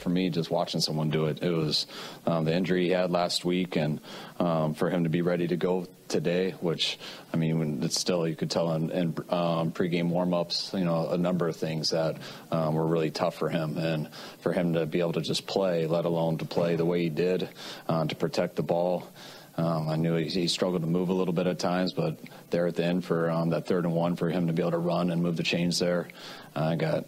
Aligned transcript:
For 0.00 0.08
me 0.08 0.30
just 0.30 0.50
watching 0.50 0.80
someone 0.80 1.10
do 1.10 1.26
it. 1.26 1.42
It 1.42 1.50
was 1.50 1.86
um, 2.26 2.44
the 2.44 2.54
injury 2.54 2.86
he 2.86 2.90
had 2.90 3.10
last 3.10 3.44
week, 3.44 3.76
and 3.76 4.00
um, 4.38 4.74
for 4.74 4.90
him 4.90 5.04
to 5.04 5.10
be 5.10 5.22
ready 5.22 5.46
to 5.48 5.56
go 5.56 5.86
today, 6.08 6.52
which 6.60 6.98
I 7.32 7.36
mean, 7.36 7.82
it's 7.82 7.98
still 7.98 8.26
you 8.26 8.36
could 8.36 8.50
tell 8.50 8.72
in, 8.74 8.90
in 8.90 9.08
um, 9.28 9.72
pregame 9.72 10.10
warmups, 10.10 10.76
you 10.76 10.84
know, 10.84 11.08
a 11.08 11.18
number 11.18 11.48
of 11.48 11.56
things 11.56 11.90
that 11.90 12.16
um, 12.50 12.74
were 12.74 12.86
really 12.86 13.10
tough 13.10 13.36
for 13.36 13.48
him, 13.48 13.78
and 13.78 14.10
for 14.40 14.52
him 14.52 14.74
to 14.74 14.86
be 14.86 15.00
able 15.00 15.12
to 15.12 15.20
just 15.20 15.46
play, 15.46 15.86
let 15.86 16.04
alone 16.04 16.38
to 16.38 16.44
play 16.44 16.76
the 16.76 16.84
way 16.84 17.02
he 17.02 17.08
did, 17.08 17.48
uh, 17.88 18.04
to 18.04 18.16
protect 18.16 18.56
the 18.56 18.62
ball. 18.62 19.08
Um, 19.56 19.88
I 19.88 19.96
knew 19.96 20.16
he, 20.16 20.26
he, 20.26 20.48
struggled 20.48 20.82
to 20.82 20.88
move 20.88 21.10
a 21.10 21.12
little 21.12 21.34
bit 21.34 21.46
at 21.46 21.58
times, 21.58 21.92
but 21.92 22.16
there 22.50 22.66
at 22.66 22.76
the 22.76 22.84
end 22.84 23.04
for 23.04 23.30
um, 23.30 23.50
that 23.50 23.66
third 23.66 23.84
and 23.84 23.94
one, 23.94 24.16
for 24.16 24.30
him 24.30 24.46
to 24.46 24.52
be 24.52 24.62
able 24.62 24.70
to 24.70 24.78
run 24.78 25.10
and 25.10 25.22
move 25.22 25.36
the 25.36 25.42
chains 25.42 25.78
there, 25.78 26.08
I 26.54 26.76
got 26.76 27.04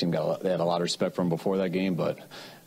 team 0.00 0.10
got 0.10 0.42
they 0.42 0.50
had 0.50 0.60
a 0.60 0.64
lot 0.64 0.76
of 0.76 0.82
respect 0.82 1.14
for 1.14 1.22
him 1.22 1.28
before 1.28 1.58
that 1.58 1.70
game, 1.70 1.94
but 1.94 2.18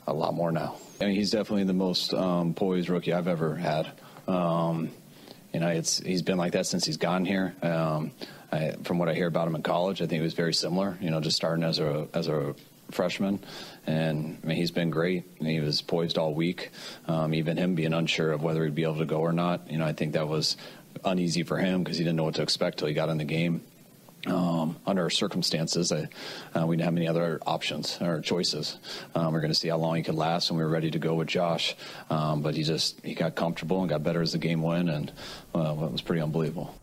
a 0.08 0.14
lot 0.14 0.34
more 0.34 0.52
now. 0.52 0.76
I 1.02 1.06
mean, 1.06 1.16
he's 1.16 1.32
definitely 1.32 1.66
the 1.66 1.74
most 1.74 2.14
um, 2.14 2.54
poised 2.54 2.90
rookie 2.90 3.14
I've 3.14 3.28
ever 3.28 3.56
had. 3.56 3.92
Um, 4.28 4.92
you 5.54 5.60
know, 5.60 5.68
it's 5.68 6.00
he's 6.00 6.22
been 6.22 6.38
like 6.38 6.54
that 6.54 6.66
since 6.66 6.86
he's 6.86 6.98
gotten 6.98 7.26
here. 7.26 7.56
Um, 7.62 8.12
I, 8.52 8.76
from 8.84 9.00
what 9.00 9.10
I 9.10 9.14
hear 9.14 9.28
about 9.28 9.48
him 9.48 9.56
in 9.56 9.64
college, 9.64 10.02
I 10.02 10.06
think 10.06 10.20
he 10.20 10.22
was 10.22 10.34
very 10.34 10.54
similar. 10.54 10.98
You 11.02 11.10
know, 11.10 11.20
just 11.20 11.36
starting 11.36 11.64
as 11.64 11.80
a 11.80 12.08
as 12.14 12.28
a 12.28 12.56
freshman, 12.92 13.40
and 13.86 14.40
I 14.44 14.48
mean, 14.48 14.58
he's 14.58 14.72
been 14.72 14.90
great. 14.90 15.26
He 15.40 15.60
was 15.60 15.82
poised 15.82 16.18
all 16.18 16.34
week. 16.34 16.70
Um, 17.08 17.34
even 17.34 17.58
him 17.58 17.76
being 17.76 17.94
unsure 17.94 18.32
of 18.32 18.44
whether 18.44 18.64
he'd 18.64 18.76
be 18.76 18.84
able 18.84 19.00
to 19.00 19.06
go 19.06 19.20
or 19.20 19.34
not. 19.34 19.70
You 19.72 19.80
know, 19.80 19.86
I 19.86 19.94
think 19.94 20.14
that 20.14 20.28
was 20.28 20.58
uneasy 21.04 21.44
for 21.44 21.58
him 21.58 21.84
because 21.84 21.98
he 21.98 22.04
didn't 22.04 22.18
know 22.18 22.24
what 22.24 22.36
to 22.36 22.44
expect 22.44 22.80
till 22.80 22.88
he 22.88 22.94
got 22.94 23.10
in 23.10 23.18
the 23.18 23.26
game 23.26 23.62
um, 24.28 24.78
under 24.86 25.10
circumstances, 25.10 25.92
uh, 25.92 26.06
uh, 26.56 26.66
we 26.66 26.76
didn't 26.76 26.86
have 26.86 26.96
any 26.96 27.08
other 27.08 27.40
options 27.46 27.98
or 28.02 28.22
choices. 28.22 28.78
Um, 29.16 29.34
we 29.34 29.38
are 29.38 29.42
going 29.42 29.52
to 29.52 29.60
see 29.60 29.68
how 29.68 29.78
long 29.78 29.96
he 29.96 30.04
could 30.04 30.16
last, 30.16 30.50
and 30.50 30.58
we 30.58 30.64
were 30.64 30.70
ready 30.70 30.92
to 30.92 31.00
go 31.00 31.16
with 31.16 31.28
Josh. 31.28 31.76
Um, 32.10 32.42
but 32.42 32.56
he 32.56 32.64
just 32.64 33.00
he 33.04 33.14
got 33.14 33.36
comfortable 33.36 33.82
and 33.82 33.90
got 33.90 34.04
better 34.04 34.22
as 34.22 34.32
the 34.32 34.38
game 34.38 34.62
went, 34.62 34.90
and 34.90 35.12
uh, 35.54 35.76
it 35.82 35.92
was 35.92 36.02
pretty 36.02 36.22
unbelievable. 36.22 36.74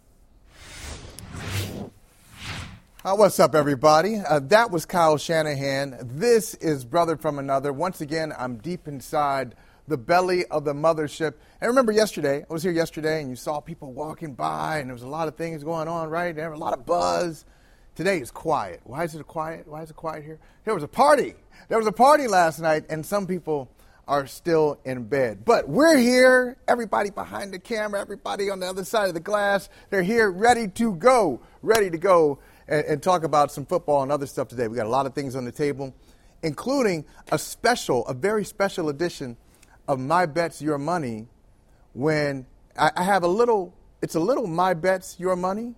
Uh, 3.02 3.14
what's 3.14 3.40
up, 3.40 3.54
everybody? 3.54 4.16
Uh, 4.16 4.40
that 4.40 4.70
was 4.70 4.84
Kyle 4.84 5.16
Shanahan. 5.16 5.96
This 6.02 6.52
is 6.56 6.84
Brother 6.84 7.16
from 7.16 7.38
Another. 7.38 7.72
Once 7.72 8.02
again, 8.02 8.30
I'm 8.36 8.58
deep 8.58 8.86
inside 8.86 9.54
the 9.88 9.96
belly 9.96 10.46
of 10.46 10.64
the 10.64 10.72
mothership. 10.72 11.34
And 11.60 11.68
remember 11.68 11.92
yesterday, 11.92 12.44
I 12.48 12.52
was 12.52 12.62
here 12.62 12.72
yesterday, 12.72 13.20
and 13.20 13.30
you 13.30 13.36
saw 13.36 13.60
people 13.60 13.92
walking 13.92 14.34
by, 14.34 14.78
and 14.78 14.88
there 14.88 14.94
was 14.94 15.02
a 15.02 15.08
lot 15.08 15.28
of 15.28 15.36
things 15.36 15.64
going 15.64 15.88
on, 15.88 16.08
right? 16.08 16.34
There 16.34 16.50
was 16.50 16.58
a 16.58 16.62
lot 16.62 16.74
of 16.74 16.86
buzz. 16.86 17.44
Today 17.94 18.18
is 18.20 18.30
quiet. 18.30 18.80
Why 18.84 19.04
is 19.04 19.14
it 19.14 19.26
quiet? 19.26 19.66
Why 19.66 19.82
is 19.82 19.90
it 19.90 19.96
quiet 19.96 20.24
here? 20.24 20.38
There 20.64 20.74
was 20.74 20.82
a 20.82 20.88
party. 20.88 21.34
There 21.68 21.78
was 21.78 21.86
a 21.86 21.92
party 21.92 22.28
last 22.28 22.60
night, 22.60 22.84
and 22.88 23.04
some 23.04 23.26
people 23.26 23.70
are 24.10 24.26
still 24.26 24.80
in 24.84 25.04
bed. 25.04 25.44
But 25.44 25.68
we're 25.68 25.96
here, 25.96 26.56
everybody 26.66 27.10
behind 27.10 27.52
the 27.52 27.60
camera, 27.60 28.00
everybody 28.00 28.50
on 28.50 28.58
the 28.58 28.66
other 28.66 28.84
side 28.84 29.08
of 29.08 29.14
the 29.14 29.20
glass, 29.20 29.68
they're 29.88 30.02
here 30.02 30.30
ready 30.30 30.66
to 30.66 30.94
go, 30.96 31.40
ready 31.62 31.90
to 31.90 31.98
go 31.98 32.40
and, 32.66 32.84
and 32.86 33.02
talk 33.02 33.22
about 33.22 33.52
some 33.52 33.64
football 33.64 34.02
and 34.02 34.10
other 34.10 34.26
stuff 34.26 34.48
today. 34.48 34.66
We 34.66 34.76
got 34.76 34.86
a 34.86 34.88
lot 34.90 35.06
of 35.06 35.14
things 35.14 35.36
on 35.36 35.44
the 35.44 35.52
table, 35.52 35.94
including 36.42 37.04
a 37.30 37.38
special, 37.38 38.04
a 38.06 38.14
very 38.14 38.44
special 38.44 38.88
edition 38.88 39.36
of 39.90 39.98
my 39.98 40.24
bets, 40.24 40.62
your 40.62 40.78
money 40.78 41.26
when 41.94 42.46
I, 42.78 42.92
I 42.94 43.02
have 43.02 43.24
a 43.24 43.28
little, 43.28 43.74
it's 44.00 44.14
a 44.14 44.20
little 44.20 44.46
my 44.46 44.72
bets, 44.72 45.16
your 45.18 45.34
money. 45.34 45.74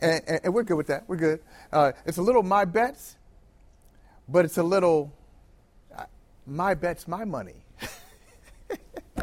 And, 0.00 0.22
and, 0.26 0.40
and 0.44 0.54
we're 0.54 0.62
good 0.62 0.78
with 0.78 0.86
that. 0.86 1.06
We're 1.08 1.16
good. 1.16 1.40
Uh, 1.70 1.92
it's 2.06 2.16
a 2.16 2.22
little 2.22 2.42
my 2.42 2.64
bets, 2.64 3.18
but 4.26 4.46
it's 4.46 4.56
a 4.56 4.62
little 4.62 5.12
uh, 5.94 6.06
my 6.46 6.72
bets, 6.72 7.06
my 7.06 7.26
money. 7.26 7.66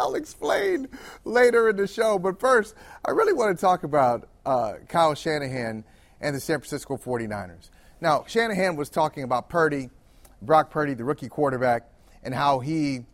I'll 0.00 0.14
explain 0.14 0.88
later 1.26 1.68
in 1.68 1.76
the 1.76 1.86
show. 1.86 2.18
But 2.18 2.40
first, 2.40 2.74
I 3.04 3.10
really 3.10 3.34
want 3.34 3.54
to 3.54 3.60
talk 3.60 3.84
about 3.84 4.26
uh, 4.46 4.76
Kyle 4.88 5.14
Shanahan 5.14 5.84
and 6.22 6.34
the 6.34 6.40
San 6.40 6.60
Francisco 6.60 6.96
49ers. 6.96 7.68
Now, 8.00 8.24
Shanahan 8.26 8.74
was 8.74 8.88
talking 8.88 9.22
about 9.22 9.50
Purdy, 9.50 9.90
Brock 10.40 10.70
Purdy, 10.70 10.94
the 10.94 11.04
rookie 11.04 11.28
quarterback, 11.28 11.92
and 12.22 12.34
how 12.34 12.60
he 12.60 13.04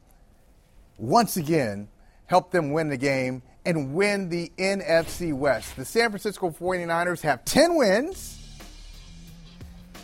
once 0.98 1.36
again 1.36 1.88
helped 2.26 2.52
them 2.52 2.72
win 2.72 2.88
the 2.88 2.96
game 2.96 3.42
and 3.64 3.94
win 3.94 4.28
the 4.28 4.50
NFC 4.58 5.32
West. 5.32 5.76
The 5.76 5.84
San 5.84 6.10
Francisco 6.10 6.50
49ers 6.50 7.20
have 7.22 7.44
10 7.44 7.76
wins 7.76 8.38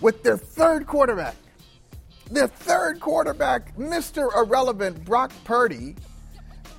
with 0.00 0.22
their 0.22 0.36
third 0.36 0.86
quarterback. 0.86 1.36
Their 2.30 2.48
third 2.48 3.00
quarterback, 3.00 3.76
Mr. 3.76 4.34
Irrelevant 4.34 5.04
Brock 5.04 5.32
Purdy, 5.44 5.94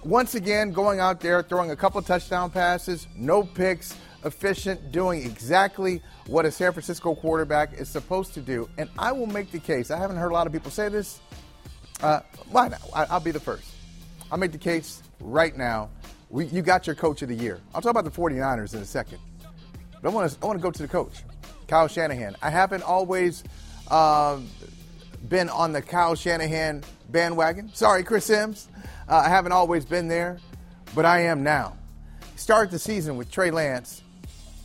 once 0.04 0.36
again 0.36 0.72
going 0.72 1.00
out 1.00 1.20
there 1.20 1.42
throwing 1.42 1.72
a 1.72 1.76
couple 1.76 2.02
touchdown 2.02 2.50
passes, 2.50 3.08
no 3.16 3.44
picks, 3.44 3.96
efficient, 4.24 4.92
doing 4.92 5.24
exactly 5.24 6.02
what 6.28 6.46
a 6.46 6.52
San 6.52 6.72
Francisco 6.72 7.16
quarterback 7.16 7.74
is 7.74 7.90
supposed 7.90 8.34
to 8.34 8.42
do. 8.42 8.70
And 8.78 8.90
I 8.98 9.12
will 9.12 9.28
make 9.28 9.52
the 9.52 9.60
case. 9.60 9.92
I 9.92 9.98
haven't 9.98 10.18
heard 10.18 10.32
a 10.32 10.34
lot 10.34 10.48
of 10.48 10.54
people 10.54 10.72
say 10.72 10.90
this. 10.90 11.20
Uh, 12.02 12.20
why 12.50 12.68
not? 12.68 12.82
I'll 12.94 13.20
be 13.20 13.32
the 13.32 13.40
first. 13.40 13.72
I'll 14.32 14.38
make 14.38 14.52
the 14.52 14.58
case 14.58 15.02
right 15.20 15.56
now. 15.56 15.90
We, 16.30 16.46
you 16.48 16.62
got 16.62 16.88
your 16.88 16.96
coach 16.96 17.22
of 17.22 17.30
the 17.30 17.36
year. 17.36 17.62
I'll 17.74 17.82
talk 17.82 17.92
about 17.92 18.04
the 18.04 18.12
49ers 18.12 18.74
in 18.74 18.82
a 18.82 18.86
second. 18.86 19.20
But 20.02 20.10
I 20.10 20.14
want 20.14 20.32
to 20.32 20.38
I 20.42 20.46
want 20.46 20.60
to 20.60 20.64
go 20.64 20.72
to 20.72 20.82
the 20.82 20.88
coach, 20.88 21.24
Kyle 21.68 21.88
Shanahan. 21.88 22.36
I 22.42 22.50
haven't 22.50 22.84
always 22.84 23.44
uh, 23.90 24.40
been 25.30 25.50
on 25.50 25.72
the 25.72 25.82
Kyle 25.82 26.16
Shanahan 26.16 26.84
bandwagon. 27.10 27.72
Sorry, 27.74 28.04
Chris 28.04 28.26
Sims. 28.26 28.68
Uh, 29.08 29.18
I 29.18 29.30
haven't 29.30 29.52
always 29.52 29.86
been 29.86 30.08
there, 30.08 30.40
but 30.94 31.06
I 31.06 31.22
am 31.22 31.44
now. 31.44 31.78
Started 32.36 32.72
the 32.72 32.80
season 32.80 33.18
with 33.18 33.32
Trey 33.32 33.52
Lance. 33.52 34.04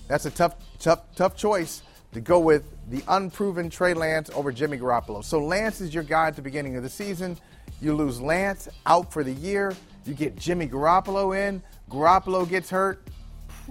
That's 0.08 0.26
a 0.26 0.30
tough, 0.30 0.56
tough, 0.78 1.04
tough 1.14 1.36
choice 1.36 1.82
to 2.12 2.21
go 2.21 2.41
with 2.41 2.65
the 2.91 3.03
unproven 3.09 3.71
Trey 3.71 3.95
Lance 3.95 4.30
over 4.34 4.51
Jimmy 4.53 4.78
Garoppolo. 4.78 5.24
So 5.24 5.39
Lance 5.39 5.80
is 5.80 5.95
your 5.95 6.03
guy 6.03 6.28
at 6.28 6.36
the 6.36 6.42
beginning 6.42 6.77
of 6.77 6.83
the 6.83 6.89
season. 6.89 7.36
You 7.80 7.95
lose 7.95 8.21
Lance 8.21 8.68
out 8.86 9.12
for 9.12 9.22
the 9.22 9.33
year. 9.33 9.74
You 10.04 10.15
get 10.15 10.36
Jimmy 10.36 10.66
Garoppolo 10.66 11.36
in. 11.36 11.62
Garoppolo 11.89 12.48
gets 12.48 12.71
hurt, 12.71 13.07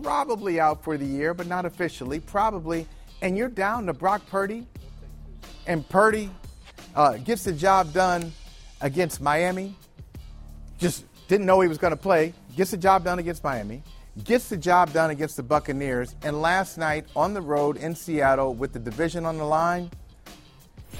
probably 0.01 0.59
out 0.59 0.83
for 0.83 0.97
the 0.97 1.05
year, 1.05 1.33
but 1.33 1.47
not 1.47 1.65
officially, 1.65 2.19
probably. 2.19 2.87
And 3.21 3.37
you're 3.37 3.49
down 3.49 3.85
to 3.87 3.93
Brock 3.93 4.21
Purdy. 4.27 4.65
And 5.67 5.87
Purdy 5.89 6.29
uh, 6.95 7.17
gets 7.17 7.43
the 7.43 7.51
job 7.51 7.93
done 7.93 8.31
against 8.81 9.21
Miami. 9.21 9.75
Just 10.77 11.05
didn't 11.27 11.45
know 11.45 11.59
he 11.59 11.67
was 11.67 11.77
going 11.77 11.91
to 11.91 11.97
play. 11.97 12.33
Gets 12.55 12.71
the 12.71 12.77
job 12.77 13.03
done 13.03 13.19
against 13.19 13.43
Miami. 13.43 13.83
Gets 14.23 14.49
the 14.49 14.57
job 14.57 14.91
done 14.91 15.11
against 15.11 15.37
the 15.37 15.43
Buccaneers. 15.43 16.15
And 16.23 16.41
last 16.41 16.77
night 16.77 17.05
on 17.15 17.33
the 17.33 17.41
road 17.41 17.77
in 17.77 17.95
Seattle 17.95 18.53
with 18.53 18.73
the 18.73 18.79
division 18.79 19.25
on 19.25 19.37
the 19.37 19.45
line, 19.45 19.89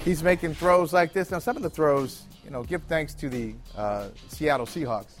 he's 0.04 0.22
making 0.22 0.54
throws 0.54 0.92
like 0.92 1.12
this. 1.12 1.30
Now, 1.30 1.38
some 1.38 1.56
of 1.56 1.62
the 1.62 1.70
throws 1.70 2.24
you 2.44 2.50
know, 2.50 2.62
give 2.64 2.82
thanks 2.84 3.14
to 3.14 3.28
the 3.28 3.54
uh, 3.76 4.08
Seattle 4.28 4.66
Seahawks. 4.66 5.20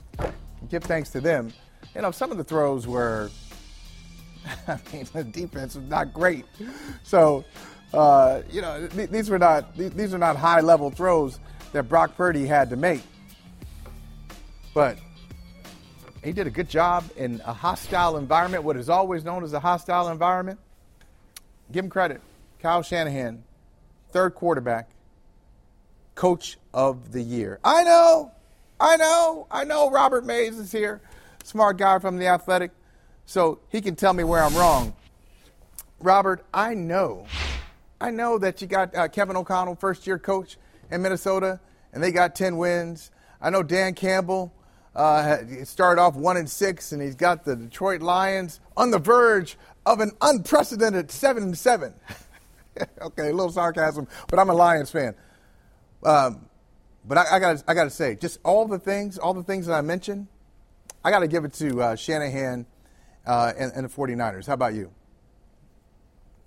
Give 0.68 0.82
thanks 0.82 1.10
to 1.10 1.20
them. 1.20 1.52
You 1.94 2.02
know, 2.02 2.10
some 2.10 2.32
of 2.32 2.38
the 2.38 2.44
throws 2.44 2.86
were 2.86 3.30
I 4.68 4.78
mean, 4.92 5.06
the 5.12 5.24
defense 5.24 5.74
was 5.74 5.84
not 5.84 6.12
great. 6.12 6.44
So, 7.02 7.44
uh, 7.92 8.42
you 8.50 8.62
know, 8.62 8.86
th- 8.88 9.10
these 9.10 9.30
were 9.30 9.38
not 9.38 9.76
th- 9.76 9.92
these 9.92 10.14
are 10.14 10.18
not 10.18 10.36
high 10.36 10.60
level 10.60 10.90
throws 10.90 11.38
that 11.72 11.84
Brock 11.84 12.16
Purdy 12.16 12.46
had 12.46 12.70
to 12.70 12.76
make. 12.76 13.02
But 14.74 14.98
he 16.22 16.32
did 16.32 16.46
a 16.46 16.50
good 16.50 16.68
job 16.68 17.04
in 17.16 17.40
a 17.44 17.52
hostile 17.52 18.16
environment, 18.16 18.64
what 18.64 18.76
is 18.76 18.88
always 18.88 19.24
known 19.24 19.42
as 19.42 19.52
a 19.52 19.60
hostile 19.60 20.08
environment. 20.08 20.58
Give 21.72 21.84
him 21.84 21.90
credit. 21.90 22.20
Kyle 22.60 22.82
Shanahan, 22.82 23.42
third 24.10 24.34
quarterback, 24.34 24.90
coach 26.14 26.58
of 26.74 27.12
the 27.12 27.22
year. 27.22 27.58
I 27.64 27.84
know, 27.84 28.32
I 28.78 28.96
know, 28.96 29.46
I 29.50 29.64
know 29.64 29.90
Robert 29.90 30.26
Mays 30.26 30.58
is 30.58 30.70
here, 30.70 31.00
smart 31.42 31.78
guy 31.78 31.98
from 31.98 32.18
the 32.18 32.26
athletic, 32.26 32.72
so 33.24 33.60
he 33.70 33.80
can 33.80 33.96
tell 33.96 34.12
me 34.12 34.24
where 34.24 34.42
I'm 34.42 34.54
wrong. 34.54 34.94
Robert, 36.00 36.44
I 36.52 36.74
know, 36.74 37.26
I 37.98 38.10
know 38.10 38.36
that 38.38 38.60
you 38.60 38.68
got 38.68 38.94
uh, 38.94 39.08
Kevin 39.08 39.36
O'Connell, 39.36 39.76
first 39.76 40.06
year 40.06 40.18
coach 40.18 40.58
in 40.90 41.00
Minnesota, 41.00 41.60
and 41.94 42.02
they 42.02 42.12
got 42.12 42.34
10 42.34 42.58
wins. 42.58 43.10
I 43.40 43.48
know 43.48 43.62
Dan 43.62 43.94
Campbell 43.94 44.52
uh, 44.94 45.38
started 45.64 46.00
off 46.00 46.14
one 46.14 46.36
and 46.36 46.48
six, 46.48 46.92
and 46.92 47.00
he's 47.00 47.14
got 47.14 47.44
the 47.44 47.56
Detroit 47.56 48.02
Lions 48.02 48.60
on 48.76 48.90
the 48.90 48.98
verge 48.98 49.56
of 49.86 50.00
an 50.00 50.12
unprecedented 50.20 51.10
seven 51.10 51.44
and 51.44 51.58
seven. 51.58 51.94
okay, 53.00 53.28
a 53.28 53.32
little 53.32 53.52
sarcasm, 53.52 54.08
but 54.28 54.38
I'm 54.38 54.50
a 54.50 54.54
Lions 54.54 54.90
fan. 54.90 55.14
Um, 56.02 56.46
but 57.04 57.18
I, 57.18 57.38
got 57.38 57.62
I 57.66 57.74
got 57.74 57.84
to 57.84 57.90
say, 57.90 58.14
just 58.14 58.38
all 58.44 58.66
the 58.66 58.78
things, 58.78 59.18
all 59.18 59.34
the 59.34 59.42
things 59.42 59.66
that 59.66 59.74
I 59.74 59.80
mentioned, 59.80 60.26
I 61.04 61.10
got 61.10 61.20
to 61.20 61.28
give 61.28 61.44
it 61.44 61.52
to 61.54 61.82
uh, 61.82 61.96
Shanahan 61.96 62.66
uh, 63.26 63.52
and, 63.58 63.72
and 63.74 63.84
the 63.84 63.88
49ers. 63.88 64.46
How 64.46 64.54
about 64.54 64.74
you? 64.74 64.90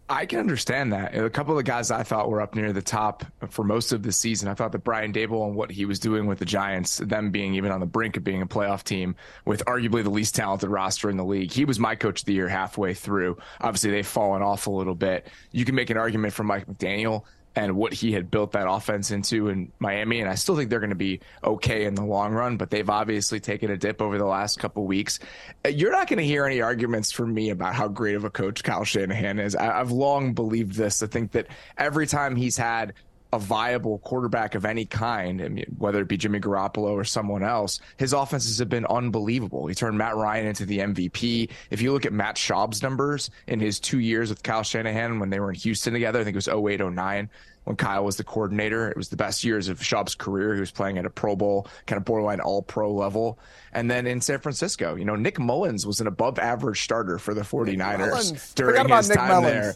I 0.10 0.26
can 0.26 0.40
understand 0.40 0.92
that. 0.92 1.16
A 1.16 1.30
couple 1.30 1.54
of 1.54 1.58
the 1.58 1.64
guys 1.64 1.90
I 1.90 2.04
thought 2.04 2.30
were 2.30 2.42
up 2.42 2.56
near 2.56 2.74
the 2.74 2.82
top 2.82 3.24
for 3.50 3.64
most 3.64 3.94
of 3.94 4.04
the 4.04 4.12
season. 4.12 4.50
I 4.50 4.54
thought 4.54 4.74
that 4.74 4.84
Brian 4.84 5.14
Daboll 5.14 5.48
and 5.48 5.56
what 5.56 5.72
he 5.72 5.86
was 5.86 5.98
doing 5.98 6.26
with 6.26 6.40
the 6.40 6.46
Giants, 6.46 6.98
them 6.98 7.32
being 7.32 7.56
even 7.56 7.72
on 7.72 7.80
the 7.80 7.86
brink 7.86 8.18
of 8.18 8.24
being 8.24 8.42
a 8.42 8.46
playoff 8.46 8.84
team 8.84 9.16
with 9.46 9.64
arguably 9.66 10.04
the 10.04 10.10
least 10.10 10.36
talented 10.36 10.70
roster 10.70 11.10
in 11.10 11.16
the 11.16 11.24
league, 11.24 11.52
he 11.52 11.64
was 11.64 11.80
my 11.80 11.96
coach 11.96 12.22
of 12.22 12.26
the 12.26 12.34
year 12.34 12.50
halfway 12.50 12.94
through. 12.94 13.38
Obviously, 13.62 13.92
they've 13.92 14.06
fallen 14.06 14.42
off 14.42 14.68
a 14.68 14.72
little 14.72 14.96
bit. 14.96 15.28
You 15.52 15.64
can 15.64 15.74
make 15.74 15.90
an 15.90 15.98
argument 15.98 16.34
for 16.34 16.44
Mike 16.44 16.68
McDaniel 16.68 17.24
and 17.56 17.76
what 17.76 17.94
he 17.94 18.12
had 18.12 18.32
built 18.32 18.54
that 18.54 18.68
offense 18.68 19.12
into 19.12 19.50
in 19.50 19.72
Miami. 19.80 20.22
And 20.22 20.30
I 20.30 20.36
still 20.36 20.56
think 20.56 20.70
they're 20.70 20.80
going 20.80 20.90
to 20.90 20.96
be 20.96 21.20
okay 21.44 21.86
in 21.86 21.96
the 21.96 22.04
long 22.04 22.34
run, 22.34 22.58
but 22.58 22.70
they've 22.70 22.90
obviously 22.90 23.40
taken 23.40 23.70
a 23.70 23.78
dip 23.78 24.02
over 24.02 24.18
the 24.18 24.26
last 24.26 24.60
couple 24.60 24.86
weeks. 24.86 25.20
Uh, 25.66 25.70
you're 25.70 25.92
not 25.92 26.08
going 26.08 26.18
to 26.18 26.26
hear 26.26 26.46
any 26.46 26.62
arguments 26.62 27.12
from 27.12 27.34
me 27.34 27.52
about 27.52 27.76
how 27.76 27.88
great 27.88 28.16
of 28.16 28.24
a 28.24 28.30
coach 28.30 28.64
Kyle 28.64 28.84
Shanahan 28.84 29.40
is. 29.40 29.56
I've 29.56 29.92
long 29.92 30.34
believed 30.34 30.74
this. 30.76 31.04
I 31.04 31.08
think 31.08 31.32
that 31.34 31.48
every 31.78 32.08
time 32.08 32.36
he's 32.36 32.58
had 32.58 32.94
a 33.34 33.40
viable 33.40 34.00
quarterback 34.00 34.56
of 34.56 34.66
any 34.66 34.86
kind, 34.86 35.42
I 35.42 35.50
mean, 35.50 35.66
whether 35.78 36.02
it 36.02 36.08
be 36.08 36.18
Jimmy 36.18 36.40
Garoppolo 36.40 36.92
or 36.92 37.04
someone 37.04 37.44
else, 37.44 37.80
his 37.98 38.14
offenses 38.14 38.60
have 38.60 38.70
been 38.70 38.86
unbelievable. 38.86 39.68
He 39.68 39.76
turned 39.76 39.98
Matt 39.98 40.16
Ryan 40.16 40.48
into 40.48 40.66
the 40.66 40.80
MVP. 40.80 41.50
If 41.70 41.82
you 41.82 41.92
look 41.92 42.06
at 42.06 42.14
Matt 42.14 42.36
Schaub's 42.36 42.82
numbers 42.82 43.30
in 43.48 43.60
his 43.60 43.80
two 43.80 44.00
years 44.00 44.30
with 44.30 44.44
Kyle 44.44 44.64
Shanahan 44.64 45.20
when 45.20 45.30
they 45.30 45.40
were 45.40 45.50
in 45.50 45.56
Houston 45.56 45.94
together, 45.94 46.20
I 46.20 46.24
think 46.24 46.36
it 46.36 46.46
was 46.46 46.48
08, 46.48 46.80
09 46.80 47.30
when 47.64 47.76
Kyle 47.76 48.04
was 48.04 48.18
the 48.18 48.24
coordinator. 48.24 48.90
It 48.90 48.98
was 48.98 49.10
the 49.10 49.16
best 49.16 49.44
years 49.44 49.70
of 49.70 49.80
Schaub's 49.80 50.16
career. 50.16 50.54
He 50.54 50.60
was 50.60 50.72
playing 50.72 50.98
at 50.98 51.06
a 51.06 51.10
Pro 51.10 51.36
Bowl, 51.36 51.68
kind 51.86 51.98
of 51.98 52.06
borderline 52.06 52.40
all 52.40 52.62
pro 52.62 52.92
level. 52.94 53.40
And 53.72 53.90
then 53.90 54.06
in 54.06 54.22
San 54.22 54.40
Francisco, 54.40 54.96
you 54.96 55.06
know, 55.06 55.16
Nick 55.16 55.40
Mullens 55.40 55.86
was 55.86 56.02
an 56.02 56.08
above 56.08 56.40
average 56.40 56.84
starter 56.84 57.18
for 57.18 57.34
the 57.34 57.42
49ers 57.42 58.54
during 58.56 58.88
his 58.88 59.10
Nick 59.10 59.18
time 59.18 59.30
Mullens. 59.30 59.44
there. 59.44 59.76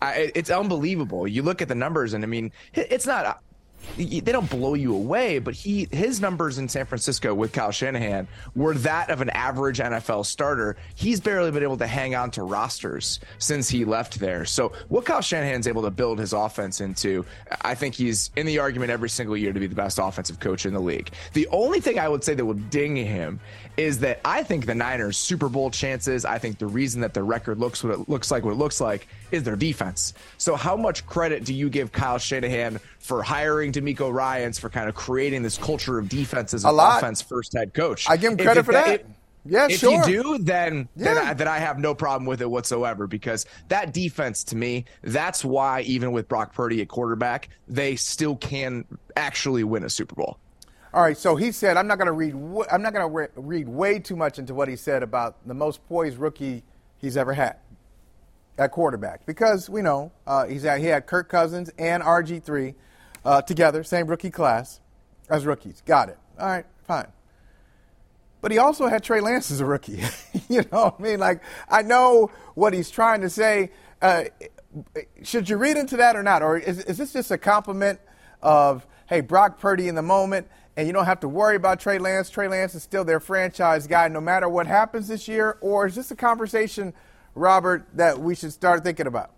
I, 0.00 0.32
it's 0.34 0.50
unbelievable. 0.50 1.26
You 1.26 1.42
look 1.42 1.62
at 1.62 1.68
the 1.68 1.74
numbers, 1.74 2.14
and 2.14 2.24
I 2.24 2.26
mean, 2.26 2.52
it's 2.74 3.06
not 3.06 3.26
uh, 3.26 3.34
they 3.96 4.20
don't 4.20 4.48
blow 4.48 4.74
you 4.74 4.94
away, 4.94 5.38
but 5.38 5.54
he 5.54 5.88
his 5.90 6.20
numbers 6.20 6.58
in 6.58 6.68
San 6.68 6.86
Francisco 6.86 7.34
with 7.34 7.52
Kyle 7.52 7.70
Shanahan 7.70 8.28
were 8.54 8.74
that 8.74 9.10
of 9.10 9.20
an 9.20 9.30
average 9.30 9.78
NFL 9.78 10.26
starter. 10.26 10.76
He's 10.94 11.20
barely 11.20 11.50
been 11.50 11.62
able 11.62 11.78
to 11.78 11.86
hang 11.86 12.14
on 12.14 12.30
to 12.32 12.42
rosters 12.42 13.20
since 13.38 13.68
he 13.68 13.84
left 13.84 14.20
there. 14.20 14.44
So 14.44 14.72
what 14.88 15.04
Kyle 15.04 15.20
Shanahan's 15.20 15.66
able 15.66 15.82
to 15.82 15.90
build 15.90 16.18
his 16.18 16.32
offense 16.32 16.80
into, 16.80 17.24
I 17.62 17.74
think 17.74 17.94
he's 17.94 18.30
in 18.36 18.46
the 18.46 18.58
argument 18.58 18.90
every 18.90 19.08
single 19.08 19.36
year 19.36 19.52
to 19.52 19.60
be 19.60 19.66
the 19.66 19.74
best 19.74 19.98
offensive 20.00 20.38
coach 20.38 20.66
in 20.66 20.74
the 20.74 20.80
league. 20.80 21.10
The 21.32 21.48
only 21.48 21.80
thing 21.80 21.98
I 21.98 22.08
would 22.08 22.22
say 22.22 22.34
that 22.34 22.44
would 22.44 22.70
ding 22.70 22.96
him 22.96 23.40
is 23.78 24.00
that 24.00 24.20
I 24.24 24.42
think 24.42 24.66
the 24.66 24.74
Niners 24.74 25.16
Super 25.16 25.48
Bowl 25.48 25.70
chances, 25.70 26.24
I 26.24 26.38
think 26.38 26.58
the 26.58 26.66
reason 26.66 27.00
that 27.02 27.14
their 27.14 27.24
record 27.24 27.58
looks 27.58 27.84
what 27.84 27.94
it 27.94 28.08
looks 28.08 28.30
like 28.30 28.44
what 28.44 28.50
it 28.50 28.56
looks 28.56 28.80
like 28.80 29.06
is 29.30 29.44
their 29.44 29.56
defense. 29.56 30.14
So 30.36 30.56
how 30.56 30.76
much 30.76 31.06
credit 31.06 31.44
do 31.44 31.54
you 31.54 31.70
give 31.70 31.92
Kyle 31.92 32.18
Shanahan 32.18 32.80
for 32.98 33.22
hiring 33.22 33.72
DeMeco 33.72 34.12
Ryans 34.12 34.58
for 34.58 34.68
kind 34.68 34.88
of 34.88 34.96
creating 34.96 35.42
this 35.42 35.56
culture 35.56 35.98
of 35.98 36.08
defense 36.08 36.52
as 36.54 36.64
an 36.64 36.76
offense 36.76 37.22
first 37.22 37.52
head 37.52 37.72
coach? 37.72 38.10
I 38.10 38.16
give 38.16 38.32
him 38.32 38.38
credit 38.38 38.60
if, 38.60 38.66
for 38.66 38.72
that. 38.72 38.88
If, 38.88 39.06
yeah, 39.44 39.68
if 39.70 39.78
sure. 39.78 40.08
you 40.08 40.22
do, 40.22 40.38
then 40.38 40.88
yeah. 40.96 41.04
then, 41.04 41.26
I, 41.26 41.34
then 41.34 41.48
I 41.48 41.58
have 41.58 41.78
no 41.78 41.94
problem 41.94 42.26
with 42.26 42.42
it 42.42 42.50
whatsoever 42.50 43.06
because 43.06 43.46
that 43.68 43.94
defense 43.94 44.42
to 44.44 44.56
me, 44.56 44.86
that's 45.02 45.44
why 45.44 45.82
even 45.82 46.10
with 46.10 46.28
Brock 46.28 46.52
Purdy 46.52 46.82
at 46.82 46.88
quarterback, 46.88 47.48
they 47.68 47.94
still 47.94 48.34
can 48.34 48.84
actually 49.16 49.62
win 49.62 49.84
a 49.84 49.90
Super 49.90 50.16
Bowl. 50.16 50.38
All 50.94 51.02
right, 51.02 51.16
so 51.16 51.36
he 51.36 51.52
said, 51.52 51.76
I'm 51.76 51.86
not 51.86 51.98
going 51.98 52.06
to 52.06 52.12
read. 52.12 52.34
I'm 52.72 52.82
not 52.82 52.94
going 52.94 53.06
to 53.06 53.14
re- 53.14 53.28
read 53.36 53.68
way 53.68 53.98
too 53.98 54.16
much 54.16 54.38
into 54.38 54.54
what 54.54 54.68
he 54.68 54.76
said 54.76 55.02
about 55.02 55.46
the 55.46 55.54
most 55.54 55.86
poised 55.86 56.18
rookie 56.18 56.62
he's 56.96 57.16
ever 57.16 57.34
had 57.34 57.56
at 58.58 58.72
quarterback 58.72 59.24
because 59.24 59.70
we 59.70 59.82
know 59.82 60.10
uh, 60.26 60.46
he's 60.46 60.64
at, 60.64 60.80
he 60.80 60.86
had 60.86 61.06
Kirk 61.06 61.28
Cousins 61.28 61.70
and 61.78 62.02
RG 62.02 62.42
three 62.42 62.74
uh, 63.24 63.42
together, 63.42 63.84
same 63.84 64.06
rookie 64.06 64.30
class 64.30 64.80
as 65.30 65.44
rookies. 65.46 65.82
Got 65.84 66.08
it. 66.08 66.18
All 66.38 66.48
right, 66.48 66.66
fine. 66.86 67.06
But 68.40 68.52
he 68.52 68.58
also 68.58 68.86
had 68.86 69.02
Trey 69.02 69.20
Lance 69.20 69.50
as 69.50 69.60
a 69.60 69.66
rookie. 69.66 70.02
you 70.48 70.62
know, 70.72 70.94
I 70.98 71.02
mean, 71.02 71.18
like 71.18 71.42
I 71.68 71.82
know 71.82 72.30
what 72.54 72.72
he's 72.72 72.90
trying 72.90 73.20
to 73.22 73.30
say. 73.30 73.72
Uh, 74.00 74.24
should 75.22 75.48
you 75.48 75.56
read 75.56 75.76
into 75.76 75.96
that 75.96 76.14
or 76.16 76.22
not, 76.22 76.42
or 76.42 76.56
is, 76.56 76.84
is 76.84 76.98
this 76.98 77.12
just 77.12 77.30
a 77.30 77.38
compliment 77.38 78.00
of 78.42 78.86
hey 79.08 79.20
Brock 79.20 79.58
Purdy 79.58 79.88
in 79.88 79.94
the 79.94 80.02
moment? 80.02 80.48
And 80.78 80.86
you 80.86 80.92
don't 80.92 81.06
have 81.06 81.18
to 81.20 81.28
worry 81.28 81.56
about 81.56 81.80
Trey 81.80 81.98
Lance. 81.98 82.30
Trey 82.30 82.46
Lance 82.46 82.72
is 82.76 82.84
still 82.84 83.04
their 83.04 83.18
franchise 83.18 83.88
guy 83.88 84.06
no 84.06 84.20
matter 84.20 84.48
what 84.48 84.68
happens 84.68 85.08
this 85.08 85.26
year? 85.26 85.58
Or 85.60 85.86
is 85.86 85.96
this 85.96 86.12
a 86.12 86.16
conversation, 86.16 86.94
Robert, 87.34 87.88
that 87.94 88.20
we 88.20 88.36
should 88.36 88.52
start 88.52 88.84
thinking 88.84 89.08
about? 89.08 89.32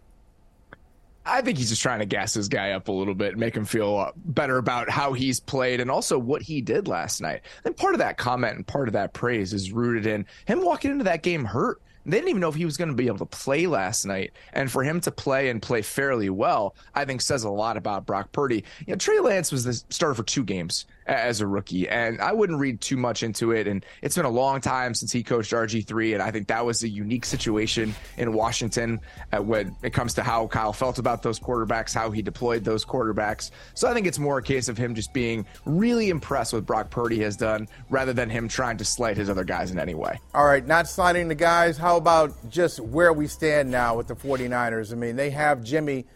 I 1.25 1.41
think 1.41 1.57
he's 1.57 1.71
just 1.71 1.81
trying 1.81 2.01
to 2.01 2.07
gas 2.07 2.35
his 2.35 2.49
guy 2.49 2.73
up 2.73 2.89
a 2.89 2.93
little 2.93 3.15
bit, 3.15 3.39
make 3.39 3.57
him 3.57 3.65
feel 3.65 4.13
better 4.17 4.59
about 4.59 4.91
how 4.91 5.15
he's 5.15 5.41
played 5.41 5.81
and 5.81 5.91
also 5.91 6.19
what 6.19 6.43
he 6.43 6.61
did 6.61 6.89
last 6.89 7.23
night. 7.23 7.41
And 7.65 7.75
part 7.75 7.95
of 7.95 8.01
that 8.01 8.19
comment 8.19 8.57
and 8.57 8.67
part 8.67 8.89
of 8.89 8.93
that 8.93 9.15
praise 9.15 9.55
is 9.55 9.73
rooted 9.73 10.05
in 10.05 10.27
him 10.45 10.63
walking 10.63 10.91
into 10.91 11.05
that 11.05 11.23
game 11.23 11.47
hurt. 11.47 11.81
They 12.07 12.17
didn't 12.17 12.31
even 12.31 12.41
know 12.41 12.49
if 12.49 12.55
he 12.55 12.65
was 12.65 12.77
going 12.77 12.89
to 12.89 12.95
be 12.95 13.07
able 13.07 13.19
to 13.19 13.27
play 13.27 13.67
last 13.67 14.05
night. 14.05 14.33
And 14.53 14.71
for 14.71 14.83
him 14.83 15.01
to 15.03 15.11
play 15.11 15.51
and 15.51 15.61
play 15.61 15.83
fairly 15.83 16.31
well, 16.31 16.75
I 16.95 17.05
think 17.05 17.21
says 17.21 17.45
a 17.45 17.51
lot 17.51 17.77
about 17.77 18.07
Brock 18.07 18.33
Purdy. 18.33 18.65
You 18.87 18.93
know, 18.93 18.97
Trey 18.97 19.21
Lance 19.21 19.53
was 19.53 19.65
the 19.65 19.75
starter 19.75 20.15
for 20.15 20.23
two 20.23 20.45
games 20.45 20.87
as 21.11 21.41
a 21.41 21.47
rookie. 21.47 21.89
And 21.89 22.21
I 22.21 22.33
wouldn't 22.33 22.59
read 22.59 22.81
too 22.81 22.97
much 22.97 23.23
into 23.23 23.51
it. 23.51 23.67
And 23.67 23.85
it's 24.01 24.17
been 24.17 24.25
a 24.25 24.31
long 24.31 24.61
time 24.61 24.95
since 24.95 25.11
he 25.11 25.23
coached 25.23 25.53
RG3. 25.53 26.15
And 26.15 26.23
I 26.23 26.31
think 26.31 26.47
that 26.49 26.65
was 26.65 26.83
a 26.85 26.89
unique 26.89 27.25
situation 27.25 27.95
in 28.17 28.33
Washington 28.33 29.01
uh, 29.33 29.43
when 29.43 29.75
it 29.83 29.93
comes 29.93 30.15
to 30.15 30.23
how 30.23 30.47
Kyle 30.47 30.73
felt 30.73 30.99
about 30.99 31.23
those 31.23 31.41
quarterbacks, 31.41 31.93
how 31.93 32.11
he 32.11 32.23
deployed 32.23 32.65
those 32.65 32.85
quarterbacks. 32.85 33.51
So 33.75 33.91
I 33.91 33.95
think 33.95 34.07
it's 34.07 34.19
more 34.19 34.39
a 34.39 34.43
case 34.43 34.69
of 34.69 34.79
him 34.79 34.95
just 34.95 35.13
being 35.13 35.45
really 35.65 36.11
impressed 36.11 36.53
with 36.53 36.65
Brock 36.65 36.91
Purdy 36.91 37.21
has 37.21 37.37
done 37.37 37.67
rather 37.91 38.13
than 38.13 38.31
him 38.31 38.47
trying 38.47 38.77
to 38.77 38.85
slight 38.85 39.17
his 39.17 39.29
other 39.29 39.45
guys 39.45 39.73
in 39.73 39.81
any 39.81 39.95
way. 39.95 40.21
All 40.33 40.47
right, 40.47 40.65
not 40.65 40.89
slighting 40.89 41.27
the 41.27 41.35
guys. 41.35 41.77
How 41.77 41.97
about 41.97 42.33
just 42.49 42.79
where 42.79 43.13
we 43.13 43.27
stand 43.27 43.71
now 43.71 43.97
with 43.97 44.07
the 44.07 44.15
49ers? 44.15 44.93
I 44.93 44.95
mean, 44.95 45.17
they 45.17 45.31
have 45.31 45.65
Jimmy 45.65 46.07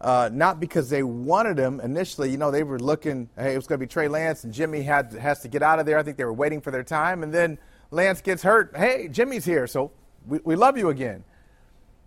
uh, 0.00 0.30
not 0.32 0.60
because 0.60 0.88
they 0.88 1.02
wanted 1.02 1.58
him 1.58 1.80
initially. 1.80 2.30
You 2.30 2.38
know, 2.38 2.50
they 2.50 2.62
were 2.62 2.78
looking, 2.78 3.28
hey, 3.36 3.52
it 3.52 3.56
was 3.56 3.66
going 3.66 3.78
to 3.78 3.86
be 3.86 3.88
Trey 3.88 4.08
Lance, 4.08 4.44
and 4.44 4.52
Jimmy 4.52 4.82
had 4.82 5.12
has 5.12 5.40
to 5.40 5.48
get 5.48 5.62
out 5.62 5.78
of 5.78 5.86
there. 5.86 5.98
I 5.98 6.02
think 6.02 6.16
they 6.16 6.24
were 6.24 6.32
waiting 6.32 6.60
for 6.60 6.70
their 6.70 6.82
time, 6.82 7.22
and 7.22 7.32
then 7.32 7.58
Lance 7.90 8.20
gets 8.20 8.42
hurt. 8.42 8.74
Hey, 8.74 9.08
Jimmy's 9.08 9.44
here, 9.44 9.66
so 9.66 9.92
we, 10.26 10.40
we 10.44 10.56
love 10.56 10.78
you 10.78 10.88
again. 10.88 11.24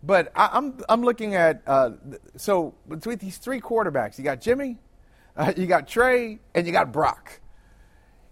But 0.02 0.32
I, 0.36 0.58
am 0.58 0.74
I'm, 0.78 0.86
I'm 0.90 1.04
looking 1.04 1.36
at 1.36 1.62
uh, 1.68 1.92
so 2.36 2.74
between 2.88 3.20
these 3.20 3.38
three 3.38 3.62
quarterbacks, 3.62 4.18
you 4.18 4.24
got 4.24 4.42
Jimmy, 4.42 4.78
uh, 5.38 5.54
you 5.56 5.68
got 5.68 5.88
Trey, 5.88 6.40
and 6.56 6.66
you 6.66 6.74
got 6.74 6.92
Brock. 6.92 7.40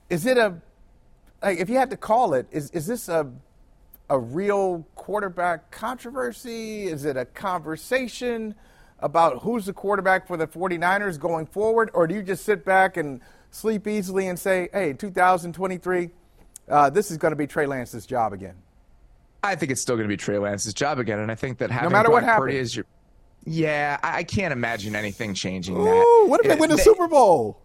Is 0.09 0.25
it 0.25 0.37
a 0.37 0.55
like 1.43 1.59
if 1.59 1.69
you 1.69 1.77
had 1.77 1.91
to 1.91 1.97
call 1.97 2.33
it, 2.33 2.47
is 2.51 2.71
is 2.71 2.87
this 2.87 3.09
a 3.09 3.31
a 4.09 4.19
real 4.19 4.85
quarterback 4.95 5.71
controversy? 5.71 6.87
Is 6.87 7.05
it 7.05 7.15
a 7.15 7.25
conversation? 7.25 8.55
About 9.01 9.39
who's 9.43 9.65
the 9.65 9.73
quarterback 9.73 10.27
for 10.27 10.37
the 10.37 10.47
49ers 10.47 11.19
going 11.19 11.45
forward? 11.45 11.89
Or 11.93 12.07
do 12.07 12.15
you 12.15 12.23
just 12.23 12.45
sit 12.45 12.63
back 12.65 12.97
and 12.97 13.21
sleep 13.49 13.87
easily 13.87 14.27
and 14.27 14.37
say, 14.39 14.69
hey, 14.73 14.93
2023, 14.93 16.09
uh, 16.69 16.89
this 16.89 17.11
is 17.11 17.17
going 17.17 17.31
to 17.31 17.35
be 17.35 17.47
Trey 17.47 17.65
Lance's 17.65 18.05
job 18.05 18.33
again? 18.33 18.55
I 19.43 19.55
think 19.55 19.71
it's 19.71 19.81
still 19.81 19.95
going 19.95 20.07
to 20.07 20.11
be 20.13 20.17
Trey 20.17 20.37
Lance's 20.37 20.73
job 20.73 20.99
again, 20.99 21.17
and 21.19 21.31
I 21.31 21.35
think 21.35 21.57
that 21.57 21.71
having 21.71 21.89
no 21.89 21.97
matter 21.97 22.09
Brock 22.09 22.23
what 22.23 22.37
Purdy 22.37 22.53
happens. 22.53 22.69
is 22.69 22.75
your 22.75 22.85
yeah, 23.43 23.97
I, 24.03 24.17
I 24.19 24.23
can't 24.23 24.53
imagine 24.53 24.95
anything 24.95 25.33
changing 25.33 25.75
Ooh, 25.75 25.83
that. 25.85 26.25
what 26.27 26.39
if 26.41 26.47
they 26.47 26.53
It- 26.53 26.59
win 26.59 26.69
the 26.69 26.77
Super 26.77 27.07
Bowl? 27.07 27.59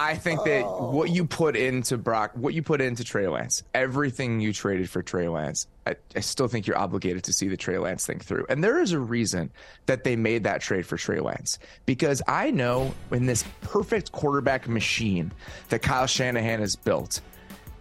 I 0.00 0.14
think 0.14 0.44
that 0.44 0.64
oh. 0.64 0.92
what 0.92 1.10
you 1.10 1.24
put 1.24 1.56
into 1.56 1.98
Brock, 1.98 2.30
what 2.34 2.54
you 2.54 2.62
put 2.62 2.80
into 2.80 3.02
Trey 3.02 3.26
Lance, 3.26 3.64
everything 3.74 4.38
you 4.38 4.52
traded 4.52 4.88
for 4.88 5.02
Trey 5.02 5.26
Lance, 5.26 5.66
I, 5.88 5.96
I 6.14 6.20
still 6.20 6.46
think 6.46 6.68
you're 6.68 6.78
obligated 6.78 7.24
to 7.24 7.32
see 7.32 7.48
the 7.48 7.56
Trey 7.56 7.78
Lance 7.78 8.06
thing 8.06 8.20
through. 8.20 8.46
And 8.48 8.62
there 8.62 8.80
is 8.80 8.92
a 8.92 9.00
reason 9.00 9.50
that 9.86 10.04
they 10.04 10.14
made 10.14 10.44
that 10.44 10.60
trade 10.60 10.86
for 10.86 10.96
Trey 10.96 11.18
Lance 11.18 11.58
because 11.84 12.22
I 12.28 12.52
know 12.52 12.94
in 13.10 13.26
this 13.26 13.42
perfect 13.60 14.12
quarterback 14.12 14.68
machine 14.68 15.32
that 15.70 15.82
Kyle 15.82 16.06
Shanahan 16.06 16.60
has 16.60 16.76
built, 16.76 17.20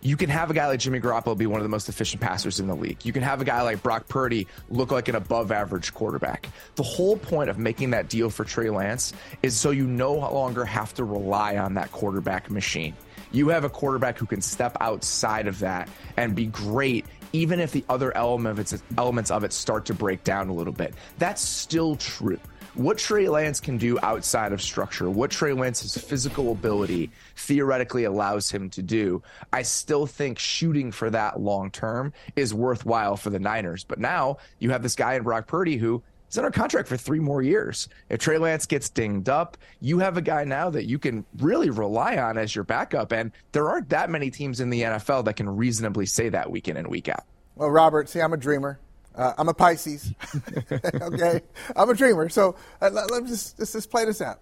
you 0.07 0.15
can 0.15 0.29
have 0.29 0.49
a 0.49 0.53
guy 0.53 0.67
like 0.67 0.79
Jimmy 0.79 1.01
Garoppolo 1.01 1.37
be 1.37 1.47
one 1.47 1.59
of 1.59 1.65
the 1.65 1.69
most 1.69 1.89
efficient 1.89 2.21
passers 2.21 2.61
in 2.61 2.67
the 2.67 2.75
league. 2.75 2.97
You 3.03 3.11
can 3.11 3.23
have 3.23 3.41
a 3.41 3.45
guy 3.45 3.61
like 3.61 3.83
Brock 3.83 4.07
Purdy 4.07 4.47
look 4.69 4.89
like 4.89 5.09
an 5.09 5.15
above 5.15 5.51
average 5.51 5.93
quarterback. 5.93 6.47
The 6.75 6.83
whole 6.83 7.17
point 7.17 7.49
of 7.49 7.57
making 7.57 7.89
that 7.89 8.07
deal 8.07 8.29
for 8.29 8.45
Trey 8.45 8.69
Lance 8.69 9.11
is 9.43 9.57
so 9.57 9.71
you 9.71 9.85
no 9.85 10.13
longer 10.13 10.63
have 10.63 10.93
to 10.93 11.03
rely 11.03 11.57
on 11.57 11.73
that 11.73 11.91
quarterback 11.91 12.49
machine. 12.49 12.95
You 13.33 13.49
have 13.49 13.65
a 13.65 13.69
quarterback 13.69 14.17
who 14.17 14.25
can 14.25 14.39
step 14.39 14.77
outside 14.79 15.45
of 15.45 15.59
that 15.59 15.89
and 16.15 16.33
be 16.33 16.45
great 16.45 17.05
even 17.33 17.59
if 17.59 17.73
the 17.73 17.83
other 17.89 18.15
elements 18.15 18.81
elements 18.97 19.29
of 19.29 19.43
it 19.43 19.51
start 19.51 19.85
to 19.87 19.93
break 19.93 20.23
down 20.23 20.47
a 20.47 20.53
little 20.53 20.71
bit. 20.71 20.93
That's 21.17 21.41
still 21.41 21.97
true 21.97 22.39
what 22.77 22.97
Trey 22.99 23.27
Lance 23.27 23.59
can 23.59 23.77
do 23.77 23.97
outside 24.03 24.53
of 24.53 24.61
structure, 24.61 25.09
what 25.09 25.31
Trey 25.31 25.53
Lance's 25.53 25.97
physical 25.97 26.51
ability 26.51 27.09
theoretically 27.35 28.03
allows 28.03 28.51
him 28.51 28.69
to 28.71 28.83
do, 28.83 29.23
I 29.51 29.63
still 29.63 30.05
think 30.05 30.37
shooting 30.37 30.91
for 30.91 31.09
that 31.09 31.39
long 31.39 31.71
term 31.71 32.13
is 32.35 32.53
worthwhile 32.53 33.17
for 33.17 33.31
the 33.31 33.39
Niners. 33.39 33.83
But 33.83 33.99
now 33.99 34.37
you 34.59 34.69
have 34.71 34.83
this 34.83 34.95
guy 34.95 35.15
in 35.15 35.23
Brock 35.23 35.47
Purdy 35.47 35.77
who 35.77 36.03
is 36.29 36.37
under 36.37 36.51
contract 36.51 36.87
for 36.87 36.97
three 36.97 37.19
more 37.19 37.41
years. 37.41 37.89
If 38.09 38.19
Trey 38.19 38.37
Lance 38.37 38.65
gets 38.67 38.89
dinged 38.89 39.27
up, 39.27 39.57
you 39.81 39.97
have 39.99 40.17
a 40.17 40.21
guy 40.21 40.43
now 40.43 40.69
that 40.69 40.85
you 40.85 40.99
can 40.99 41.25
really 41.39 41.71
rely 41.71 42.17
on 42.17 42.37
as 42.37 42.53
your 42.53 42.63
backup. 42.63 43.11
And 43.11 43.31
there 43.53 43.67
aren't 43.69 43.89
that 43.89 44.09
many 44.09 44.29
teams 44.29 44.59
in 44.59 44.69
the 44.69 44.83
NFL 44.83 45.25
that 45.25 45.35
can 45.35 45.49
reasonably 45.49 46.05
say 46.05 46.29
that 46.29 46.51
week 46.51 46.67
in 46.67 46.77
and 46.77 46.87
week 46.87 47.09
out. 47.09 47.23
Well, 47.55 47.71
Robert, 47.71 48.07
see, 48.07 48.21
I'm 48.21 48.33
a 48.33 48.37
dreamer. 48.37 48.79
Uh, 49.17 49.33
I'm 49.37 49.49
a 49.49 49.53
Pisces. 49.53 50.13
okay, 50.71 51.41
I'm 51.75 51.89
a 51.89 51.93
dreamer. 51.95 52.29
So 52.29 52.55
uh, 52.81 52.89
let, 52.91 53.23
me 53.23 53.29
just 53.29 53.57
just 53.57 53.89
play 53.89 54.05
this 54.05 54.21
out. 54.21 54.39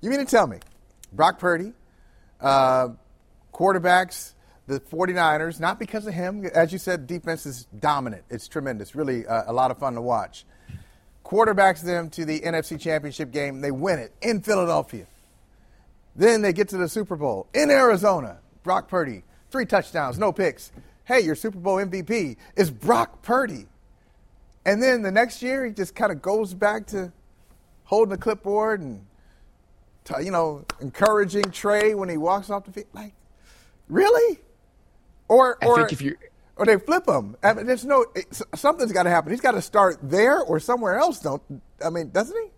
You 0.00 0.10
mean 0.10 0.18
to 0.18 0.26
tell 0.26 0.46
me, 0.46 0.58
Brock 1.12 1.38
Purdy, 1.38 1.72
uh, 2.40 2.90
quarterbacks, 3.52 4.34
the 4.66 4.80
49ers, 4.80 5.60
not 5.60 5.78
because 5.78 6.06
of 6.06 6.12
him, 6.12 6.44
as 6.44 6.72
you 6.72 6.78
said, 6.78 7.06
defense 7.06 7.46
is 7.46 7.66
dominant. 7.78 8.24
It's 8.28 8.46
tremendous. 8.46 8.94
Really 8.94 9.26
uh, 9.26 9.44
a 9.46 9.52
lot 9.52 9.70
of 9.70 9.78
fun 9.78 9.94
to 9.94 10.02
watch. 10.02 10.44
Quarterbacks 11.24 11.82
them 11.82 12.10
to 12.10 12.24
the 12.24 12.40
NFC 12.40 12.78
Championship 12.78 13.32
game. 13.32 13.60
They 13.60 13.70
win 13.70 13.98
it 13.98 14.12
in 14.20 14.42
Philadelphia. 14.42 15.06
Then 16.14 16.42
they 16.42 16.52
get 16.52 16.68
to 16.70 16.76
the 16.76 16.88
Super 16.88 17.16
Bowl 17.16 17.46
in 17.54 17.70
Arizona. 17.70 18.38
Brock 18.62 18.88
Purdy, 18.88 19.22
three 19.50 19.64
touchdowns, 19.64 20.18
no 20.18 20.32
picks. 20.32 20.70
Hey, 21.04 21.20
your 21.20 21.34
Super 21.34 21.58
Bowl 21.58 21.76
MVP 21.76 22.36
is 22.56 22.70
Brock 22.70 23.22
Purdy. 23.22 23.66
And 24.68 24.82
then 24.82 25.00
the 25.00 25.10
next 25.10 25.42
year, 25.42 25.64
he 25.64 25.72
just 25.72 25.94
kind 25.94 26.12
of 26.12 26.20
goes 26.20 26.52
back 26.52 26.88
to 26.88 27.10
holding 27.84 28.10
the 28.10 28.18
clipboard 28.18 28.82
and, 28.82 29.06
you 30.22 30.30
know, 30.30 30.66
encouraging 30.82 31.44
Trey 31.52 31.94
when 31.94 32.10
he 32.10 32.18
walks 32.18 32.50
off 32.50 32.66
the 32.66 32.72
field. 32.72 32.88
Like, 32.92 33.14
really? 33.88 34.40
Or, 35.26 35.56
I 35.62 35.66
or, 35.66 35.76
think 35.76 35.92
if 35.92 36.02
you 36.02 36.16
or 36.56 36.66
they 36.66 36.76
flip 36.76 37.08
him. 37.08 37.34
I 37.42 37.54
mean, 37.54 37.64
there's 37.64 37.86
no 37.86 38.04
it's- 38.14 38.42
something's 38.56 38.92
got 38.92 39.04
to 39.04 39.10
happen. 39.10 39.30
He's 39.30 39.40
got 39.40 39.52
to 39.52 39.62
start 39.62 39.98
there 40.02 40.42
or 40.42 40.60
somewhere 40.60 40.98
else. 40.98 41.20
Don't 41.20 41.42
I 41.82 41.88
mean? 41.88 42.10
Doesn't 42.10 42.36
he? 42.36 42.50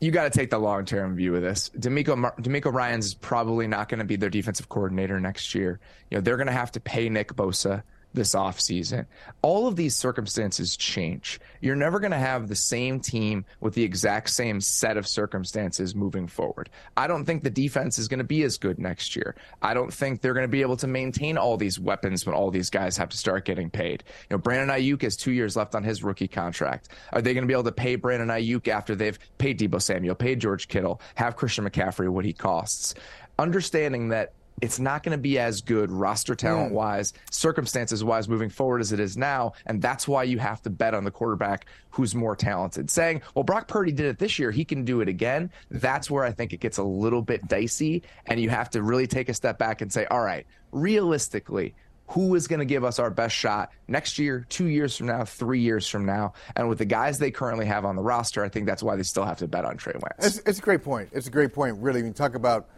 you 0.00 0.10
got 0.10 0.24
to 0.24 0.36
take 0.36 0.50
the 0.50 0.58
long 0.58 0.84
term 0.84 1.14
view 1.14 1.36
of 1.36 1.42
this. 1.42 1.70
DeMeco 1.78 2.18
Mar- 2.18 2.34
DeMeco 2.40 2.72
Ryan's 2.72 3.14
probably 3.14 3.68
not 3.68 3.88
going 3.88 3.98
to 4.00 4.04
be 4.04 4.16
their 4.16 4.30
defensive 4.30 4.68
coordinator 4.68 5.20
next 5.20 5.54
year. 5.54 5.78
You 6.10 6.18
know, 6.18 6.22
they're 6.22 6.36
going 6.36 6.48
to 6.48 6.52
have 6.52 6.72
to 6.72 6.80
pay 6.80 7.08
Nick 7.08 7.34
Bosa 7.34 7.82
this 8.16 8.34
offseason. 8.34 9.06
All 9.42 9.68
of 9.68 9.76
these 9.76 9.94
circumstances 9.94 10.76
change. 10.76 11.38
You're 11.60 11.76
never 11.76 12.00
going 12.00 12.10
to 12.10 12.18
have 12.18 12.48
the 12.48 12.56
same 12.56 12.98
team 12.98 13.44
with 13.60 13.74
the 13.74 13.84
exact 13.84 14.30
same 14.30 14.60
set 14.60 14.96
of 14.96 15.06
circumstances 15.06 15.94
moving 15.94 16.26
forward. 16.26 16.68
I 16.96 17.06
don't 17.06 17.24
think 17.24 17.44
the 17.44 17.50
defense 17.50 17.98
is 17.98 18.08
going 18.08 18.18
to 18.18 18.24
be 18.24 18.42
as 18.42 18.58
good 18.58 18.80
next 18.80 19.14
year. 19.14 19.36
I 19.62 19.74
don't 19.74 19.92
think 19.92 20.20
they're 20.20 20.34
going 20.34 20.42
to 20.42 20.48
be 20.48 20.62
able 20.62 20.76
to 20.78 20.88
maintain 20.88 21.38
all 21.38 21.56
these 21.56 21.78
weapons 21.78 22.26
when 22.26 22.34
all 22.34 22.50
these 22.50 22.70
guys 22.70 22.96
have 22.96 23.10
to 23.10 23.16
start 23.16 23.44
getting 23.44 23.70
paid. 23.70 24.02
You 24.28 24.36
know, 24.36 24.38
Brandon 24.38 24.76
Aiyuk 24.76 25.02
has 25.02 25.16
two 25.16 25.32
years 25.32 25.54
left 25.54 25.76
on 25.76 25.84
his 25.84 26.02
rookie 26.02 26.26
contract. 26.26 26.88
Are 27.12 27.22
they 27.22 27.34
going 27.34 27.44
to 27.44 27.48
be 27.48 27.54
able 27.54 27.64
to 27.64 27.72
pay 27.72 27.94
Brandon 27.94 28.28
Aiyuk 28.28 28.66
after 28.66 28.96
they've 28.96 29.18
paid 29.38 29.60
Deebo 29.60 29.80
Samuel, 29.80 30.16
paid 30.16 30.40
George 30.40 30.66
Kittle, 30.66 31.00
have 31.14 31.36
Christian 31.36 31.68
McCaffrey 31.68 32.08
what 32.08 32.24
he 32.24 32.32
costs? 32.32 32.94
Understanding 33.38 34.08
that 34.08 34.32
it's 34.62 34.78
not 34.78 35.02
going 35.02 35.16
to 35.16 35.20
be 35.20 35.38
as 35.38 35.60
good 35.60 35.90
roster 35.90 36.34
talent 36.34 36.72
mm. 36.72 36.76
wise, 36.76 37.12
circumstances 37.30 38.02
wise 38.02 38.28
moving 38.28 38.48
forward 38.48 38.80
as 38.80 38.92
it 38.92 39.00
is 39.00 39.16
now. 39.16 39.52
And 39.66 39.82
that's 39.82 40.08
why 40.08 40.22
you 40.24 40.38
have 40.38 40.62
to 40.62 40.70
bet 40.70 40.94
on 40.94 41.04
the 41.04 41.10
quarterback 41.10 41.66
who's 41.90 42.14
more 42.14 42.36
talented. 42.36 42.90
Saying, 42.90 43.22
well, 43.34 43.42
Brock 43.42 43.68
Purdy 43.68 43.92
did 43.92 44.06
it 44.06 44.18
this 44.18 44.38
year, 44.38 44.50
he 44.50 44.64
can 44.64 44.84
do 44.84 45.00
it 45.00 45.08
again. 45.08 45.50
That's 45.70 46.10
where 46.10 46.24
I 46.24 46.32
think 46.32 46.52
it 46.52 46.60
gets 46.60 46.78
a 46.78 46.82
little 46.84 47.22
bit 47.22 47.46
dicey. 47.48 48.02
And 48.26 48.40
you 48.40 48.50
have 48.50 48.70
to 48.70 48.82
really 48.82 49.06
take 49.06 49.28
a 49.28 49.34
step 49.34 49.58
back 49.58 49.80
and 49.82 49.92
say, 49.92 50.06
all 50.06 50.22
right, 50.22 50.46
realistically, 50.72 51.74
who 52.08 52.34
is 52.36 52.46
going 52.46 52.60
to 52.60 52.64
give 52.64 52.84
us 52.84 52.98
our 52.98 53.10
best 53.10 53.34
shot 53.34 53.72
next 53.88 54.18
year, 54.18 54.46
two 54.48 54.66
years 54.66 54.96
from 54.96 55.08
now, 55.08 55.24
three 55.24 55.60
years 55.60 55.88
from 55.88 56.06
now? 56.06 56.34
And 56.54 56.68
with 56.68 56.78
the 56.78 56.84
guys 56.84 57.18
they 57.18 57.30
currently 57.30 57.66
have 57.66 57.84
on 57.84 57.96
the 57.96 58.02
roster, 58.02 58.44
I 58.44 58.48
think 58.48 58.66
that's 58.66 58.82
why 58.82 58.96
they 58.96 59.02
still 59.02 59.24
have 59.24 59.38
to 59.38 59.48
bet 59.48 59.64
on 59.64 59.76
Trey 59.76 59.94
Lance. 59.94 60.38
It's, 60.38 60.48
it's 60.48 60.58
a 60.60 60.62
great 60.62 60.84
point. 60.84 61.08
It's 61.12 61.26
a 61.26 61.30
great 61.30 61.52
point, 61.52 61.76
really. 61.78 62.02
When 62.02 62.08
you 62.08 62.14
talk 62.14 62.36
about 62.36 62.68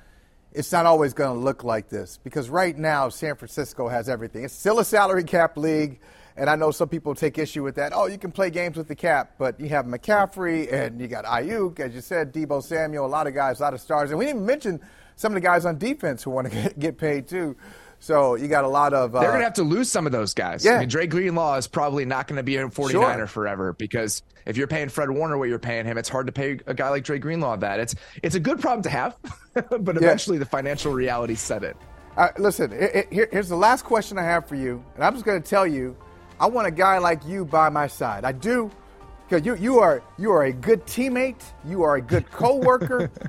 it's 0.52 0.72
not 0.72 0.86
always 0.86 1.12
going 1.12 1.34
to 1.36 1.38
look 1.38 1.64
like 1.64 1.88
this 1.88 2.18
because 2.24 2.48
right 2.48 2.76
now 2.76 3.08
San 3.08 3.36
Francisco 3.36 3.88
has 3.88 4.08
everything. 4.08 4.44
It's 4.44 4.54
still 4.54 4.78
a 4.78 4.84
salary 4.84 5.24
cap 5.24 5.56
league, 5.56 6.00
and 6.36 6.48
I 6.48 6.56
know 6.56 6.70
some 6.70 6.88
people 6.88 7.14
take 7.14 7.38
issue 7.38 7.62
with 7.62 7.74
that. 7.76 7.92
Oh, 7.94 8.06
you 8.06 8.18
can 8.18 8.32
play 8.32 8.50
games 8.50 8.76
with 8.76 8.88
the 8.88 8.94
cap, 8.94 9.34
but 9.38 9.60
you 9.60 9.68
have 9.68 9.86
McCaffrey 9.86 10.72
and 10.72 11.00
you 11.00 11.08
got 11.08 11.24
Aiyuk, 11.24 11.80
as 11.80 11.94
you 11.94 12.00
said, 12.00 12.32
Deebo 12.32 12.62
Samuel, 12.62 13.04
a 13.04 13.08
lot 13.08 13.26
of 13.26 13.34
guys, 13.34 13.60
a 13.60 13.62
lot 13.62 13.74
of 13.74 13.80
stars, 13.80 14.10
and 14.10 14.18
we 14.18 14.24
didn't 14.24 14.46
mention 14.46 14.80
some 15.16 15.32
of 15.32 15.34
the 15.34 15.40
guys 15.46 15.66
on 15.66 15.76
defense 15.78 16.22
who 16.22 16.30
want 16.30 16.50
to 16.50 16.74
get 16.78 16.96
paid 16.96 17.28
too. 17.28 17.56
So 18.00 18.36
you 18.36 18.46
got 18.48 18.64
a 18.64 18.68
lot 18.68 18.94
of. 18.94 19.14
Uh, 19.14 19.20
They're 19.20 19.30
going 19.30 19.40
to 19.40 19.44
have 19.44 19.54
to 19.54 19.64
lose 19.64 19.90
some 19.90 20.06
of 20.06 20.12
those 20.12 20.32
guys. 20.34 20.64
Yeah. 20.64 20.74
I 20.76 20.78
mean, 20.80 20.88
Dre 20.88 21.06
Greenlaw 21.06 21.56
is 21.56 21.66
probably 21.66 22.04
not 22.04 22.28
going 22.28 22.36
to 22.36 22.42
be 22.42 22.56
a 22.56 22.66
49er 22.68 22.90
Sure. 23.16 23.26
forever 23.26 23.72
because 23.72 24.22
if 24.46 24.56
you're 24.56 24.68
paying 24.68 24.88
Fred 24.88 25.10
Warner 25.10 25.36
what 25.36 25.48
you're 25.48 25.58
paying 25.58 25.84
him, 25.84 25.98
it's 25.98 26.08
hard 26.08 26.26
to 26.26 26.32
pay 26.32 26.58
a 26.66 26.74
guy 26.74 26.90
like 26.90 27.04
Dre 27.04 27.18
Greenlaw 27.18 27.56
that. 27.56 27.80
It's 27.80 27.94
it's 28.22 28.34
a 28.36 28.40
good 28.40 28.60
problem 28.60 28.82
to 28.84 28.90
have, 28.90 29.16
but 29.54 29.96
eventually 29.96 30.38
the 30.38 30.46
financial 30.46 30.92
reality 30.92 31.34
set 31.34 31.64
it. 31.64 31.76
Uh, 32.16 32.28
listen, 32.38 32.72
i- 32.72 32.76
i- 33.00 33.06
here, 33.10 33.28
here's 33.32 33.48
the 33.48 33.56
last 33.56 33.84
question 33.84 34.16
I 34.18 34.22
have 34.24 34.46
for 34.48 34.54
you, 34.54 34.82
and 34.94 35.04
I'm 35.04 35.12
just 35.14 35.24
going 35.24 35.40
to 35.42 35.48
tell 35.48 35.66
you, 35.66 35.96
I 36.40 36.46
want 36.46 36.66
a 36.66 36.70
guy 36.72 36.98
like 36.98 37.24
you 37.26 37.44
by 37.44 37.68
my 37.68 37.86
side. 37.88 38.24
I 38.24 38.32
do, 38.32 38.70
because 39.28 39.44
you 39.44 39.56
you 39.56 39.80
are 39.80 40.02
you 40.18 40.30
are 40.30 40.44
a 40.44 40.52
good 40.52 40.84
teammate, 40.86 41.42
you 41.64 41.82
are 41.82 41.96
a 41.96 42.00
good 42.02 42.30
coworker. 42.30 43.10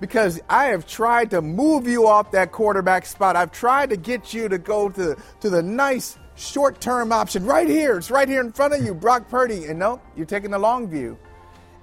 because 0.00 0.40
I 0.48 0.66
have 0.66 0.86
tried 0.86 1.30
to 1.30 1.42
move 1.42 1.86
you 1.86 2.06
off 2.06 2.30
that 2.32 2.52
quarterback 2.52 3.06
spot. 3.06 3.36
I've 3.36 3.52
tried 3.52 3.90
to 3.90 3.96
get 3.96 4.32
you 4.32 4.48
to 4.48 4.58
go 4.58 4.88
to 4.90 5.16
to 5.40 5.50
the 5.50 5.62
nice 5.62 6.18
short-term 6.34 7.12
option 7.12 7.44
right 7.44 7.68
here. 7.68 7.98
It's 7.98 8.10
right 8.10 8.28
here 8.28 8.40
in 8.40 8.52
front 8.52 8.74
of 8.74 8.84
you, 8.84 8.94
Brock 8.94 9.28
Purdy. 9.28 9.66
And 9.66 9.78
no, 9.78 10.00
you're 10.16 10.26
taking 10.26 10.50
the 10.50 10.58
long 10.58 10.88
view. 10.88 11.18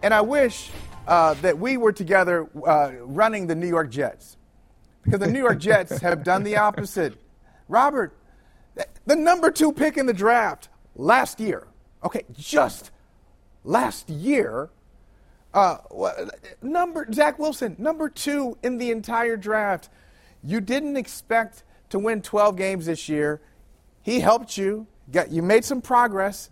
And 0.02 0.14
I 0.14 0.22
wish 0.22 0.72
uh, 1.08 1.34
that 1.36 1.58
we 1.58 1.78
were 1.78 1.92
together 1.92 2.50
uh, 2.66 2.92
running 3.02 3.48
the 3.48 3.56
New 3.56 3.68
York 3.68 3.90
Jets 3.90 4.38
because 5.04 5.20
the 5.20 5.28
New 5.28 5.40
York 5.40 5.60
Jets 5.60 6.00
have 6.02 6.24
done 6.24 6.44
the 6.44 6.58
opposite. 6.58 7.16
Robert, 7.68 8.16
the 9.06 9.16
number 9.16 9.52
two 9.52 9.72
pick 9.72 9.98
in 9.98 10.06
the 10.06 10.14
draft 10.14 10.70
last 10.96 11.40
year, 11.40 11.68
okay, 12.04 12.24
just 12.34 12.92
last 13.64 14.10
year, 14.10 14.70
uh, 15.54 15.78
number 16.62 17.12
Zach 17.12 17.40
Wilson, 17.40 17.76
number 17.78 18.10
two 18.10 18.58
in 18.64 18.78
the 18.78 18.92
entire 18.92 19.38
draft. 19.38 19.90
You 20.44 20.62
didn't 20.62 20.98
expect 20.98 21.64
to 21.90 22.00
win 22.00 22.22
12 22.22 22.56
games 22.56 22.86
this 22.86 23.10
year. 23.10 23.42
He 24.02 24.20
helped 24.20 24.58
you. 24.58 24.88
Got 25.12 25.32
you 25.32 25.42
made 25.42 25.66
some 25.66 25.82
progress. 25.82 26.50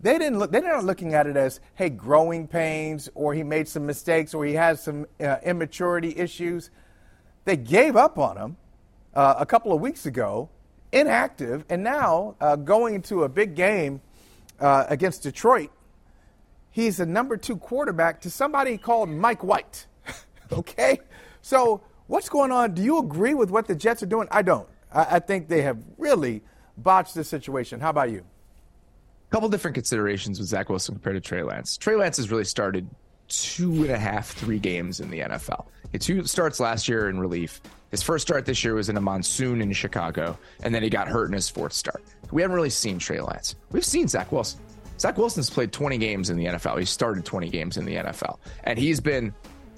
They 0.00 0.18
didn't 0.18 0.38
look. 0.38 0.50
They're 0.50 0.62
not 0.62 0.84
looking 0.84 1.14
at 1.14 1.26
it 1.26 1.36
as, 1.36 1.60
hey, 1.74 1.90
growing 1.90 2.48
pains, 2.48 3.08
or 3.14 3.34
he 3.34 3.44
made 3.44 3.68
some 3.68 3.86
mistakes, 3.86 4.34
or 4.34 4.44
he 4.44 4.54
has 4.54 4.82
some 4.82 5.06
uh, 5.20 5.36
immaturity 5.44 6.16
issues. 6.16 6.70
They 7.44 7.56
gave 7.56 7.94
up 7.94 8.18
on 8.18 8.36
him 8.36 8.56
uh, 9.14 9.34
a 9.38 9.46
couple 9.46 9.72
of 9.72 9.80
weeks 9.80 10.06
ago, 10.06 10.48
inactive, 10.90 11.64
and 11.68 11.84
now 11.84 12.34
uh, 12.40 12.56
going 12.56 12.96
into 12.96 13.22
a 13.22 13.28
big 13.28 13.54
game 13.54 14.00
uh, 14.58 14.86
against 14.88 15.22
Detroit. 15.22 15.70
He's 16.72 17.00
a 17.00 17.06
number 17.06 17.36
two 17.36 17.56
quarterback 17.56 18.20
to 18.22 18.30
somebody 18.30 18.78
called 18.78 19.10
Mike 19.10 19.44
White. 19.44 19.86
okay, 20.52 20.98
so 21.42 21.82
what's 22.06 22.30
going 22.30 22.50
on? 22.50 22.74
Do 22.74 22.82
you 22.82 22.98
agree 22.98 23.34
with 23.34 23.50
what 23.50 23.68
the 23.68 23.74
Jets 23.74 24.02
are 24.02 24.06
doing? 24.06 24.26
I 24.30 24.42
don't. 24.42 24.68
I, 24.92 25.16
I 25.16 25.18
think 25.20 25.48
they 25.48 25.62
have 25.62 25.78
really 25.98 26.42
botched 26.78 27.14
this 27.14 27.28
situation. 27.28 27.78
How 27.78 27.90
about 27.90 28.10
you? 28.10 28.24
A 29.28 29.30
couple 29.30 29.48
different 29.50 29.74
considerations 29.74 30.38
with 30.38 30.48
Zach 30.48 30.70
Wilson 30.70 30.94
compared 30.94 31.16
to 31.16 31.20
Trey 31.20 31.42
Lance. 31.42 31.76
Trey 31.76 31.94
Lance 31.94 32.16
has 32.16 32.30
really 32.30 32.44
started 32.44 32.88
two 33.28 33.82
and 33.82 33.90
a 33.90 33.98
half, 33.98 34.32
three 34.32 34.58
games 34.58 35.00
in 35.00 35.10
the 35.10 35.20
NFL. 35.20 35.66
He 35.92 35.98
two 35.98 36.24
starts 36.24 36.58
last 36.58 36.88
year 36.88 37.10
in 37.10 37.20
relief. 37.20 37.60
His 37.90 38.02
first 38.02 38.26
start 38.26 38.46
this 38.46 38.64
year 38.64 38.74
was 38.74 38.88
in 38.88 38.96
a 38.96 39.00
monsoon 39.00 39.60
in 39.60 39.70
Chicago, 39.72 40.38
and 40.62 40.74
then 40.74 40.82
he 40.82 40.88
got 40.88 41.06
hurt 41.06 41.26
in 41.26 41.34
his 41.34 41.50
fourth 41.50 41.74
start. 41.74 42.02
We 42.30 42.40
haven't 42.40 42.54
really 42.54 42.70
seen 42.70 42.98
Trey 42.98 43.20
Lance. 43.20 43.56
We've 43.70 43.84
seen 43.84 44.08
Zach 44.08 44.32
Wilson. 44.32 44.60
Zach 44.98 45.18
Wilson's 45.18 45.50
played 45.50 45.72
20 45.72 45.98
games 45.98 46.30
in 46.30 46.36
the 46.36 46.46
NFL. 46.46 46.78
He 46.78 46.84
started 46.84 47.24
20 47.24 47.48
games 47.48 47.76
in 47.76 47.84
the 47.84 47.96
NFL, 47.96 48.38
and 48.64 48.78
he's 48.78 49.00
been 49.00 49.34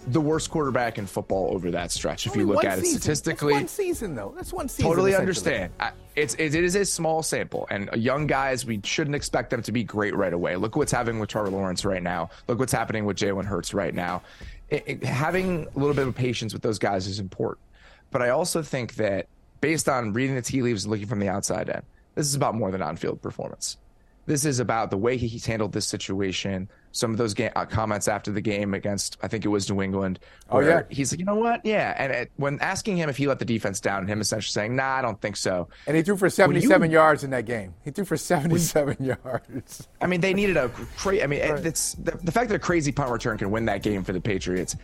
the 0.09 0.21
worst 0.21 0.51
quarterback 0.51 0.99
in 0.99 1.07
football 1.07 1.55
over 1.55 1.71
that 1.71 1.91
stretch. 1.91 2.27
If 2.27 2.37
you 2.37 2.47
look 2.47 2.65
at 2.65 2.79
season. 2.79 2.97
it 2.97 3.01
statistically, 3.01 3.55
That's 3.55 3.63
one 3.63 3.69
season 3.69 4.15
though. 4.15 4.35
That's 4.37 4.53
one 4.53 4.69
season. 4.69 4.91
totally 4.91 5.15
understand. 5.15 5.73
I, 5.81 5.93
it's 6.15 6.35
it 6.35 6.55
is 6.55 6.75
a 6.75 6.85
small 6.85 7.23
sample, 7.23 7.67
and 7.71 7.89
young 7.97 8.27
guys 8.27 8.67
we 8.67 8.81
shouldn't 8.85 9.17
expect 9.17 9.51
them 9.51 9.63
to 9.63 9.73
be 9.73 9.83
great 9.83 10.15
right 10.15 10.33
away. 10.33 10.57
Look 10.57 10.77
what's 10.77 10.93
happening 10.93 11.21
with 11.21 11.31
Trevor 11.31 11.51
Lawrence 11.51 11.85
right 11.85 12.03
now. 12.03 12.31
Look 12.49 12.59
what's 12.59 12.73
happening 12.73 13.05
with 13.05 13.17
Jalen 13.17 13.45
Hurts 13.45 13.73
right 13.73 13.95
now. 13.95 14.23
It, 14.69 14.85
it, 14.87 15.05
having 15.05 15.67
a 15.75 15.79
little 15.79 15.95
bit 15.95 16.07
of 16.07 16.15
patience 16.15 16.53
with 16.53 16.63
those 16.63 16.79
guys 16.79 17.07
is 17.07 17.19
important, 17.19 17.65
but 18.11 18.23
I 18.23 18.31
also 18.31 18.63
think 18.63 18.95
that 18.97 19.27
based 19.61 19.89
on 19.89 20.13
reading 20.13 20.37
the 20.37 20.43
tea 20.43 20.63
leaves 20.63 20.85
and 20.85 20.91
looking 20.91 21.07
from 21.07 21.21
the 21.21 21.29
outside 21.29 21.69
in, 21.69 21.83
this 22.15 22.27
is 22.27 22.35
about 22.35 22.55
more 22.55 22.71
than 22.71 22.83
on-field 22.83 23.23
performance. 23.23 23.79
This 24.27 24.45
is 24.45 24.59
about 24.59 24.91
the 24.91 24.97
way 24.97 25.17
he's 25.17 25.45
handled 25.45 25.73
this 25.73 25.87
situation. 25.87 26.69
Some 26.93 27.11
of 27.11 27.19
those 27.19 27.39
uh, 27.39 27.67
comments 27.67 28.09
after 28.09 28.31
the 28.31 28.41
game 28.41 28.73
against, 28.73 29.19
I 29.23 29.29
think 29.29 29.45
it 29.45 29.49
was 29.49 29.69
New 29.71 29.83
England. 29.83 30.21
Oh 30.51 30.61
yeah, 30.61 30.83
he's 30.89 31.13
like, 31.13 31.19
you 31.19 31.27
know 31.27 31.35
what? 31.35 31.65
Yeah, 31.65 31.95
and 31.99 32.13
it, 32.13 32.31
when 32.37 32.59
asking 32.61 32.97
him 32.97 33.11
if 33.11 33.17
he 33.17 33.27
let 33.27 33.39
the 33.39 33.45
defense 33.45 33.81
down, 33.81 34.07
him 34.07 34.21
essentially 34.21 34.53
saying, 34.53 34.77
"Nah, 34.77 34.97
I 34.97 35.03
don't 35.03 35.21
think 35.21 35.37
so." 35.37 35.69
And 35.87 35.97
he 35.97 36.03
threw 36.03 36.17
for 36.17 36.31
77 36.31 36.91
you, 36.91 36.95
yards 36.95 37.25
in 37.25 37.31
that 37.31 37.45
game. 37.45 37.75
He 37.85 37.91
threw 37.91 38.05
for 38.05 38.17
77 38.17 38.97
when, 38.99 39.09
yards. 39.25 39.89
I 40.01 40.07
mean, 40.07 40.21
they 40.21 40.33
needed 40.33 40.57
a 40.57 40.69
crazy. 40.97 41.23
I 41.23 41.27
mean, 41.27 41.41
right. 41.41 41.67
it's 41.67 41.95
the, 41.95 42.13
the 42.23 42.33
fact 42.33 42.49
that 42.49 42.55
a 42.55 42.61
crazy 42.61 42.93
punt 42.93 43.11
return 43.11 43.37
can 43.37 43.51
win 43.51 43.67
that 43.67 43.83
game 43.83 44.05
for 44.05 44.13
the 44.13 44.21
Patriots. 44.21 44.77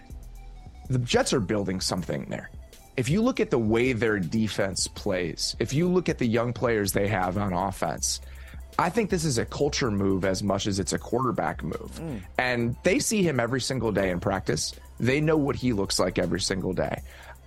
The 0.89 0.99
Jets 0.99 1.33
are 1.33 1.41
building 1.41 1.81
something 1.81 2.27
there 2.29 2.51
if 2.97 3.09
you 3.09 3.23
look 3.23 3.41
at 3.41 3.51
the 3.51 3.59
way 3.59 3.95
their 3.95 4.19
defense 4.19 4.87
plays, 4.87 5.57
if 5.59 5.73
you 5.73 5.89
look 5.89 6.11
at 6.11 6.19
the 6.19 6.27
young 6.27 6.53
players 6.53 6.93
they 6.93 7.09
have 7.09 7.39
on 7.39 7.55
offense, 7.55 8.21
I 8.79 8.89
think 8.89 9.11
this 9.11 9.25
is 9.25 9.39
a 9.39 9.45
culture 9.45 9.91
move 9.91 10.25
as 10.25 10.43
much 10.43 10.67
as 10.67 10.79
it's 10.79 10.93
a 10.93 10.99
quarterback 10.99 11.63
move. 11.63 12.01
Mm. 12.01 12.21
And 12.39 12.77
they 12.83 12.99
see 12.99 13.23
him 13.23 13.39
every 13.39 13.61
single 13.61 13.93
day 13.93 14.11
in 14.11 14.21
practice. 14.21 14.75
They 14.99 15.21
know 15.21 15.37
what 15.37 15.57
he 15.57 15.73
looks 15.73 15.99
like 15.99 16.19
every 16.19 16.41
single 16.41 16.73
day. 16.73 17.03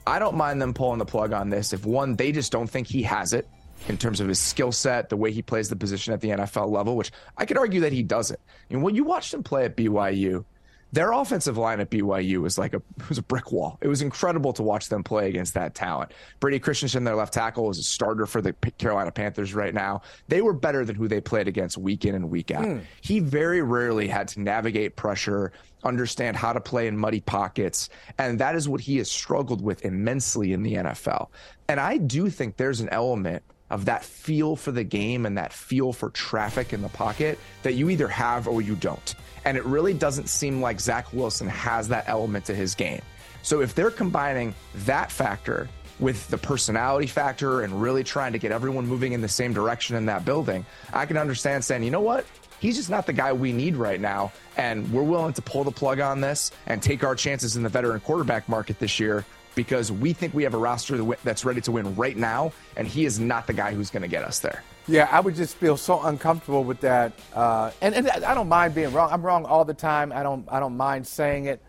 I 0.06 0.20
don't 0.20 0.36
mind 0.36 0.62
them 0.62 0.74
pulling 0.74 1.00
the 1.00 1.06
plug 1.06 1.34
on 1.34 1.50
this 1.50 1.74
if 1.74 1.86
one, 1.86 2.16
they 2.16 2.32
just 2.32 2.52
don't 2.52 2.70
think 2.70 2.88
he 2.88 3.02
has 3.04 3.34
it 3.34 3.48
in 3.88 3.98
terms 3.98 4.20
of 4.20 4.28
his 4.28 4.40
skill 4.40 4.72
set, 4.72 5.10
the 5.10 5.18
way 5.18 5.32
he 5.32 5.42
plays 5.42 5.70
the 5.70 5.76
position 5.76 6.14
at 6.14 6.22
the 6.22 6.30
NFL 6.30 6.70
level, 6.70 6.96
which 6.96 7.12
I 7.38 7.46
could 7.46 7.58
argue 7.58 7.82
that 7.82 7.92
he 7.92 8.04
doesn't. 8.04 8.40
And 8.70 8.82
when 8.82 8.96
you 8.96 9.04
watched 9.04 9.34
him 9.34 9.44
play 9.44 9.66
at 9.66 9.76
BYU, 9.76 10.46
their 10.94 11.12
offensive 11.12 11.58
line 11.58 11.80
at 11.80 11.90
BYU 11.90 12.38
was 12.38 12.60
like 12.60 12.76
a 12.76 12.82
was 13.10 13.18
a 13.18 13.24
brick 13.24 13.52
wall. 13.52 13.80
It 13.82 13.88
was 13.88 14.04
incredible 14.04 14.54
to 14.54 14.62
watch 14.62 14.90
them 14.90 15.04
play 15.04 15.28
against 15.28 15.56
that 15.56 15.74
talent. 15.74 16.14
Brady 16.40 16.60
Christensen, 16.60 17.04
their 17.04 17.16
left 17.16 17.34
tackle, 17.34 17.72
is 17.72 17.80
a 17.80 17.84
starter 17.84 18.28
for 18.28 18.42
the 18.42 18.54
Carolina 18.78 19.12
Panthers 19.12 19.56
right 19.56 19.74
now. 19.74 20.04
They 20.28 20.44
were 20.44 20.54
better 20.54 20.86
than 20.86 20.96
who 20.96 21.08
they 21.08 21.20
played 21.20 21.48
against 21.48 21.80
week 21.80 22.06
in 22.06 22.14
and 22.14 22.30
week 22.30 22.52
out. 22.52 22.66
Mm. 22.66 22.84
He 23.02 23.20
very 23.20 23.64
rarely 23.64 24.08
had 24.08 24.28
to 24.30 24.42
navigate 24.42 24.96
pressure, 24.96 25.52
understand 25.84 26.38
how 26.38 26.54
to 26.54 26.62
play 26.62 26.86
in 26.86 26.96
muddy 26.96 27.22
pockets, 27.22 27.90
and 28.20 28.40
that 28.40 28.56
is 28.56 28.70
what 28.70 28.80
he 28.80 28.98
has 28.98 29.10
struggled 29.10 29.64
with 29.64 29.84
immensely 29.84 30.54
in 30.54 30.62
the 30.62 30.76
NFL. 30.76 31.30
And 31.70 31.80
I 31.80 31.98
do 31.98 32.30
think 32.30 32.58
there's 32.58 32.82
an 32.82 32.90
element 32.90 33.42
of 33.74 33.86
that 33.86 34.06
feel 34.06 34.56
for 34.56 34.72
the 34.72 34.84
game 34.84 35.26
and 35.26 35.36
that 35.36 35.52
feel 35.52 35.92
for 35.92 36.12
traffic 36.12 36.74
in 36.74 36.84
the 36.84 36.90
pocket 36.90 37.40
that 37.64 37.74
you 37.74 37.90
either 37.90 38.08
have 38.08 38.48
or 38.48 38.62
you 38.62 38.76
don't. 38.76 39.16
And 39.46 39.58
it 39.58 39.66
really 39.66 39.96
doesn't 39.96 40.30
seem 40.30 40.62
like 40.62 40.80
Zach 40.80 41.12
Wilson 41.12 41.48
has 41.48 41.88
that 41.88 42.08
element 42.08 42.46
to 42.46 42.54
his 42.54 42.76
game. 42.76 43.02
So 43.42 43.62
if 43.62 43.74
they're 43.74 43.90
combining 43.90 44.54
that 44.86 45.12
factor 45.12 45.68
with 46.00 46.28
the 46.28 46.38
personality 46.38 47.08
factor 47.08 47.62
and 47.62 47.82
really 47.82 48.04
trying 48.04 48.34
to 48.34 48.38
get 48.38 48.52
everyone 48.52 48.86
moving 48.86 49.14
in 49.14 49.22
the 49.22 49.28
same 49.28 49.54
direction 49.54 49.96
in 49.96 50.06
that 50.06 50.24
building, 50.24 50.68
I 50.94 51.08
can 51.08 51.18
understand 51.18 51.66
saying, 51.66 51.82
you 51.82 51.90
know 51.90 52.00
what? 52.00 52.28
He's 52.60 52.76
just 52.78 52.92
not 52.92 53.08
the 53.08 53.14
guy 53.14 53.34
we 53.34 53.52
need 53.52 53.76
right 53.76 54.00
now. 54.00 54.32
And 54.56 54.90
we're 54.94 55.02
willing 55.02 55.34
to 55.34 55.42
pull 55.42 55.64
the 55.64 55.72
plug 55.72 56.00
on 56.00 56.22
this 56.22 56.52
and 56.68 56.80
take 56.82 57.04
our 57.04 57.16
chances 57.16 57.56
in 57.56 57.64
the 57.64 57.70
veteran 57.70 58.02
quarterback 58.02 58.48
market 58.48 58.78
this 58.78 59.00
year 59.00 59.26
because 59.56 59.92
we 59.92 60.14
think 60.14 60.34
we 60.34 60.44
have 60.44 60.54
a 60.54 60.58
roster 60.58 61.04
that's 61.24 61.46
ready 61.46 61.62
to 61.62 61.72
win 61.72 61.96
right 61.96 62.18
now. 62.18 62.52
And 62.76 62.88
he 62.88 63.06
is 63.06 63.20
not 63.20 63.48
the 63.48 63.54
guy 63.54 63.74
who's 63.74 63.90
going 63.90 64.02
to 64.02 64.08
get 64.08 64.24
us 64.24 64.40
there. 64.40 64.64
Yeah, 64.88 65.08
I 65.12 65.20
would 65.20 65.36
just 65.36 65.56
feel 65.56 65.78
so 65.78 66.02
uncomfortable 66.02 66.64
with 66.64 66.82
that, 66.82 67.14
uh, 67.34 67.72
and, 67.82 67.96
and 67.96 68.10
I 68.10 68.34
don't 68.34 68.50
mind 68.50 68.76
being 68.76 68.92
wrong. 68.92 69.10
I'm 69.14 69.22
wrong 69.22 69.46
all 69.46 69.64
the 69.64 69.74
time. 69.74 70.12
I 70.12 70.24
don't 70.24 70.46
I 70.52 70.60
don't 70.60 70.76
mind 70.76 71.08
saying 71.08 71.46
it, 71.46 71.62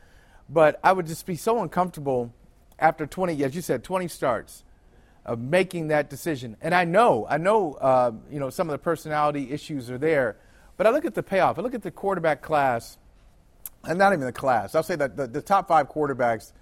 but 0.48 0.80
I 0.82 0.92
would 0.92 1.06
just 1.06 1.24
be 1.24 1.36
so 1.36 1.62
uncomfortable 1.62 2.34
after 2.78 3.06
20, 3.06 3.44
as 3.44 3.54
you 3.54 3.62
said, 3.62 3.84
20 3.84 4.08
starts 4.08 4.64
of 5.24 5.38
making 5.38 5.88
that 5.88 6.10
decision. 6.10 6.56
And 6.60 6.74
I 6.74 6.84
know, 6.84 7.26
I 7.28 7.38
know, 7.38 7.74
uh, 7.74 8.12
you 8.30 8.38
know, 8.38 8.50
some 8.50 8.68
of 8.68 8.72
the 8.72 8.78
personality 8.78 9.50
issues 9.52 9.90
are 9.90 9.98
there, 9.98 10.36
but 10.76 10.86
I 10.86 10.90
look 10.90 11.04
at 11.04 11.14
the 11.14 11.22
payoff. 11.22 11.58
I 11.58 11.62
look 11.62 11.74
at 11.74 11.82
the 11.82 11.90
quarterback 11.90 12.42
class, 12.42 12.98
and 13.84 13.98
not 13.98 14.12
even 14.12 14.26
the 14.26 14.32
class. 14.32 14.74
I'll 14.74 14.82
say 14.82 14.96
that 14.96 15.16
the, 15.16 15.26
the 15.26 15.40
top 15.40 15.68
five 15.68 15.88
quarterbacks, 15.88 16.52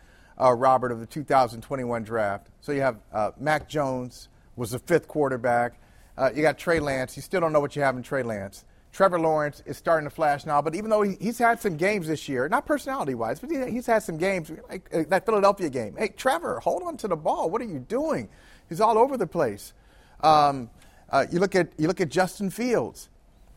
uh, 0.43 0.53
Robert, 0.53 0.91
of 0.91 1.01
the 1.01 1.07
2021 1.07 2.03
draft. 2.05 2.49
So 2.61 2.73
you 2.73 2.81
have 2.81 2.99
uh, 3.13 3.31
Mac 3.39 3.69
Jones 3.69 4.29
was 4.57 4.73
the 4.73 4.79
fifth 4.79 5.09
quarterback. 5.09 5.81
Uh, 6.17 6.31
you 6.35 6.43
got 6.43 6.59
Trey 6.59 6.81
Lance. 6.81 7.17
You 7.17 7.23
still 7.23 7.41
don't 7.41 7.53
know 7.53 7.61
what 7.61 7.77
you 7.77 7.83
have 7.83 7.97
in 7.97 8.03
Trey 8.03 8.23
Lance. 8.23 8.65
Trevor 8.93 9.19
Lawrence 9.19 9.63
is 9.65 9.79
starting 9.79 10.07
to 10.07 10.15
flash 10.15 10.45
now, 10.45 10.61
but 10.61 10.75
even 10.75 10.91
though 10.91 11.01
he, 11.01 11.17
he's 11.19 11.39
had 11.39 11.59
some 11.61 11.79
games 11.79 12.09
this 12.09 12.29
year, 12.29 12.47
not 12.49 12.67
personality 12.67 13.15
wise, 13.15 13.41
but 13.41 13.51
he, 13.51 13.71
he's 13.71 13.87
had 13.87 14.03
some 14.03 14.19
games, 14.19 14.53
like 14.69 14.87
uh, 14.93 15.05
that 15.09 15.25
Philadelphia 15.25 15.71
game. 15.71 15.97
Hey, 15.97 16.09
Trevor, 16.09 16.61
hold 16.61 16.83
on 16.83 16.99
to 16.99 17.09
the 17.09 17.17
ball. 17.17 17.49
What 17.49 17.63
are 17.63 17.67
you 17.67 17.79
doing? 17.79 18.29
He's 18.69 18.83
all 18.83 18.99
over 18.99 19.17
the 19.17 19.27
place. 19.27 19.73
Um, 20.21 20.69
uh, 21.09 21.25
you 21.31 21.41
look 21.41 21.55
at 21.55 21.73
you 21.79 21.89
look 21.89 22.03
at 22.03 22.11
Justin 22.11 22.51
Fields. 22.51 23.09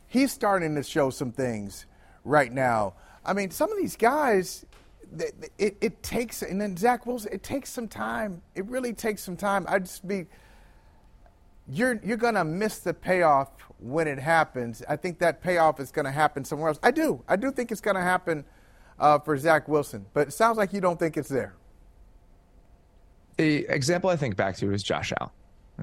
He's 0.08 0.32
starting 0.32 0.76
to 0.76 0.84
show 0.84 1.10
some 1.10 1.32
things 1.34 1.86
right 2.24 2.52
now. 2.52 2.94
I 3.26 3.34
mean, 3.34 3.52
some 3.52 3.72
of 3.72 3.78
these 3.78 3.98
guys, 3.98 4.66
it, 5.20 5.52
it, 5.58 5.78
it 5.82 6.04
takes, 6.04 6.42
and 6.42 6.60
then 6.60 6.78
Zach 6.78 7.06
Wilson, 7.06 7.32
it 7.34 7.44
takes 7.44 7.70
some 7.70 7.88
time. 7.88 8.42
It 8.56 8.66
really 8.66 8.94
takes 8.94 9.24
some 9.24 9.38
time. 9.38 9.66
I'd 9.68 9.86
just 9.86 10.08
be 10.08 10.26
you're 11.68 12.00
you're 12.04 12.18
going 12.18 12.36
to 12.36 12.44
miss 12.46 12.80
the 12.80 12.94
payoff 12.94 13.50
when 13.80 14.08
it 14.08 14.20
happens. 14.20 14.84
I 14.88 14.96
think 14.96 15.20
that 15.20 15.42
payoff 15.42 15.80
is 15.80 15.92
going 15.92 16.06
to 16.06 16.12
happen 16.12 16.46
somewhere 16.46 16.70
else. 16.70 16.80
I 16.84 16.92
do. 16.92 17.24
I 17.28 17.36
do 17.36 17.52
think 17.52 17.72
it's 17.72 17.82
going 17.82 17.96
to 17.96 18.02
happen 18.02 18.46
uh, 19.00 19.20
for 19.20 19.38
Zach 19.38 19.68
Wilson, 19.68 20.06
but 20.14 20.28
it 20.28 20.32
sounds 20.32 20.58
like 20.58 20.74
you 20.74 20.82
don't 20.82 21.00
think 21.00 21.18
it's 21.18 21.30
there. 21.30 21.56
The 23.38 23.66
example 23.68 24.10
I 24.10 24.16
think 24.16 24.36
back 24.36 24.56
to 24.58 24.72
is 24.72 24.84
Josh 24.84 25.12
Allen. 25.20 25.32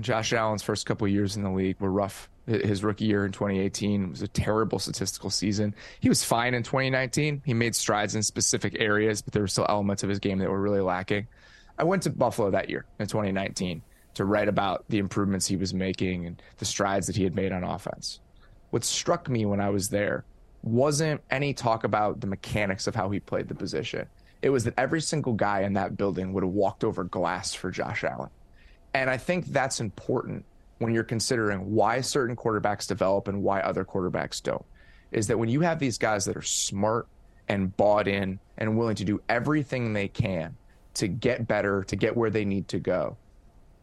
Josh 0.01 0.33
Allen's 0.33 0.63
first 0.63 0.87
couple 0.87 1.07
years 1.07 1.37
in 1.37 1.43
the 1.43 1.51
league 1.51 1.79
were 1.81 1.91
rough. 1.91 2.29
His 2.47 2.83
rookie 2.83 3.05
year 3.05 3.25
in 3.25 3.33
2018 3.33 4.11
was 4.11 4.23
a 4.23 4.29
terrible 4.29 4.79
statistical 4.79 5.31
season. 5.31 5.75
He 6.01 6.09
was 6.09 6.25
fine 6.25 6.55
in 6.55 6.63
2019. 6.63 7.43
He 7.45 7.55
made 7.55 7.75
strides 7.75 8.15
in 8.15 8.23
specific 8.23 8.77
areas, 8.81 9.23
but 9.23 9.33
there 9.33 9.43
were 9.43 9.49
still 9.49 9.67
elements 9.69 10.03
of 10.03 10.09
his 10.09 10.19
game 10.19 10.39
that 10.39 10.51
were 10.51 10.61
really 10.61 10.81
lacking. 10.81 11.29
I 11.79 11.85
went 11.85 12.03
to 12.05 12.11
Buffalo 12.11 12.51
that 12.51 12.69
year 12.69 12.85
in 12.99 13.07
2019 13.07 13.83
to 14.15 14.25
write 14.25 14.49
about 14.49 14.85
the 14.89 14.99
improvements 14.99 15.47
he 15.47 15.57
was 15.57 15.73
making 15.73 16.27
and 16.27 16.43
the 16.59 16.65
strides 16.65 17.07
that 17.07 17.17
he 17.17 17.25
had 17.25 17.35
made 17.35 17.53
on 17.53 17.65
offense. 17.65 18.21
What 18.71 18.85
struck 18.85 19.29
me 19.29 19.45
when 19.45 19.61
I 19.61 19.71
was 19.71 19.89
there 19.89 20.25
wasn't 20.63 21.21
any 21.31 21.53
talk 21.53 21.85
about 21.85 22.21
the 22.21 22.27
mechanics 22.27 22.87
of 22.87 22.95
how 22.95 23.11
he 23.11 23.21
played 23.21 23.49
the 23.49 23.55
position. 23.55 24.07
It 24.43 24.51
was 24.51 24.65
that 24.65 24.75
every 24.77 25.01
single 25.01 25.35
guy 25.35 25.63
in 25.63 25.73
that 25.75 25.97
building 25.97 26.33
would 26.33 26.45
have 26.45 26.53
walked 26.53 26.85
over 26.85 27.05
glass 27.05 27.55
for 27.55 27.71
Josh 27.71 28.05
Allen. 28.05 28.31
And 28.95 29.09
I 29.09 29.17
think 29.17 29.47
that's 29.47 29.81
important 29.81 30.45
when 30.79 30.93
you're 30.93 31.05
considering 31.05 31.75
why 31.75 32.01
certain 32.01 32.37
quarterbacks 32.37 32.87
develop 32.87 33.29
and 33.29 33.43
why 33.43 33.61
other 33.61 33.85
quarterbacks 33.85 34.43
don't. 34.43 34.65
Is 35.11 35.29
that 35.29 35.39
when 35.39 35.49
you 35.49 35.61
have 35.61 35.79
these 35.79 35.99
guys 35.99 36.25
that 36.25 36.37
are 36.37 36.43
smart 36.43 37.07
and 37.49 37.77
bought 37.77 38.09
in 38.09 38.39
and 38.59 38.77
willing 38.77 38.97
to 38.97 39.05
do 39.05 39.21
everything 39.29 39.93
they 39.93 40.09
can 40.09 40.57
to 40.95 41.09
get 41.09 41.47
better, 41.47 41.85
to 41.85 41.97
get 41.97 42.17
where 42.17 42.31
they 42.31 42.45
need 42.45 42.69
to 42.69 42.79
go, 42.79 43.17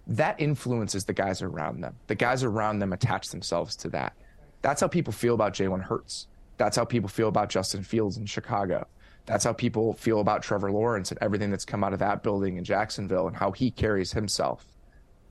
that 0.08 0.39
influences 0.39 1.06
the 1.06 1.13
guys 1.13 1.41
around 1.41 1.82
them. 1.82 1.95
The 2.08 2.15
guys 2.15 2.43
around 2.43 2.80
them 2.80 2.93
attach 2.93 3.30
themselves 3.30 3.76
to 3.78 3.89
that. 3.89 4.13
That's 4.62 4.82
how 4.82 4.88
people 4.88 5.13
feel 5.13 5.36
about 5.36 5.54
Jalen 5.54 5.84
Hurts. 5.84 6.28
That's 6.58 6.76
how 6.76 6.84
people 6.84 7.10
feel 7.10 7.30
about 7.30 7.50
Justin 7.50 7.84
Fields 7.84 8.17
in 8.17 8.26
Chicago. 8.26 8.88
That's 9.26 9.43
how 9.43 9.54
people 9.54 9.93
feel 9.93 10.19
about 10.19 10.41
Trevor 10.41 10.72
Lawrence 10.72 11.12
and 11.12 11.19
everything 11.22 11.52
that's 11.52 11.65
come 11.65 11.84
out 11.84 11.93
of 11.93 12.00
that 12.00 12.24
building 12.24 12.58
in 12.58 12.63
Jacksonville 12.63 13.28
and 13.28 13.38
how 13.38 13.52
he 13.52 13.69
carries 13.72 14.12
himself. 14.12 14.65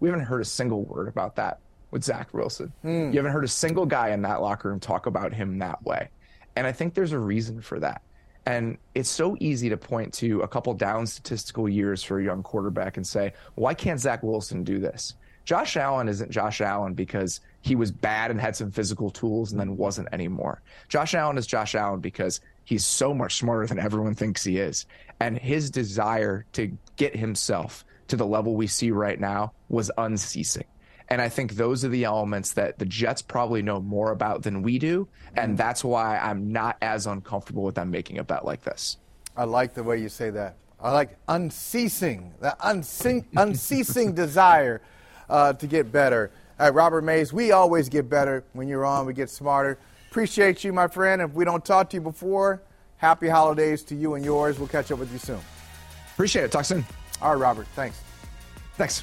We 0.01 0.09
haven't 0.09 0.25
heard 0.25 0.41
a 0.41 0.45
single 0.45 0.85
word 0.85 1.09
about 1.09 1.37
that 1.37 1.61
with 1.91 2.05
Zach 2.05 2.33
Wilson. 2.33 2.73
Mm. 2.85 3.13
You 3.13 3.19
haven't 3.19 3.33
heard 3.33 3.45
a 3.45 3.49
single 3.49 3.87
guy 3.87 4.11
in 4.11 4.23
that 4.23 4.43
locker 4.43 4.69
room 4.69 4.81
talk 4.81 5.07
about 5.07 5.33
him 5.33 5.59
that 5.59 5.83
way. 5.83 6.09
And 6.57 6.67
I 6.67 6.73
think 6.73 6.95
there's 6.95 7.13
a 7.13 7.19
reason 7.19 7.61
for 7.61 7.79
that. 7.81 8.03
And 8.47 8.79
it's 8.95 9.11
so 9.11 9.37
easy 9.41 9.69
to 9.69 9.77
point 9.77 10.13
to 10.15 10.41
a 10.41 10.49
couple 10.49 10.73
down 10.75 11.07
statistical 11.07 11.69
years 11.69 12.03
for 12.03 12.19
a 12.19 12.25
young 12.25 12.43
quarterback 12.43 12.97
and 12.97 13.07
say, 13.07 13.35
why 13.57 13.75
can't 13.75 14.01
Zach 14.01 14.23
Wilson 14.23 14.65
do 14.65 14.79
this? 14.79 15.15
Josh 15.45 15.77
Allen 15.77 16.09
isn't 16.09 16.31
Josh 16.31 16.61
Allen 16.61 16.95
because 16.95 17.41
he 17.61 17.75
was 17.75 17.91
bad 17.91 18.31
and 18.31 18.41
had 18.41 18.55
some 18.57 18.71
physical 18.71 19.11
tools 19.11 19.51
and 19.51 19.61
then 19.61 19.77
wasn't 19.77 20.09
anymore. 20.13 20.63
Josh 20.89 21.15
Allen 21.15 21.39
is 21.39 21.47
Josh 21.47 21.75
Allen 21.75 22.01
because 22.01 22.41
he's 22.65 22.87
so 22.87 23.15
much 23.15 23.37
smarter 23.37 23.67
than 23.67 23.79
everyone 23.79 24.15
thinks 24.15 24.45
he 24.45 24.59
is. 24.59 24.87
And 25.21 25.39
his 25.39 25.71
desire 25.71 26.45
to 26.53 26.77
get 26.97 27.17
himself 27.17 27.85
to 28.09 28.17
the 28.17 28.27
level 28.27 28.55
we 28.55 28.67
see 28.67 28.91
right 28.91 29.19
now 29.19 29.53
was 29.69 29.91
unceasing. 29.97 30.65
And 31.11 31.23
I 31.23 31.29
think 31.29 31.53
those 31.53 31.85
are 31.85 31.89
the 31.89 32.05
elements 32.05 32.53
that 32.53 32.79
the 32.79 32.85
Jets 32.85 33.23
probably 33.23 33.63
know 33.63 33.81
more 33.81 34.11
about 34.11 34.43
than 34.43 34.63
we 34.63 34.79
do. 34.79 35.09
And 35.37 35.57
that's 35.57 35.83
why 35.83 36.19
I'm 36.19 36.53
not 36.53 36.77
as 36.83 37.07
uncomfortable 37.07 37.63
with 37.63 37.77
them 37.77 37.91
making 37.91 38.19
a 38.19 38.25
bet 38.25 38.45
like 38.45 38.63
this. 38.63 38.99
I 39.37 39.45
like 39.45 39.73
the 39.73 39.83
way 39.83 39.99
you 39.99 40.09
say 40.09 40.31
that. 40.31 40.57
I 40.81 40.93
like 40.93 41.17
unceasing, 41.29 42.35
the 42.41 42.57
unceasing, 42.63 43.27
unceasing 43.37 44.15
desire 44.15 44.83
uh, 45.29 45.55
to 45.55 45.67
get 45.67 45.91
better. 45.91 46.31
Right, 46.59 46.75
Robert 46.75 47.03
Mays, 47.03 47.33
we 47.33 47.53
always 47.53 47.89
get 47.89 48.09
better 48.11 48.45
when 48.53 48.69
you're 48.69 48.85
on. 48.85 49.07
We 49.07 49.15
get 49.15 49.31
smarter. 49.31 49.79
Appreciate 50.11 50.65
you, 50.65 50.73
my 50.73 50.89
friend. 50.89 51.23
If 51.23 51.33
we 51.33 51.45
don't 51.45 51.65
talk 51.65 51.91
to 51.91 51.97
you 51.97 52.01
before, 52.01 52.63
happy 52.97 53.29
holidays 53.29 53.83
to 53.85 53.95
you 53.95 54.15
and 54.15 54.25
yours. 54.25 54.59
We'll 54.59 54.69
catch 54.69 54.91
up 54.91 54.99
with 54.99 55.13
you 55.13 55.19
soon. 55.19 55.41
Appreciate 56.15 56.45
it. 56.45 56.53
Talk 56.53 56.65
soon. 56.65 56.85
All 57.21 57.31
right, 57.35 57.41
Robert. 57.41 57.67
Thanks. 57.75 58.01
Thanks. 58.75 59.03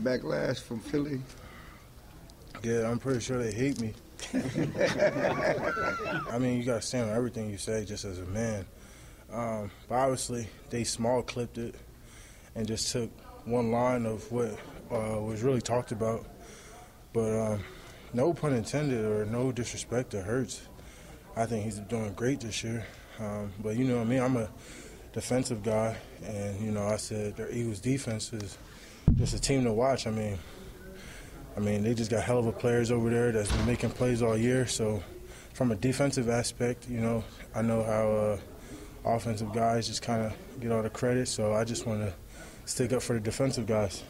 Backlash 0.00 0.60
from 0.60 0.80
Philly. 0.80 1.20
Yeah, 2.62 2.90
I'm 2.90 2.98
pretty 2.98 3.20
sure 3.20 3.42
they 3.42 3.52
hate 3.52 3.80
me. 3.80 3.94
I 6.30 6.38
mean, 6.38 6.58
you 6.58 6.64
gotta 6.64 6.82
stand 6.82 7.10
on 7.10 7.16
everything 7.16 7.50
you 7.50 7.58
say 7.58 7.84
just 7.84 8.04
as 8.04 8.18
a 8.18 8.26
man. 8.26 8.66
Um, 9.32 9.70
but 9.88 9.94
obviously, 9.94 10.48
they 10.68 10.84
small 10.84 11.22
clipped 11.22 11.58
it 11.58 11.74
and 12.54 12.66
just 12.66 12.92
took 12.92 13.10
one 13.46 13.70
line 13.70 14.04
of 14.06 14.30
what 14.30 14.58
uh, 14.90 15.20
was 15.20 15.42
really 15.42 15.60
talked 15.60 15.92
about. 15.92 16.26
But 17.12 17.52
um, 17.52 17.64
no 18.12 18.34
pun 18.34 18.52
intended 18.52 19.04
or 19.04 19.24
no 19.24 19.52
disrespect 19.52 20.10
to 20.10 20.22
Hurts. 20.22 20.62
I 21.36 21.46
think 21.46 21.64
he's 21.64 21.78
doing 21.78 22.12
great 22.14 22.40
this 22.40 22.62
year. 22.62 22.84
Um, 23.18 23.52
but 23.62 23.76
you 23.76 23.84
know 23.84 24.00
I 24.00 24.04
mean, 24.04 24.20
I'm 24.20 24.36
a 24.36 24.48
defensive 25.12 25.62
guy, 25.62 25.96
and 26.24 26.60
you 26.60 26.72
know 26.72 26.86
I 26.86 26.96
said 26.96 27.36
their 27.36 27.50
Eagles 27.50 27.80
defense 27.80 28.32
is 28.32 28.58
just 29.16 29.34
a 29.34 29.40
team 29.40 29.64
to 29.64 29.72
watch. 29.72 30.06
I 30.06 30.10
mean, 30.10 30.38
I 31.56 31.60
mean 31.60 31.82
they 31.82 31.94
just 31.94 32.10
got 32.10 32.22
hell 32.22 32.38
of 32.38 32.46
a 32.46 32.52
players 32.52 32.90
over 32.90 33.10
there 33.10 33.32
that's 33.32 33.50
been 33.50 33.66
making 33.66 33.90
plays 33.90 34.22
all 34.22 34.36
year. 34.36 34.66
So 34.66 35.02
from 35.54 35.72
a 35.72 35.76
defensive 35.76 36.28
aspect, 36.28 36.88
you 36.88 37.00
know, 37.00 37.24
I 37.54 37.62
know 37.62 37.82
how 37.82 38.10
uh, 38.10 38.38
offensive 39.04 39.52
guys 39.52 39.86
just 39.88 40.02
kind 40.02 40.22
of 40.22 40.32
get 40.60 40.72
all 40.72 40.82
the 40.82 40.90
credit. 40.90 41.28
So 41.28 41.54
I 41.54 41.64
just 41.64 41.86
want 41.86 42.00
to 42.00 42.12
stick 42.64 42.92
up 42.92 43.02
for 43.02 43.14
the 43.14 43.20
defensive 43.20 43.66
guys 43.66 44.02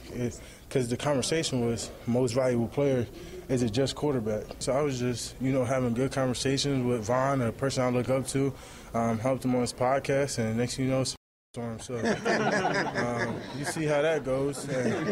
because 0.68 0.88
the 0.88 0.96
conversation 0.96 1.66
was 1.66 1.90
most 2.06 2.32
valuable 2.32 2.68
player. 2.68 3.06
Is 3.48 3.62
it 3.62 3.72
just 3.72 3.96
quarterback? 3.96 4.44
So 4.60 4.72
I 4.72 4.82
was 4.82 5.00
just, 5.00 5.34
you 5.40 5.50
know, 5.50 5.64
having 5.64 5.94
good 5.94 6.12
conversations 6.12 6.84
with 6.84 7.04
Von, 7.04 7.40
a 7.42 7.50
person 7.50 7.82
I 7.82 7.90
look 7.90 8.08
up 8.08 8.28
to, 8.28 8.54
um, 8.94 9.18
helped 9.18 9.44
him 9.44 9.54
on 9.54 9.62
his 9.62 9.72
podcast, 9.72 10.38
and 10.38 10.56
next 10.56 10.76
thing 10.76 10.84
you 10.84 10.90
know, 10.92 11.04
storm. 11.52 11.80
So 11.80 11.96
um, 11.96 13.34
you 13.58 13.64
see 13.64 13.84
how 13.84 14.02
that 14.02 14.22
goes. 14.24 14.68
And, 14.68 15.08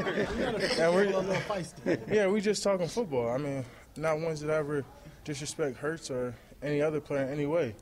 and 0.78 0.94
we're, 0.94 1.96
yeah, 2.08 2.28
we 2.28 2.40
just 2.40 2.62
talking 2.62 2.86
football. 2.86 3.30
I 3.30 3.38
mean, 3.38 3.64
not 3.96 4.20
ones 4.20 4.40
that 4.42 4.50
ever 4.50 4.84
disrespect 5.24 5.78
Hurts 5.78 6.12
or 6.12 6.36
any 6.62 6.80
other 6.80 7.00
player 7.00 7.24
in 7.24 7.30
any 7.30 7.46
way. 7.46 7.74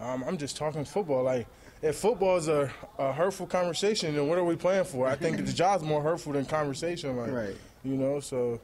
Um, 0.00 0.24
I'm 0.26 0.38
just 0.38 0.56
talking 0.56 0.84
football. 0.84 1.22
Like, 1.22 1.46
if 1.82 1.98
football 1.98 2.36
is 2.36 2.48
a, 2.48 2.72
a, 2.98 3.12
hurtful 3.12 3.46
conversation, 3.46 4.16
then 4.16 4.26
what 4.26 4.38
are 4.38 4.44
we 4.44 4.56
playing 4.56 4.84
for? 4.84 5.06
I 5.06 5.14
think 5.14 5.36
the 5.36 5.52
job's 5.52 5.84
more 5.84 6.02
hurtful 6.02 6.32
than 6.32 6.46
conversation. 6.46 7.16
Like, 7.16 7.30
right. 7.30 7.56
you 7.84 7.94
know, 7.94 8.18
so. 8.18 8.60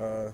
Uh, 0.00 0.32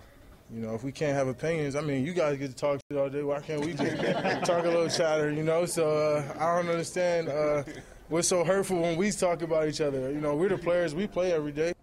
you 0.52 0.60
know, 0.60 0.74
if 0.74 0.84
we 0.84 0.92
can't 0.92 1.16
have 1.16 1.26
opinions, 1.26 1.74
I 1.74 1.80
mean, 1.80 2.04
you 2.04 2.12
guys 2.12 2.36
get 2.36 2.50
to 2.50 2.54
talk 2.54 2.78
shit 2.88 2.98
all 2.98 3.08
day. 3.08 3.22
Why 3.22 3.40
can't 3.40 3.64
we 3.64 3.72
just 3.72 3.96
talk 4.44 4.64
a 4.64 4.68
little 4.68 4.90
chatter? 4.90 5.32
You 5.32 5.42
know, 5.42 5.64
so 5.64 5.88
uh, 5.88 6.34
I 6.38 6.56
don't 6.56 6.68
understand. 6.70 7.30
Uh, 7.30 7.62
what's 8.08 8.28
so 8.28 8.44
hurtful 8.44 8.80
when 8.80 8.96
we 8.96 9.10
talk 9.10 9.42
about 9.42 9.68
each 9.68 9.80
other? 9.80 10.10
You 10.10 10.20
know, 10.20 10.34
we're 10.34 10.48
the 10.48 10.58
players. 10.58 10.94
We 10.94 11.06
play 11.06 11.32
every 11.32 11.52
day. 11.52 11.74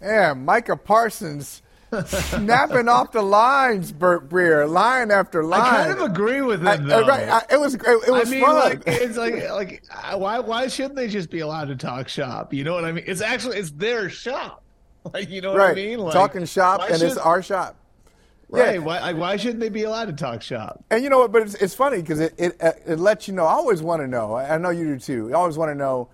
Yeah, 0.00 0.34
Micah 0.34 0.76
Parsons 0.76 1.62
snapping 2.06 2.88
off 2.88 3.12
the 3.12 3.22
lines, 3.22 3.92
Bert 3.92 4.28
Breer, 4.28 4.68
line 4.68 5.10
after 5.10 5.44
line. 5.44 5.60
I 5.60 5.86
kind 5.86 5.90
of 5.92 6.00
agree 6.00 6.40
with 6.40 6.60
him. 6.60 6.68
I, 6.68 6.76
though. 6.76 7.06
right, 7.06 7.28
I, 7.28 7.54
it 7.54 7.60
was 7.60 7.76
great. 7.76 7.98
It 8.06 8.10
was 8.10 8.28
I 8.28 8.30
mean, 8.30 8.44
fun. 8.44 8.54
like 8.56 8.82
it's 8.86 9.16
like 9.16 9.50
like 9.50 9.84
uh, 9.90 10.16
why 10.16 10.38
why 10.40 10.68
shouldn't 10.68 10.96
they 10.96 11.08
just 11.08 11.30
be 11.30 11.40
allowed 11.40 11.68
to 11.68 11.76
talk 11.76 12.08
shop? 12.08 12.52
You 12.52 12.64
know 12.64 12.74
what 12.74 12.84
I 12.84 12.92
mean? 12.92 13.04
It's 13.06 13.20
actually 13.20 13.58
it's 13.58 13.70
their 13.72 14.08
shop. 14.08 14.60
Like 15.12 15.30
you 15.30 15.40
know 15.40 15.50
what 15.50 15.58
right. 15.58 15.72
I 15.72 15.74
mean? 15.74 15.98
Like, 15.98 16.12
Talking 16.12 16.44
shop, 16.46 16.82
and 16.88 16.96
should- 16.96 17.08
it's 17.08 17.16
our 17.16 17.42
shop. 17.42 17.74
Right. 18.52 18.74
Yeah. 18.74 18.80
Why 18.80 19.12
why 19.14 19.36
shouldn't 19.38 19.60
they 19.60 19.70
be 19.70 19.84
allowed 19.84 20.06
to 20.06 20.12
talk 20.12 20.42
shop? 20.42 20.84
And 20.90 21.02
you 21.02 21.08
know 21.08 21.20
what? 21.20 21.32
But 21.32 21.42
it's, 21.42 21.54
it's 21.54 21.74
funny 21.74 22.02
because 22.02 22.20
it, 22.20 22.34
it 22.36 22.62
uh, 22.62 22.72
it 22.86 22.98
lets 22.98 23.26
you 23.26 23.32
know. 23.32 23.46
I 23.46 23.52
always 23.52 23.82
want 23.82 24.02
to 24.02 24.06
know. 24.06 24.34
I 24.34 24.54
I 24.54 24.58
know 24.58 24.68
you 24.68 24.84
do 24.84 24.98
too. 24.98 25.30
I 25.32 25.36
always 25.36 25.56
want 25.56 25.70
to 25.70 25.74
know 25.74 26.08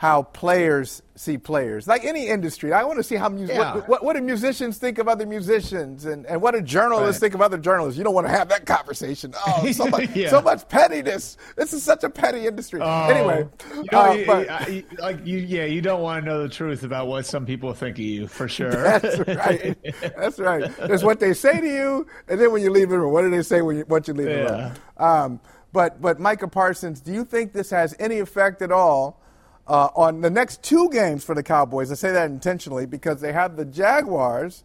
how 0.00 0.22
players 0.22 1.02
see 1.16 1.36
players. 1.36 1.88
Like 1.88 2.04
any 2.04 2.28
industry, 2.28 2.72
I 2.72 2.84
want 2.84 2.98
to 2.98 3.02
see 3.02 3.16
how 3.16 3.28
mus- 3.28 3.50
Yeah. 3.50 3.74
what, 3.74 3.88
what, 3.88 4.04
what 4.04 4.14
do 4.14 4.22
musicians 4.22 4.78
think 4.78 4.98
of 4.98 5.08
other 5.08 5.26
musicians, 5.26 6.04
and, 6.04 6.24
and 6.26 6.40
what 6.40 6.54
do 6.54 6.60
journalists 6.62 7.16
Right. 7.16 7.20
think 7.26 7.34
of 7.34 7.42
other 7.42 7.58
journalists. 7.58 7.98
You 7.98 8.04
don't 8.04 8.14
want 8.14 8.28
to 8.28 8.30
have 8.30 8.48
that 8.50 8.64
conversation. 8.64 9.34
Oh, 9.44 9.72
so 9.72 9.86
much, 9.86 10.14
Yeah. 10.14 10.30
so 10.30 10.40
much 10.40 10.68
pettiness. 10.68 11.36
This 11.56 11.72
is 11.72 11.82
such 11.82 12.04
a 12.04 12.10
petty 12.10 12.46
industry. 12.46 12.80
anyway, 12.80 13.48
Oh, 13.72 13.74
you 13.74 13.84
know, 13.90 13.98
uh, 14.00 14.12
you- 14.12 14.26
but- 14.26 14.48
I- 14.48 14.84
like 15.00 15.26
you, 15.26 15.38
yeah, 15.38 15.64
you 15.64 15.80
don't 15.82 16.00
want 16.00 16.24
to 16.24 16.30
know 16.30 16.42
the 16.44 16.48
truth 16.48 16.84
about 16.84 17.08
what 17.08 17.26
some 17.26 17.44
people 17.44 17.74
think 17.74 17.96
of 17.96 18.04
you 18.04 18.28
for 18.28 18.46
sure. 18.46 18.70
That's 18.70 19.18
right. 19.18 19.76
That's 20.16 20.38
right. 20.38 20.76
There's 20.76 21.02
what 21.02 21.18
they 21.18 21.32
say 21.34 21.60
to 21.60 21.66
you, 21.66 22.06
and 22.28 22.40
then 22.40 22.52
when 22.52 22.62
you 22.62 22.70
leave 22.70 22.90
the 22.90 23.00
room, 23.00 23.12
what 23.12 23.22
do 23.22 23.30
they 23.30 23.42
say 23.42 23.62
when 23.62 23.78
you, 23.78 23.84
once 23.88 24.06
you 24.06 24.14
leave 24.14 24.28
the 24.28 24.72
room? 24.96 25.04
Um, 25.04 25.40
but 25.72 26.00
but 26.00 26.20
Micah 26.20 26.46
Parsons, 26.46 27.00
do 27.00 27.12
you 27.12 27.24
think 27.24 27.52
this 27.52 27.70
has 27.70 27.96
any 27.98 28.20
effect 28.20 28.62
at 28.62 28.70
all 28.70 29.20
uh, 29.68 29.88
on 29.94 30.20
the 30.20 30.30
next 30.30 30.62
two 30.62 30.88
games 30.90 31.24
for 31.24 31.34
the 31.34 31.42
Cowboys? 31.42 31.92
I 31.92 31.94
say 31.94 32.12
that 32.12 32.30
intentionally 32.30 32.86
because 32.86 33.20
they 33.20 33.32
have 33.32 33.56
the 33.56 33.64
Jaguars 33.64 34.64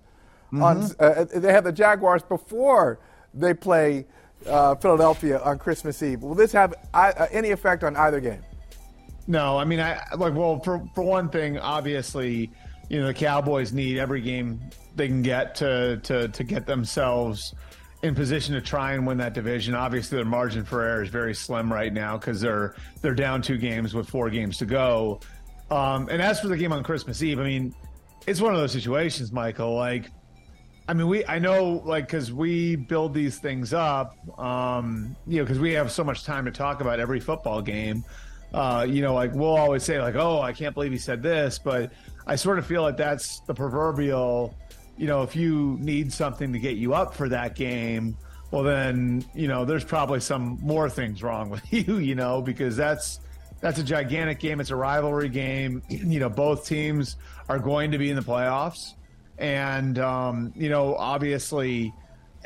on. 0.53 0.89
Uh, 0.99 1.25
they 1.25 1.51
have 1.51 1.63
the 1.63 1.71
Jaguars 1.71 2.23
before 2.23 2.99
they 3.33 3.53
play 3.53 4.05
uh, 4.47 4.75
Philadelphia 4.75 5.39
on 5.39 5.57
Christmas 5.57 6.01
Eve. 6.03 6.21
Will 6.21 6.35
this 6.35 6.51
have 6.51 6.73
I, 6.93 7.11
uh, 7.11 7.27
any 7.31 7.51
effect 7.51 7.83
on 7.83 7.95
either 7.95 8.19
game? 8.19 8.41
No, 9.27 9.57
I 9.57 9.63
mean, 9.63 9.79
I 9.79 10.01
like. 10.17 10.33
Well, 10.33 10.59
for 10.59 10.83
for 10.93 11.03
one 11.03 11.29
thing, 11.29 11.57
obviously, 11.57 12.51
you 12.89 12.99
know, 12.99 13.07
the 13.07 13.13
Cowboys 13.13 13.71
need 13.71 13.97
every 13.97 14.21
game 14.21 14.59
they 14.95 15.07
can 15.07 15.21
get 15.21 15.55
to 15.55 15.97
to 16.03 16.27
to 16.27 16.43
get 16.43 16.65
themselves 16.65 17.53
in 18.03 18.13
position 18.13 18.53
to 18.53 18.61
try 18.61 18.93
and 18.93 19.07
win 19.07 19.17
that 19.17 19.33
division. 19.33 19.73
Obviously, 19.73 20.17
their 20.17 20.25
margin 20.25 20.65
for 20.65 20.83
error 20.83 21.01
is 21.01 21.09
very 21.09 21.33
slim 21.33 21.71
right 21.71 21.91
now 21.91 22.17
because 22.17 22.41
they're 22.41 22.75
they're 23.01 23.15
down 23.15 23.41
two 23.41 23.57
games 23.57 23.93
with 23.93 24.07
four 24.07 24.29
games 24.29 24.57
to 24.57 24.65
go. 24.65 25.21
Um, 25.71 26.09
and 26.09 26.21
as 26.21 26.39
for 26.39 26.49
the 26.49 26.57
game 26.57 26.73
on 26.73 26.83
Christmas 26.83 27.23
Eve, 27.23 27.39
I 27.39 27.43
mean, 27.43 27.73
it's 28.27 28.41
one 28.41 28.53
of 28.53 28.59
those 28.59 28.73
situations, 28.73 29.31
Michael. 29.31 29.73
Like, 29.73 30.11
I 30.87 30.93
mean, 30.93 31.07
we 31.07 31.25
I 31.25 31.39
know 31.39 31.81
like 31.85 32.07
because 32.07 32.31
we 32.31 32.75
build 32.75 33.13
these 33.13 33.39
things 33.39 33.73
up, 33.73 34.17
um, 34.37 35.15
you 35.25 35.37
know, 35.37 35.45
because 35.45 35.59
we 35.59 35.71
have 35.71 35.89
so 35.89 36.03
much 36.03 36.25
time 36.25 36.43
to 36.43 36.51
talk 36.51 36.81
about 36.81 36.99
every 36.99 37.21
football 37.21 37.61
game. 37.61 38.03
Uh, 38.53 38.85
you 38.87 39.01
know, 39.01 39.13
like 39.13 39.33
we'll 39.33 39.55
always 39.55 39.81
say 39.81 39.99
like, 39.99 40.15
"Oh, 40.15 40.41
I 40.41 40.51
can't 40.51 40.75
believe 40.75 40.91
he 40.91 40.97
said 40.97 41.23
this," 41.23 41.57
but 41.57 41.93
I 42.27 42.35
sort 42.35 42.59
of 42.59 42.65
feel 42.65 42.81
like 42.81 42.97
that's 42.97 43.39
the 43.41 43.53
proverbial. 43.53 44.53
You 44.97 45.07
know, 45.07 45.23
if 45.23 45.35
you 45.35 45.77
need 45.79 46.13
something 46.13 46.53
to 46.53 46.59
get 46.59 46.77
you 46.77 46.93
up 46.93 47.13
for 47.15 47.29
that 47.29 47.55
game, 47.55 48.17
well, 48.51 48.63
then 48.63 49.25
you 49.33 49.47
know 49.47 49.65
there's 49.65 49.83
probably 49.83 50.19
some 50.19 50.59
more 50.61 50.89
things 50.89 51.23
wrong 51.23 51.49
with 51.51 51.73
you. 51.73 51.97
You 51.97 52.15
know, 52.15 52.41
because 52.41 52.75
that's 52.75 53.19
that's 53.61 53.79
a 53.79 53.83
gigantic 53.83 54.39
game. 54.39 54.59
It's 54.59 54.71
a 54.71 54.75
rivalry 54.75 55.29
game. 55.29 55.81
You 55.89 56.19
know, 56.19 56.29
both 56.29 56.67
teams 56.67 57.15
are 57.49 57.59
going 57.59 57.91
to 57.91 57.97
be 57.97 58.09
in 58.09 58.15
the 58.15 58.21
playoffs. 58.21 58.93
and 59.37 59.97
um, 59.97 60.53
you 60.55 60.69
know, 60.69 60.95
obviously, 60.95 61.93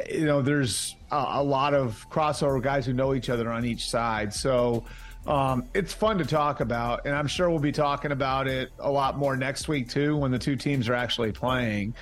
you 0.10 0.26
know, 0.26 0.42
there's 0.42 0.96
a, 1.12 1.26
a, 1.36 1.44
lot 1.44 1.74
of 1.74 2.06
crossover 2.10 2.62
guys 2.62 2.86
who 2.86 2.94
know 2.94 3.14
each 3.14 3.30
other 3.30 3.52
on 3.52 3.66
each 3.66 3.90
side. 3.90 4.34
So 4.34 4.86
um, 5.26 5.66
it's 5.74 5.94
fun 5.94 6.20
to 6.20 6.26
talk 6.26 6.62
about, 6.62 7.06
and 7.06 7.16
I'm 7.16 7.28
sure 7.28 7.50
we'll 7.50 7.60
be 7.60 7.72
talking 7.72 8.12
about 8.12 8.48
it 8.48 8.72
a 8.80 8.90
lot 8.90 9.18
more 9.18 9.36
next 9.36 9.68
week 9.68 9.90
too, 9.90 10.16
when 10.16 10.32
the 10.32 10.40
two 10.40 10.56
teams 10.56 10.88
are 10.88 10.94
actually 10.94 11.32
playing. 11.32 11.94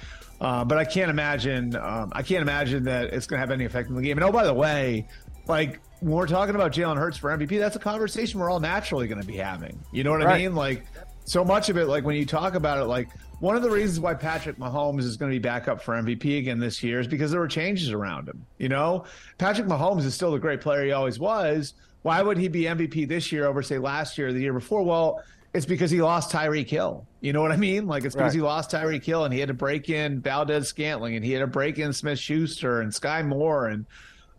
Uh, 0.42 0.66
but 0.66 0.78
I 0.78 0.86
can't 0.86 1.10
imagine. 1.10 1.76
Um, 1.76 2.12
I 2.14 2.22
can't 2.22 2.42
imagine 2.42 2.84
that 2.86 3.14
it's 3.14 3.26
going 3.26 3.38
to 3.38 3.42
have 3.42 3.52
any 3.52 3.66
effect 3.66 3.90
on 3.90 3.96
the 3.96 4.02
game. 4.02 4.18
And 4.18 4.24
oh, 4.24 4.32
by 4.32 4.46
the 4.46 4.54
way, 4.54 5.08
like 5.48 5.80
when 6.02 6.14
we're 6.14 6.28
talking 6.28 6.56
about 6.56 6.72
Jalen 6.72 6.98
Hurts 6.98 7.18
for 7.18 7.36
MVP, 7.36 7.58
that's 7.60 7.76
a 7.76 7.80
conversation 7.80 8.40
we're 8.40 8.50
all 8.50 8.60
naturally 8.60 9.08
going 9.08 9.22
to 9.22 9.28
be 9.28 9.38
having. 9.38 9.80
You 9.92 10.04
know 10.04 10.12
what 10.12 10.24
right. 10.24 10.36
I 10.36 10.38
mean? 10.38 10.56
Like 10.56 10.86
so 11.24 11.44
much 11.44 11.70
of 11.70 11.78
it, 11.78 11.86
like 11.86 12.04
when 12.04 12.16
you 12.16 12.26
talk 12.26 12.56
about 12.56 12.80
it, 12.80 12.86
like 12.86 13.10
one 13.40 13.56
of 13.56 13.64
the 13.64 13.70
reasons 13.70 14.00
why 14.00 14.14
Patrick 14.14 14.58
Mahomes 14.58 15.02
is 15.02 15.18
going 15.18 15.32
to 15.32 15.36
be 15.36 15.42
back 15.42 15.68
up 15.68 15.82
for 15.82 15.94
MVP 15.96 16.40
again 16.40 16.60
this 16.60 16.82
year 16.84 17.00
is 17.00 17.08
because 17.08 17.32
there 17.32 17.40
were 17.40 17.48
changes 17.48 17.92
around 17.92 18.28
him. 18.28 18.46
You 18.58 18.70
know, 18.70 19.06
Patrick 19.38 19.68
Mahomes 19.68 20.06
is 20.06 20.14
still 20.14 20.32
the 20.32 20.40
great 20.40 20.62
player 20.62 20.86
he 20.86 20.92
always 20.92 21.20
was. 21.20 21.74
Why 22.04 22.22
would 22.22 22.38
he 22.38 22.48
be 22.48 22.64
MVP 22.64 23.08
this 23.08 23.32
year 23.32 23.48
over, 23.48 23.64
say, 23.64 23.80
last 23.80 24.18
year 24.18 24.28
or 24.28 24.34
the 24.34 24.40
year 24.40 24.54
before? 24.54 24.84
Well, 24.84 25.24
it's 25.56 25.66
because 25.66 25.90
he 25.90 26.02
lost 26.02 26.32
Tyreek 26.32 26.70
Hill. 26.70 27.08
You 27.22 27.32
know 27.32 27.42
what 27.42 27.52
I 27.52 27.56
mean? 27.58 27.88
Like 27.88 28.04
it's 28.04 28.14
because 28.14 28.34
right. 28.34 28.36
he 28.36 28.42
lost 28.42 28.72
Tyreek 28.72 29.04
Hill 29.04 29.24
and 29.24 29.34
he 29.34 29.40
had 29.40 29.48
to 29.48 29.54
break 29.54 29.90
in 29.90 30.20
Valdes 30.20 30.68
Scantling 30.68 31.16
and 31.16 31.24
he 31.24 31.32
had 31.32 31.40
to 31.40 31.48
break 31.48 31.80
in 31.80 31.94
Smith 31.94 32.20
Schuster 32.20 32.82
and 32.82 32.94
Sky 32.94 33.24
Moore 33.24 33.68
and 33.68 33.86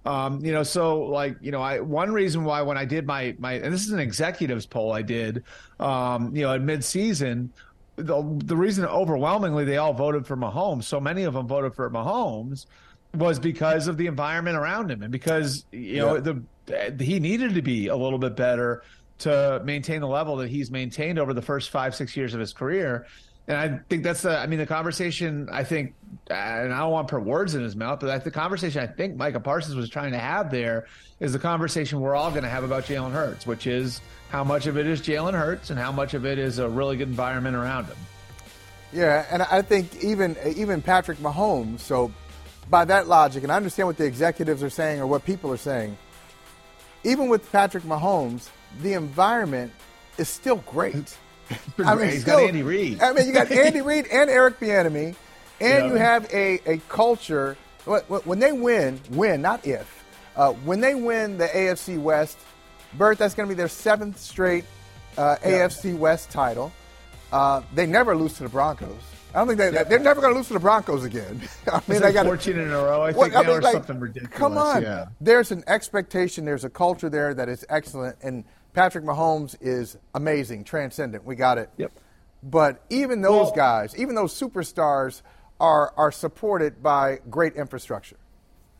um, 0.04 0.44
you 0.44 0.52
know, 0.52 0.62
so 0.62 1.00
like, 1.00 1.36
you 1.40 1.50
know, 1.50 1.60
I 1.60 1.80
one 1.80 2.12
reason 2.12 2.44
why 2.44 2.62
when 2.62 2.78
I 2.78 2.84
did 2.84 3.06
my 3.06 3.34
my 3.38 3.54
and 3.54 3.74
this 3.74 3.84
is 3.84 3.92
an 3.92 3.98
executives 3.98 4.64
poll 4.64 4.92
I 4.92 5.02
did, 5.02 5.42
um, 5.80 6.36
you 6.36 6.42
know, 6.42 6.54
at 6.54 6.60
midseason, 6.60 7.48
the 7.96 8.22
the 8.44 8.56
reason 8.56 8.84
overwhelmingly 8.84 9.64
they 9.64 9.78
all 9.78 9.94
voted 9.94 10.24
for 10.26 10.36
Mahomes, 10.36 10.84
so 10.84 11.00
many 11.00 11.24
of 11.24 11.34
them 11.34 11.48
voted 11.48 11.74
for 11.74 11.90
Mahomes, 11.90 12.66
was 13.14 13.40
because 13.40 13.88
of 13.88 13.96
the 13.96 14.06
environment 14.06 14.56
around 14.56 14.90
him 14.90 15.02
and 15.02 15.10
because 15.10 15.64
you 15.72 15.98
know 15.98 16.20
the 16.20 16.40
he 17.00 17.18
needed 17.18 17.54
to 17.54 17.62
be 17.62 17.88
a 17.88 17.96
little 17.96 18.18
bit 18.18 18.36
better 18.36 18.82
to 19.18 19.60
maintain 19.64 20.00
the 20.00 20.08
level 20.08 20.36
that 20.36 20.48
he's 20.48 20.70
maintained 20.70 21.18
over 21.18 21.32
the 21.32 21.42
first 21.42 21.70
five 21.70 21.94
six 21.94 22.16
years 22.16 22.34
of 22.34 22.40
his 22.40 22.52
career 22.52 23.06
and 23.48 23.56
I 23.56 23.80
think 23.88 24.02
that's 24.02 24.22
the, 24.22 24.36
I 24.36 24.46
mean, 24.46 24.58
the 24.58 24.66
conversation, 24.66 25.48
I 25.52 25.62
think, 25.62 25.94
and 26.28 26.72
I 26.72 26.80
don't 26.80 26.90
want 26.90 27.06
to 27.08 27.14
put 27.14 27.24
words 27.24 27.54
in 27.54 27.62
his 27.62 27.76
mouth, 27.76 28.00
but 28.00 28.24
the 28.24 28.30
conversation 28.30 28.82
I 28.82 28.88
think 28.88 29.16
Micah 29.16 29.38
Parsons 29.38 29.76
was 29.76 29.88
trying 29.88 30.12
to 30.12 30.18
have 30.18 30.50
there 30.50 30.86
is 31.20 31.32
the 31.32 31.38
conversation 31.38 32.00
we're 32.00 32.16
all 32.16 32.30
going 32.30 32.42
to 32.42 32.48
have 32.48 32.64
about 32.64 32.84
Jalen 32.84 33.12
Hurts, 33.12 33.46
which 33.46 33.68
is 33.68 34.00
how 34.30 34.42
much 34.42 34.66
of 34.66 34.76
it 34.76 34.86
is 34.86 35.00
Jalen 35.00 35.34
Hurts 35.34 35.70
and 35.70 35.78
how 35.78 35.92
much 35.92 36.14
of 36.14 36.26
it 36.26 36.38
is 36.38 36.58
a 36.58 36.68
really 36.68 36.96
good 36.96 37.08
environment 37.08 37.54
around 37.54 37.84
him. 37.84 37.96
Yeah, 38.92 39.24
and 39.30 39.42
I 39.42 39.62
think 39.62 40.02
even 40.02 40.36
even 40.56 40.80
Patrick 40.80 41.18
Mahomes. 41.18 41.80
So, 41.80 42.12
by 42.70 42.84
that 42.86 43.08
logic, 43.08 43.42
and 43.42 43.52
I 43.52 43.56
understand 43.56 43.88
what 43.88 43.96
the 43.96 44.06
executives 44.06 44.62
are 44.62 44.70
saying 44.70 45.00
or 45.00 45.06
what 45.06 45.24
people 45.24 45.52
are 45.52 45.56
saying. 45.56 45.96
Even 47.04 47.28
with 47.28 47.50
Patrick 47.52 47.84
Mahomes, 47.84 48.48
the 48.82 48.94
environment 48.94 49.72
is 50.18 50.28
still 50.28 50.56
great. 50.56 51.16
I 51.84 51.94
mean, 51.94 52.10
he's 52.10 52.22
still, 52.22 52.40
got 52.40 52.48
Andy 52.48 52.62
Reid. 52.62 53.02
I 53.02 53.12
mean, 53.12 53.26
you 53.26 53.32
got 53.32 53.50
Andy 53.50 53.80
Reid 53.80 54.06
and 54.08 54.28
Eric 54.30 54.58
Bieniemy, 54.58 55.14
and 55.60 55.84
yeah. 55.84 55.86
you 55.86 55.94
have 55.94 56.32
a, 56.32 56.60
a 56.66 56.78
culture. 56.88 57.56
When 57.84 58.40
they 58.40 58.50
win, 58.50 59.00
win, 59.10 59.42
not 59.42 59.64
if. 59.64 60.04
Uh, 60.34 60.52
when 60.52 60.80
they 60.80 60.94
win 60.94 61.38
the 61.38 61.46
AFC 61.46 62.00
West, 62.00 62.36
Bert, 62.94 63.16
that's 63.16 63.34
going 63.34 63.48
to 63.48 63.54
be 63.54 63.56
their 63.56 63.68
seventh 63.68 64.18
straight 64.18 64.64
uh, 65.16 65.36
yeah. 65.42 65.66
AFC 65.66 65.96
West 65.96 66.30
title. 66.30 66.72
Uh, 67.32 67.62
they 67.74 67.86
never 67.86 68.16
lose 68.16 68.34
to 68.34 68.42
the 68.42 68.48
Broncos. 68.48 68.92
I 69.36 69.40
don't 69.40 69.48
think 69.48 69.58
they, 69.58 69.70
yeah. 69.70 69.84
they're 69.84 69.98
never 69.98 70.22
going 70.22 70.32
to 70.32 70.38
lose 70.38 70.46
to 70.46 70.54
the 70.54 70.60
Broncos 70.60 71.04
again. 71.04 71.42
I 71.70 71.82
mean, 71.86 72.00
they 72.00 72.10
got 72.10 72.24
14 72.24 72.58
in 72.58 72.70
a 72.70 72.74
row. 72.74 73.02
I 73.02 73.12
think 73.12 73.34
well, 73.34 73.44
I 73.44 73.46
mean, 73.46 73.60
like, 73.60 73.74
something 73.74 74.00
ridiculous. 74.00 74.34
Come 74.34 74.56
on, 74.56 74.82
yeah. 74.82 75.08
there's 75.20 75.52
an 75.52 75.62
expectation. 75.66 76.46
There's 76.46 76.64
a 76.64 76.70
culture 76.70 77.10
there 77.10 77.34
that 77.34 77.46
is 77.50 77.62
excellent, 77.68 78.16
and 78.22 78.44
Patrick 78.72 79.04
Mahomes 79.04 79.54
is 79.60 79.98
amazing, 80.14 80.64
transcendent. 80.64 81.26
We 81.26 81.36
got 81.36 81.58
it. 81.58 81.68
Yep. 81.76 81.92
But 82.42 82.82
even 82.88 83.20
those 83.20 83.48
well, 83.48 83.56
guys, 83.56 83.94
even 83.98 84.14
those 84.14 84.32
superstars, 84.32 85.20
are 85.60 85.92
are 85.98 86.12
supported 86.12 86.82
by 86.82 87.18
great 87.28 87.56
infrastructure. 87.56 88.16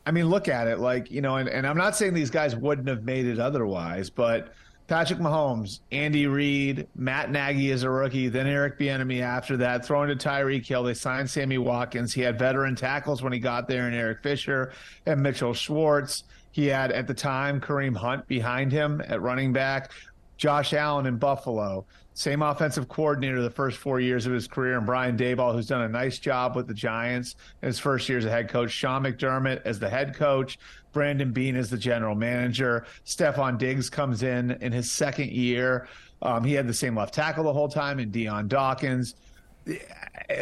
I 0.07 0.12
mean, 0.12 0.27
look 0.27 0.49
at 0.49 0.69
it. 0.69 0.79
Like 0.79 1.11
you 1.11 1.21
know, 1.21 1.37
and, 1.37 1.51
and 1.51 1.66
I'm 1.66 1.77
not 1.77 1.97
saying 1.97 2.14
these 2.14 2.31
guys 2.31 2.57
wouldn't 2.57 2.88
have 2.88 3.05
made 3.05 3.27
it 3.27 3.38
otherwise, 3.38 4.09
but 4.09 4.55
Patrick 4.87 5.18
Mahomes, 5.18 5.81
Andy 5.90 6.29
Reid, 6.29 6.87
Matt 6.94 7.31
Nagy 7.33 7.72
as 7.72 7.83
a 7.83 7.90
rookie, 7.90 8.29
then 8.29 8.46
Eric 8.46 8.79
Bieniemy 8.79 9.20
after 9.20 9.57
that, 9.57 9.85
throwing 9.85 10.09
to 10.09 10.16
Tyreek 10.16 10.64
Hill. 10.64 10.85
They 10.85 10.94
signed 10.94 11.29
Sammy 11.29 11.59
Watkins. 11.59 12.12
He 12.12 12.20
had 12.20 12.38
veteran 12.38 12.77
tackles 12.77 13.20
when 13.20 13.33
he 13.33 13.40
got 13.40 13.66
there, 13.66 13.87
and 13.87 13.96
Eric 13.96 14.22
Fisher 14.22 14.72
and 15.05 15.20
Mitchell 15.20 15.55
Schwartz. 15.55 16.25
He 16.53 16.66
had 16.66 16.92
at 16.92 17.09
the 17.09 17.14
time 17.14 17.61
Kareem 17.61 17.96
Hunt 17.96 18.27
behind 18.29 18.70
him 18.70 19.03
at 19.07 19.20
running 19.20 19.53
back, 19.53 19.90
Josh 20.37 20.72
Allen 20.72 21.07
in 21.07 21.16
Buffalo, 21.16 21.85
same 22.14 22.40
offensive 22.40 22.88
coordinator 22.88 23.42
the 23.42 23.51
first 23.51 23.77
four 23.77 24.01
years 24.01 24.25
of 24.25 24.33
his 24.33 24.46
career, 24.49 24.79
and 24.79 24.87
Brian 24.87 25.18
Daboll, 25.18 25.53
who's 25.53 25.66
done 25.66 25.83
a 25.83 25.88
nice 25.88 26.18
job 26.18 26.57
with 26.57 26.66
the 26.66 26.75
Giants 26.75 27.37
in 27.61 27.66
his 27.66 27.79
first 27.79 28.09
year 28.09 28.18
as 28.18 28.25
a 28.25 28.31
head 28.31 28.49
coach. 28.49 28.70
Sean 28.70 29.03
McDermott 29.03 29.62
as 29.66 29.79
the 29.79 29.88
head 29.88 30.14
coach, 30.14 30.59
Brandon 30.97 31.31
Beane 31.31 31.57
is 31.57 31.69
the 31.69 31.77
general 31.77 32.15
manager. 32.15 32.87
Stefon 33.05 33.59
Diggs 33.59 33.91
comes 33.91 34.23
in 34.23 34.53
in 34.63 34.73
his 34.73 34.91
second 34.91 35.31
year. 35.31 35.89
Um, 36.23 36.43
he 36.43 36.55
had 36.55 36.67
the 36.67 36.73
same 36.73 36.97
left 36.97 37.13
tackle 37.13 37.45
the 37.45 37.53
whole 37.53 37.69
time, 37.69 37.99
and 37.99 38.11
Dion 38.11 38.49
Dawkins. 38.49 39.15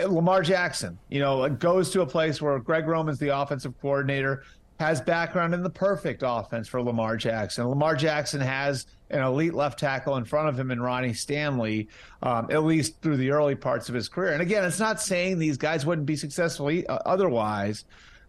Lamar 0.06 0.42
Jackson, 0.42 0.96
you 1.08 1.18
know, 1.18 1.48
goes 1.48 1.90
to 1.90 2.02
a 2.02 2.06
place 2.06 2.40
where 2.40 2.56
Greg 2.60 2.86
Roman's 2.86 3.18
the 3.18 3.36
offensive 3.36 3.74
coordinator 3.80 4.44
has 4.78 5.00
background 5.00 5.54
in 5.54 5.64
the 5.64 5.70
perfect 5.70 6.22
offense 6.24 6.68
for 6.68 6.80
Lamar 6.80 7.16
Jackson. 7.16 7.66
Lamar 7.66 7.96
Jackson 7.96 8.40
has 8.40 8.86
an 9.10 9.22
elite 9.22 9.54
left 9.54 9.80
tackle 9.80 10.18
in 10.18 10.24
front 10.24 10.48
of 10.48 10.56
him 10.56 10.70
in 10.70 10.80
Ronnie 10.80 11.14
Stanley, 11.14 11.88
um, 12.22 12.46
at 12.48 12.62
least 12.62 13.02
through 13.02 13.16
the 13.16 13.30
early 13.30 13.56
parts 13.56 13.88
of 13.88 13.96
his 13.96 14.08
career. 14.08 14.32
And 14.32 14.42
again, 14.42 14.64
it's 14.64 14.78
not 14.78 15.00
saying 15.00 15.40
these 15.40 15.56
guys 15.56 15.84
wouldn't 15.84 16.06
be 16.06 16.14
successful 16.14 16.68
uh, 16.68 16.98
otherwise. 17.04 17.84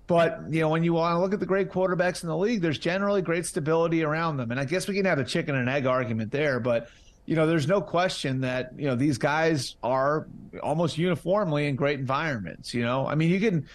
But 0.08 0.42
you 0.50 0.60
know, 0.60 0.70
when 0.70 0.84
you 0.84 0.94
want 0.94 1.16
to 1.16 1.20
look 1.20 1.34
at 1.34 1.40
the 1.40 1.46
great 1.46 1.70
quarterbacks 1.72 2.24
in 2.24 2.30
the 2.30 2.38
league, 2.38 2.62
there's 2.62 2.78
generally 2.78 3.22
great 3.22 3.46
stability 3.46 4.04
around 4.04 4.38
them. 4.38 4.52
And 4.52 4.60
I 4.60 4.66
guess 4.66 4.88
we 4.88 4.96
can 4.96 5.06
have 5.06 5.20
a 5.20 5.24
chicken 5.24 5.56
and 5.56 5.68
egg 5.68 5.86
argument 5.86 6.32
there, 6.32 6.60
but 6.60 6.90
you 7.26 7.36
know, 7.36 7.48
there's 7.48 7.68
no 7.68 7.82
question 7.82 8.42
that 8.42 8.72
you 8.78 8.86
know 8.86 8.96
these 8.96 9.18
guys 9.18 9.76
are 9.82 10.28
almost 10.62 10.98
uniformly 10.98 11.68
in 11.68 11.76
great 11.76 12.00
environments. 12.00 12.74
You 12.74 12.84
know, 12.84 13.08
I 13.08 13.16
mean, 13.16 13.32
you 13.32 13.40
can 13.40 13.68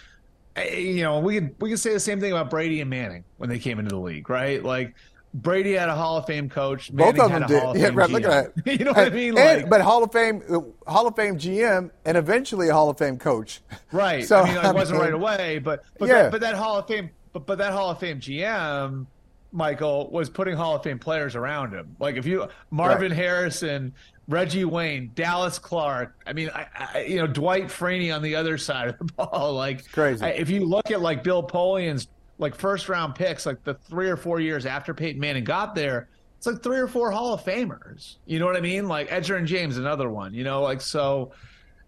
eh, 0.55 0.77
you 0.77 1.03
know, 1.03 1.19
we 1.19 1.35
could 1.35 1.55
we 1.59 1.69
could 1.69 1.79
say 1.79 1.91
the 1.91 1.99
same 1.99 2.19
thing 2.19 2.31
about 2.31 2.49
Brady 2.49 2.79
and 2.79 2.89
Manning 2.89 3.25
when 3.37 3.49
they 3.49 3.59
came 3.59 3.77
into 3.77 3.89
the 3.89 3.99
league, 3.99 4.29
right? 4.29 4.63
Like 4.63 4.95
Brady 5.33 5.73
had 5.73 5.89
a 5.89 5.95
Hall 5.95 6.17
of 6.17 6.25
Fame 6.25 6.49
coach. 6.49 6.91
Manning 6.91 7.15
Both 7.15 7.25
of 7.25 7.31
them 7.31 7.47
did. 7.47 7.81
yeah, 7.81 7.89
right. 7.93 8.09
Look 8.09 8.23
at 8.23 8.55
that. 8.55 8.79
you 8.79 8.85
know 8.85 8.91
what 8.91 9.07
I 9.07 9.09
mean? 9.09 9.37
And, 9.37 9.61
like, 9.61 9.69
but 9.69 9.81
Hall 9.81 10.03
of 10.03 10.11
Fame, 10.11 10.43
uh, 10.49 10.91
Hall 10.91 11.07
of 11.07 11.15
Fame 11.15 11.37
GM, 11.37 11.89
and 12.05 12.17
eventually 12.17 12.69
a 12.69 12.73
Hall 12.73 12.89
of 12.89 12.97
Fame 12.97 13.17
coach. 13.17 13.61
Right. 13.93 14.25
So 14.25 14.39
I 14.39 14.45
mean, 14.45 14.65
it 14.65 14.73
wasn't 14.73 15.01
right 15.01 15.13
away, 15.21 15.59
but 15.59 15.83
but, 15.99 16.07
yeah. 16.07 16.23
that, 16.23 16.31
but 16.31 16.41
that 16.41 16.55
Hall 16.55 16.77
of 16.77 16.87
Fame, 16.87 17.09
but 17.33 17.45
but 17.45 17.57
that 17.57 17.73
Hall 17.73 17.91
of 17.91 17.99
Fame 17.99 18.19
GM. 18.19 19.05
Michael 19.53 20.09
was 20.09 20.29
putting 20.29 20.55
Hall 20.55 20.77
of 20.77 20.83
Fame 20.83 20.97
players 20.97 21.35
around 21.35 21.73
him. 21.73 21.93
Like 21.99 22.15
if 22.15 22.25
you 22.25 22.47
Marvin 22.69 23.09
right. 23.09 23.17
Harrison, 23.17 23.93
Reggie 24.29 24.63
Wayne, 24.63 25.11
Dallas 25.13 25.59
Clark. 25.59 26.15
I 26.25 26.31
mean, 26.31 26.49
I, 26.55 26.67
I, 26.75 27.01
you 27.01 27.17
know, 27.17 27.27
Dwight 27.27 27.65
Freeney 27.65 28.15
on 28.15 28.21
the 28.21 28.35
other 28.35 28.57
side 28.57 28.87
of 28.87 28.97
the 28.97 29.05
ball. 29.13 29.53
Like 29.53 29.79
it's 29.79 29.87
crazy. 29.89 30.23
I, 30.23 30.29
if 30.29 30.49
you 30.49 30.65
look 30.65 30.89
at 30.89 31.01
like 31.01 31.21
Bill 31.21 31.43
Polian's 31.43 32.07
like 32.41 32.55
first 32.55 32.89
round 32.89 33.13
picks, 33.13 33.45
like 33.45 33.63
the 33.63 33.75
three 33.75 34.09
or 34.09 34.17
four 34.17 34.39
years 34.39 34.65
after 34.65 34.95
Peyton 34.95 35.21
Manning 35.21 35.43
got 35.43 35.75
there, 35.75 36.09
it's 36.37 36.47
like 36.47 36.63
three 36.63 36.79
or 36.79 36.87
four 36.87 37.11
Hall 37.11 37.35
of 37.35 37.43
Famers. 37.43 38.17
You 38.25 38.39
know 38.39 38.47
what 38.47 38.57
I 38.57 38.61
mean? 38.61 38.87
Like 38.87 39.09
Edgerrin 39.09 39.45
James, 39.45 39.77
another 39.77 40.09
one. 40.09 40.33
You 40.33 40.43
know, 40.43 40.63
like 40.63 40.81
so, 40.81 41.33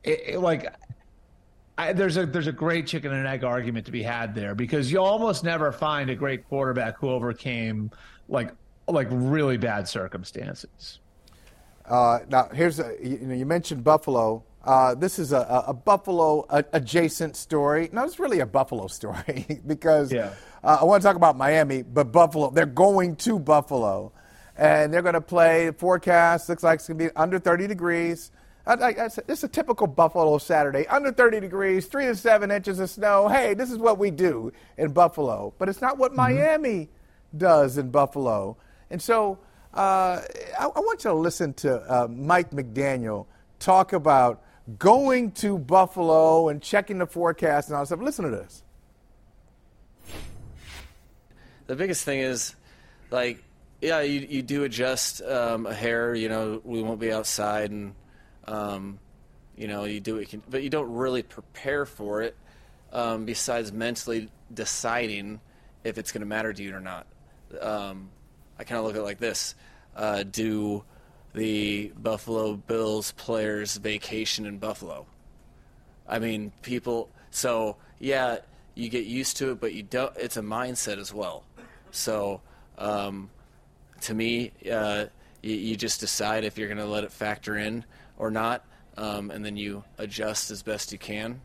it, 0.03 0.21
it, 0.27 0.39
like 0.39 0.71
I, 1.75 1.91
there's 1.91 2.17
a 2.17 2.27
there's 2.27 2.45
a 2.45 2.51
great 2.51 2.85
chicken 2.85 3.11
and 3.11 3.27
egg 3.27 3.43
argument 3.43 3.87
to 3.87 3.91
be 3.91 4.03
had 4.03 4.35
there 4.35 4.53
because 4.53 4.91
you 4.91 5.01
almost 5.01 5.43
never 5.43 5.71
find 5.71 6.11
a 6.11 6.15
great 6.15 6.47
quarterback 6.47 6.99
who 6.99 7.09
overcame 7.09 7.89
like 8.29 8.51
like 8.87 9.07
really 9.09 9.57
bad 9.57 9.87
circumstances. 9.87 10.99
Uh, 11.85 12.19
now, 12.29 12.47
here's 12.53 12.79
a, 12.79 12.95
you, 13.01 13.17
know, 13.21 13.33
you 13.33 13.45
mentioned 13.45 13.83
Buffalo. 13.83 14.43
Uh, 14.63 14.95
this 14.95 15.19
is 15.19 15.33
a, 15.33 15.65
a 15.67 15.73
Buffalo 15.73 16.45
adjacent 16.49 17.35
story. 17.35 17.89
No, 17.91 18.03
it's 18.05 18.19
really 18.19 18.39
a 18.39 18.45
Buffalo 18.45 18.87
story 18.87 19.59
because 19.67 20.11
yeah. 20.11 20.33
uh, 20.63 20.77
I 20.81 20.83
want 20.85 21.01
to 21.01 21.07
talk 21.07 21.17
about 21.17 21.37
Miami, 21.37 21.81
but 21.81 22.11
Buffalo, 22.11 22.49
they're 22.49 22.65
going 22.65 23.17
to 23.17 23.39
Buffalo 23.39 24.13
and 24.55 24.93
they're 24.93 25.01
going 25.01 25.15
to 25.15 25.21
play. 25.21 25.71
Forecast 25.71 26.47
looks 26.47 26.63
like 26.63 26.75
it's 26.75 26.87
going 26.87 26.97
to 26.97 27.05
be 27.05 27.15
under 27.15 27.39
30 27.39 27.67
degrees. 27.67 28.31
It's 28.65 29.43
a 29.43 29.47
typical 29.49 29.87
Buffalo 29.87 30.37
Saturday. 30.37 30.87
Under 30.87 31.11
30 31.11 31.41
degrees, 31.41 31.85
three 31.87 32.05
to 32.05 32.15
seven 32.15 32.49
inches 32.49 32.79
of 32.79 32.89
snow. 32.89 33.27
Hey, 33.27 33.53
this 33.53 33.69
is 33.69 33.77
what 33.77 33.97
we 33.97 34.11
do 34.11 34.53
in 34.77 34.93
Buffalo. 34.93 35.53
But 35.57 35.67
it's 35.67 35.81
not 35.81 35.97
what 35.97 36.11
mm-hmm. 36.11 36.35
Miami 36.35 36.89
does 37.35 37.77
in 37.77 37.89
Buffalo. 37.91 38.55
And 38.89 39.01
so 39.01 39.39
uh, 39.73 40.21
I, 40.57 40.63
I, 40.63 40.79
want 40.79 41.03
you 41.03 41.09
to 41.09 41.15
listen 41.15 41.53
to 41.55 41.81
uh, 41.91 42.07
Mike 42.07 42.51
McDaniel 42.51 43.25
talk 43.59 43.91
about 43.91 44.43
going 44.79 45.31
to 45.31 45.57
Buffalo 45.57 46.49
and 46.49 46.61
checking 46.61 46.97
the 46.97 47.07
forecast 47.07 47.69
and 47.69 47.75
all 47.75 47.81
that 47.81 47.87
stuff. 47.87 48.01
Listen 48.01 48.25
to 48.25 48.31
this. 48.31 48.63
The 51.67 51.75
biggest 51.75 52.03
thing 52.03 52.19
is, 52.19 52.55
like, 53.09 53.43
yeah, 53.81 54.01
you, 54.01 54.25
you 54.29 54.41
do 54.41 54.63
adjust 54.63 55.21
um, 55.21 55.65
a 55.65 55.73
hair. 55.73 56.13
You 56.13 56.29
know, 56.29 56.61
we 56.63 56.81
won't 56.81 56.99
be 56.99 57.11
outside, 57.11 57.71
and 57.71 57.95
um, 58.45 58.99
you 59.57 59.67
know, 59.67 59.85
you 59.85 59.99
do 59.99 60.17
it, 60.17 60.33
but 60.49 60.63
you 60.63 60.69
don't 60.69 60.91
really 60.93 61.23
prepare 61.23 61.85
for 61.85 62.21
it. 62.21 62.35
Um, 62.91 63.25
besides 63.25 63.73
mentally 63.73 64.29
deciding 64.53 65.41
if 65.83 65.97
it's 65.97 66.11
going 66.11 66.21
to 66.21 66.27
matter 66.27 66.53
to 66.53 66.63
you 66.63 66.75
or 66.75 66.79
not. 66.79 67.07
Um, 67.59 68.11
I 68.59 68.65
kind 68.65 68.77
of 68.77 68.85
look 68.85 68.95
at 68.95 68.99
it 68.99 69.03
like 69.03 69.17
this: 69.17 69.55
uh, 69.95 70.23
Do 70.23 70.83
the 71.33 71.91
Buffalo 71.97 72.55
Bills 72.55 73.11
players 73.13 73.77
vacation 73.77 74.45
in 74.45 74.57
Buffalo? 74.57 75.05
I 76.07 76.19
mean, 76.19 76.51
people. 76.61 77.09
So 77.31 77.77
yeah, 77.99 78.37
you 78.75 78.89
get 78.89 79.05
used 79.05 79.37
to 79.37 79.51
it, 79.51 79.59
but 79.59 79.73
you 79.73 79.83
don't. 79.83 80.15
It's 80.17 80.37
a 80.37 80.41
mindset 80.41 80.99
as 80.99 81.13
well. 81.13 81.43
So 81.91 82.41
um, 82.77 83.29
to 84.01 84.13
me, 84.13 84.51
uh, 84.71 85.05
you, 85.41 85.55
you, 85.55 85.75
just 85.75 85.99
decide 85.99 86.43
if 86.43 86.57
you're 86.57 86.67
going 86.67 86.77
to 86.79 86.85
let 86.85 87.03
it 87.03 87.11
factor 87.11 87.57
in 87.57 87.85
or 88.17 88.31
not, 88.31 88.65
um, 88.97 89.31
and 89.31 89.45
then 89.45 89.57
you 89.57 89.83
adjust 89.97 90.51
as 90.51 90.63
best 90.63 90.91
you 90.91 90.97
can. 90.97 91.39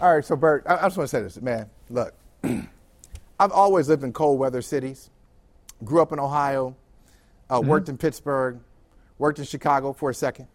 All 0.00 0.14
right, 0.14 0.24
so 0.24 0.36
Bert, 0.36 0.64
I, 0.66 0.76
I 0.76 0.82
just 0.82 0.96
want 0.96 1.10
to 1.10 1.16
say 1.16 1.22
this, 1.22 1.40
man. 1.40 1.68
Look, 1.90 2.14
I've 2.44 3.52
always 3.52 3.88
lived 3.88 4.04
in 4.04 4.12
cold 4.12 4.38
weather 4.38 4.62
cities. 4.62 5.10
Grew 5.84 6.00
up 6.00 6.12
in 6.12 6.18
Ohio, 6.18 6.76
uh, 7.50 7.58
mm-hmm. 7.58 7.68
worked 7.68 7.88
in 7.88 7.98
Pittsburgh, 7.98 8.60
worked 9.18 9.38
in 9.38 9.44
Chicago 9.44 9.92
for 9.92 10.10
a 10.10 10.14
second, 10.14 10.46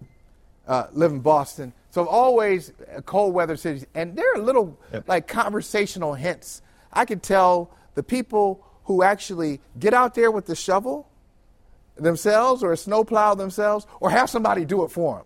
uh, 0.67 0.87
live 0.93 1.11
in 1.11 1.19
Boston. 1.19 1.73
So 1.91 2.07
always 2.07 2.71
uh, 2.95 3.01
cold 3.01 3.33
weather 3.33 3.55
cities, 3.55 3.85
and 3.93 4.15
there 4.15 4.25
are 4.35 4.39
little 4.39 4.79
yep. 4.91 5.07
like 5.07 5.27
conversational 5.27 6.13
hints. 6.13 6.61
I 6.91 7.05
can 7.05 7.19
tell 7.19 7.71
the 7.93 8.03
people 8.03 8.65
who 8.85 9.03
actually 9.03 9.61
get 9.77 9.93
out 9.93 10.15
there 10.15 10.31
with 10.31 10.45
the 10.45 10.55
shovel 10.55 11.07
themselves 11.95 12.63
or 12.63 12.71
a 12.71 12.77
snowplow 12.77 13.35
themselves 13.35 13.85
or 13.99 14.09
have 14.09 14.29
somebody 14.29 14.65
do 14.65 14.83
it 14.83 14.89
for 14.89 15.17
them. 15.17 15.25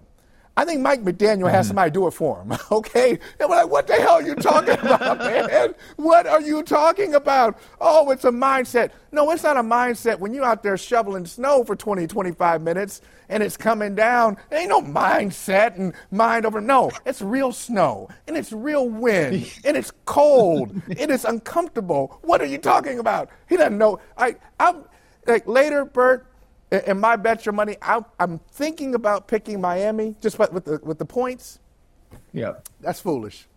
I 0.59 0.65
think 0.65 0.81
Mike 0.81 1.05
McDaniel 1.05 1.49
has 1.49 1.67
mm-hmm. 1.67 1.67
somebody 1.69 1.91
do 1.91 2.05
it 2.07 2.11
for 2.11 2.41
him. 2.41 2.53
Okay, 2.71 3.17
and 3.39 3.49
we're 3.49 3.55
like, 3.55 3.69
what 3.69 3.87
the 3.87 3.93
hell 3.95 4.15
are 4.15 4.21
you 4.21 4.35
talking 4.35 4.77
about, 4.81 5.17
man? 5.19 5.73
What 5.95 6.27
are 6.27 6.41
you 6.41 6.61
talking 6.63 7.15
about? 7.15 7.57
Oh, 7.79 8.11
it's 8.11 8.25
a 8.25 8.29
mindset. 8.29 8.91
No, 9.11 9.31
it's 9.31 9.43
not 9.43 9.57
a 9.57 9.61
mindset. 9.61 10.19
When 10.19 10.33
you're 10.33 10.45
out 10.45 10.61
there 10.61 10.77
shoveling 10.77 11.25
snow 11.25 11.63
for 11.63 11.75
20, 11.75 12.05
25 12.07 12.61
minutes 12.61 13.01
and 13.29 13.41
it's 13.41 13.57
coming 13.57 13.95
down, 13.95 14.37
there 14.49 14.59
ain't 14.59 14.69
no 14.69 14.81
mindset 14.81 15.77
and 15.77 15.93
mind 16.11 16.45
over. 16.45 16.61
No, 16.61 16.91
it's 17.05 17.21
real 17.21 17.51
snow 17.51 18.09
and 18.27 18.37
it's 18.37 18.51
real 18.51 18.87
wind 18.89 19.51
and 19.63 19.75
it's 19.77 19.91
cold 20.05 20.71
and 20.71 21.11
it's 21.11 21.23
uncomfortable. 21.23 22.19
What 22.21 22.41
are 22.41 22.45
you 22.45 22.57
talking 22.57 22.99
about? 22.99 23.29
He 23.47 23.57
doesn't 23.57 23.77
know. 23.77 23.99
I, 24.17 24.35
I'm 24.59 24.83
like 25.25 25.47
later, 25.47 25.85
Bert 25.85 26.27
in 26.71 26.99
my 26.99 27.15
bet 27.15 27.45
your 27.45 27.53
money, 27.53 27.77
I, 27.81 28.01
am 28.19 28.39
thinking 28.51 28.95
about 28.95 29.27
picking 29.27 29.59
Miami 29.59 30.15
just 30.21 30.37
with 30.37 30.65
the 30.65 30.79
with 30.83 30.99
the 30.99 31.05
points. 31.05 31.59
Yeah, 32.33 32.53
that's 32.81 32.99
foolish. 32.99 33.47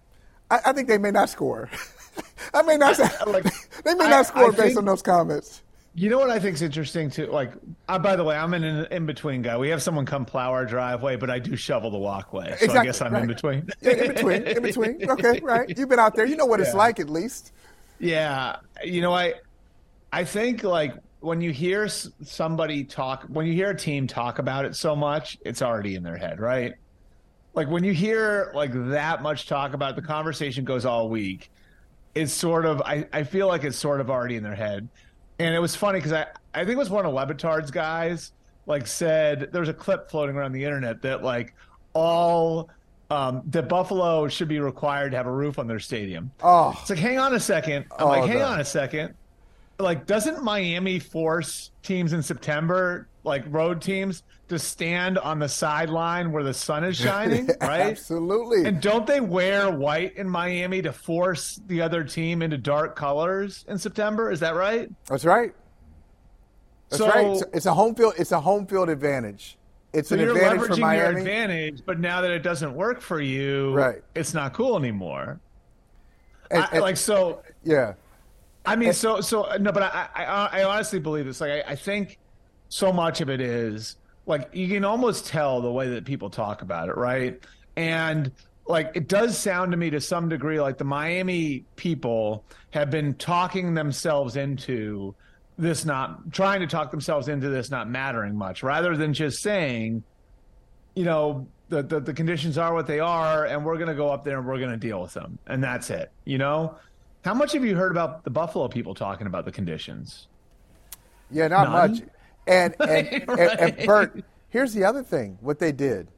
I, 0.51 0.61
I 0.67 0.73
think 0.73 0.89
they 0.89 0.99
may 0.99 1.11
not 1.11 1.31
score. 1.31 1.71
I 2.55 2.63
may 2.63 2.77
not. 2.77 2.99
like, 3.27 3.45
they 3.85 3.95
may 3.95 4.05
not 4.09 4.13
I, 4.13 4.23
score 4.23 4.45
I 4.45 4.47
based 4.49 4.61
think, 4.61 4.79
on 4.79 4.85
those 4.85 5.03
comments. 5.03 5.63
You 5.95 6.09
know 6.09 6.19
what 6.19 6.31
I 6.31 6.39
think 6.39 6.55
is 6.55 6.63
interesting 6.63 7.11
too? 7.11 7.27
Like, 7.27 7.53
by 7.87 8.17
the 8.17 8.25
way, 8.25 8.35
I'm 8.35 8.55
an 8.55 8.65
in 8.91 9.05
between 9.05 9.43
guy. 9.43 9.59
We 9.59 9.69
have 9.69 9.83
someone 9.83 10.07
come 10.07 10.25
plow 10.25 10.51
our 10.51 10.65
driveway, 10.65 11.17
but 11.17 11.29
I 11.29 11.39
do 11.39 11.55
shovel 11.55 11.91
the 11.91 11.99
walkway. 11.99 12.47
So 12.47 12.65
exactly, 12.65 12.79
I 12.79 12.85
guess 12.85 13.03
I'm 13.03 13.13
right. 13.13 13.23
in 13.23 13.29
between. 13.29 13.69
yeah, 13.83 13.91
in 13.91 14.15
between, 14.15 14.43
in 14.45 14.63
between. 14.63 15.11
Okay, 15.11 15.41
right. 15.41 15.69
You've 15.77 15.91
been 15.91 15.99
out 15.99 16.15
there. 16.15 16.25
You 16.25 16.37
know 16.37 16.47
what 16.47 16.61
yeah. 16.61 16.67
it's 16.67 16.75
like, 16.75 16.99
at 16.99 17.11
least. 17.11 17.53
Yeah, 17.99 18.57
you 18.83 19.03
know, 19.03 19.13
I, 19.13 19.35
I 20.13 20.25
think 20.25 20.65
like 20.65 20.95
when 21.23 21.41
you 21.41 21.53
hear 21.53 21.89
somebody 21.89 22.83
talk, 22.83 23.25
when 23.29 23.47
you 23.47 23.53
hear 23.53 23.71
a 23.71 23.77
team 23.77 24.07
talk 24.07 24.41
about 24.41 24.65
it 24.65 24.75
so 24.75 24.97
much, 24.97 25.39
it's 25.45 25.63
already 25.63 25.95
in 25.95 26.03
their 26.03 26.17
head, 26.17 26.41
right? 26.41 26.75
Like 27.55 27.69
when 27.69 27.85
you 27.85 27.93
hear 27.93 28.51
like 28.55 28.73
that 28.91 29.23
much 29.23 29.47
talk 29.47 29.73
about 29.73 29.91
it, 29.91 29.97
the 29.97 30.07
conversation 30.07 30.65
goes 30.65 30.85
all 30.85 31.09
week. 31.09 31.51
It's 32.15 32.33
sort 32.33 32.67
of 32.67 32.83
I, 32.83 33.07
I 33.13 33.23
feel 33.23 33.47
like 33.47 33.63
it's 33.63 33.79
sort 33.79 34.01
of 34.01 34.11
already 34.11 34.37
in 34.37 34.43
their 34.43 34.55
head. 34.55 34.89
And 35.39 35.55
it 35.55 35.61
was 35.61 35.77
funny 35.77 35.99
because 35.99 36.13
I, 36.13 36.27
I 36.55 36.65
think 36.65 36.71
it 36.71 36.79
was 36.79 36.91
one 36.91 37.07
of 37.07 37.15
Le 37.15 37.27
Batard's 37.27 37.71
guys 37.71 38.33
like 38.67 38.87
said 38.87 39.51
there 39.53 39.61
was 39.61 39.69
a 39.69 39.75
clip 39.75 40.11
floating 40.11 40.37
around 40.37 40.53
the 40.53 40.65
internet 40.65 41.03
that 41.03 41.23
like 41.23 41.55
all 41.93 42.69
um, 43.11 43.43
that 43.47 43.69
Buffalo 43.69 44.27
should 44.27 44.49
be 44.49 44.59
required 44.59 45.11
to 45.11 45.17
have 45.19 45.27
a 45.27 45.33
roof 45.33 45.59
on 45.59 45.69
their 45.69 45.81
stadium. 45.81 46.33
Oh, 46.43 46.77
it's 46.81 46.91
like 46.91 46.99
hang 46.99 47.19
on 47.19 47.35
a 47.35 47.41
second. 47.41 47.87
I'm 47.99 48.07
oh, 48.07 48.09
like, 48.09 48.29
hang 48.29 48.43
on 48.43 48.59
a 48.59 48.65
second 48.65 49.15
like 49.79 50.07
doesn't 50.07 50.43
Miami 50.43 50.99
force 50.99 51.71
teams 51.83 52.13
in 52.13 52.23
September, 52.23 53.09
like 53.25 53.45
road 53.49 53.81
teams, 53.81 54.23
to 54.49 54.59
stand 54.59 55.19
on 55.19 55.39
the 55.39 55.49
sideline 55.49 56.31
where 56.31 56.43
the 56.43 56.55
sun 56.55 56.85
is 56.85 56.97
shining, 56.97 57.47
right? 57.61 57.81
Absolutely. 57.81 58.65
And 58.65 58.81
don't 58.81 59.07
they 59.07 59.21
wear 59.21 59.71
white 59.71 60.17
in 60.17 60.29
Miami 60.29 60.83
to 60.83 60.93
force 60.93 61.61
the 61.67 61.81
other 61.81 62.05
team 62.05 62.43
into 62.43 62.59
dark 62.59 62.95
colors 62.97 63.65
in 63.69 63.79
September? 63.79 64.31
Is 64.31 64.41
that 64.41 64.55
right? 64.55 64.91
That's 65.07 65.25
right. 65.25 65.55
That's 66.91 67.03
so, 67.03 67.09
right. 67.09 67.43
It's 67.55 67.67
a 67.67 67.73
home 67.73 67.95
field. 67.95 68.15
It's 68.19 68.33
a 68.33 68.41
home 68.41 68.67
field 68.67 68.91
advantage. 68.91 69.57
It's 69.93 70.09
so 70.09 70.15
an 70.15 70.21
you're 70.21 70.33
advantage 70.33 70.61
leveraging 70.61 70.75
for 70.75 70.81
Miami. 70.81 70.99
your 70.99 71.19
advantage, 71.19 71.83
but 71.85 72.01
now 72.01 72.21
that 72.21 72.31
it 72.31 72.43
doesn't 72.43 72.75
work 72.75 73.01
for 73.01 73.21
you, 73.21 73.73
right. 73.73 74.03
it's 74.15 74.35
not 74.35 74.53
cool 74.55 74.77
anymore. 74.77 75.41
And, 76.51 76.63
I, 76.63 76.69
and, 76.73 76.81
like 76.81 76.97
so, 76.97 77.43
yeah. 77.65 77.95
I 78.65 78.77
mean, 78.77 78.93
so 78.93 79.21
so 79.21 79.57
no, 79.59 79.73
but 79.73 79.83
I 79.83 80.09
I, 80.15 80.25
I 80.61 80.65
honestly 80.65 80.99
believe 80.99 81.27
this. 81.27 81.41
Like, 81.41 81.65
I, 81.67 81.73
I 81.73 81.77
think 81.77 82.19
so 82.69 82.93
much 82.93 83.21
of 83.21 83.29
it 83.29 83.41
is 83.41 83.97
like 84.27 84.49
you 84.53 84.69
can 84.69 84.85
almost 84.85 85.27
tell 85.27 85.61
the 85.61 85.71
way 85.71 85.89
that 85.91 86.05
people 86.05 86.31
talk 86.31 86.63
about 86.63 86.89
it, 86.89 86.97
right? 86.97 87.43
And 87.77 88.31
like 88.67 88.93
it 88.95 89.09
does 89.09 89.37
sound 89.37 89.73
to 89.73 89.77
me 89.77 89.91
to 89.91 90.01
some 90.01 90.29
degree 90.29 90.61
like 90.61 90.79
the 90.79 90.85
Miami 90.85 91.65
people 91.77 92.45
have 92.71 92.91
been 92.91 93.15
talking 93.15 93.75
themselves 93.75 94.37
into 94.37 95.15
this 95.59 95.85
not 95.85 96.33
trying 96.33 96.61
to 96.61 96.67
talk 96.67 96.91
themselves 96.91 97.29
into 97.29 97.49
this 97.49 97.71
not 97.71 97.89
mattering 97.89 98.37
much 98.37 98.63
rather 98.63 98.97
than 98.97 99.13
just 99.13 99.43
saying 99.43 100.03
you 100.95 101.05
know 101.05 101.47
the, 101.69 101.83
the, 101.83 102.01
the 102.01 102.15
conditions 102.15 102.57
are 102.59 102.73
what 102.73 102.87
they 102.87 103.01
are 103.01 103.47
and 103.47 103.65
we're 103.65 103.77
going 103.77 103.89
to 103.89 103.95
go 103.95 104.11
up 104.11 104.25
there 104.25 104.39
and 104.39 104.47
we're 104.47 104.59
going 104.59 104.71
to 104.71 104.77
deal 104.77 105.01
with 105.03 105.13
them 105.13 105.39
and 105.47 105.63
that's 105.63 105.91
it 105.91 106.11
you 106.25 106.39
know 106.39 106.77
how 107.23 107.35
much 107.35 107.53
have 107.53 107.65
you 107.65 107.77
heard 107.77 107.93
about 107.93 108.25
the 108.25 108.31
Buffalo 108.31 108.69
people 108.69 108.95
talking 108.95 109.27
about 109.27 109.45
the 109.45 109.53
conditions? 109.53 110.27
Yeah, 111.31 111.49
not 111.49 111.71
None? 111.71 111.91
much. 111.91 112.03
And 112.47 112.75
and, 112.81 113.29
right. 113.29 113.61
and, 113.61 113.79
and, 113.79 113.87
Bert, 113.87 114.25
here's 114.49 114.75
the 114.75 114.85
other 114.85 115.03
thing: 115.03 115.39
what 115.41 115.59
they 115.59 115.73
did, 115.73 116.09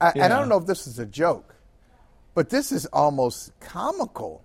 I, 0.00 0.12
yeah. 0.14 0.24
and 0.24 0.32
I 0.32 0.38
don't 0.38 0.48
know 0.48 0.58
if 0.58 0.66
this 0.66 0.86
is 0.86 0.98
a 0.98 1.06
joke, 1.06 1.54
but 2.34 2.50
this 2.50 2.72
is 2.72 2.86
almost 2.86 3.58
comical. 3.60 4.44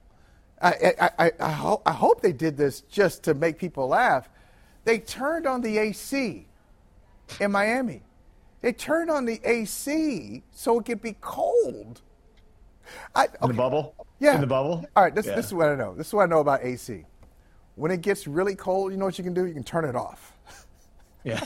I 0.62 0.94
I, 1.00 1.10
I, 1.20 1.32
I, 1.40 1.52
ho- 1.52 1.82
I 1.86 1.94
hope 1.94 2.22
they 2.22 2.34
did 2.34 2.58
this 2.58 2.82
just 2.82 3.24
to 3.24 3.34
make 3.34 3.58
people 3.58 3.88
laugh. 3.88 4.30
They 4.86 5.00
turned 5.00 5.46
on 5.46 5.62
the 5.62 5.80
AC 5.80 6.48
in 7.40 7.52
Miami. 7.52 8.04
They 8.62 8.72
turned 8.72 9.12
on 9.12 9.26
the 9.26 9.40
AC 9.44 10.44
so 10.52 10.80
it 10.80 10.86
could 10.86 11.02
be 11.02 11.16
cold. 11.22 12.02
I, 13.16 13.26
okay. 13.26 13.36
In 13.42 13.48
the 13.50 13.54
bubble? 13.54 13.96
Yeah. 14.20 14.36
In 14.36 14.42
the 14.42 14.48
bubble? 14.48 14.86
All 14.96 15.04
right, 15.04 15.14
this, 15.14 15.26
yeah. 15.26 15.36
this 15.36 15.48
is 15.48 15.54
what 15.54 15.70
I 15.70 15.76
know. 15.76 15.96
This 15.96 16.08
is 16.08 16.14
what 16.14 16.24
I 16.24 16.26
know 16.26 16.40
about 16.40 16.64
AC. 16.64 17.06
When 17.76 17.92
it 17.92 18.02
gets 18.02 18.28
really 18.28 18.56
cold, 18.56 18.92
you 18.92 18.98
know 18.98 19.06
what 19.06 19.18
you 19.18 19.24
can 19.24 19.34
do? 19.34 19.46
You 19.46 19.54
can 19.54 19.64
turn 19.64 19.86
it 19.86 19.96
off. 19.96 20.34
Yeah. 21.24 21.40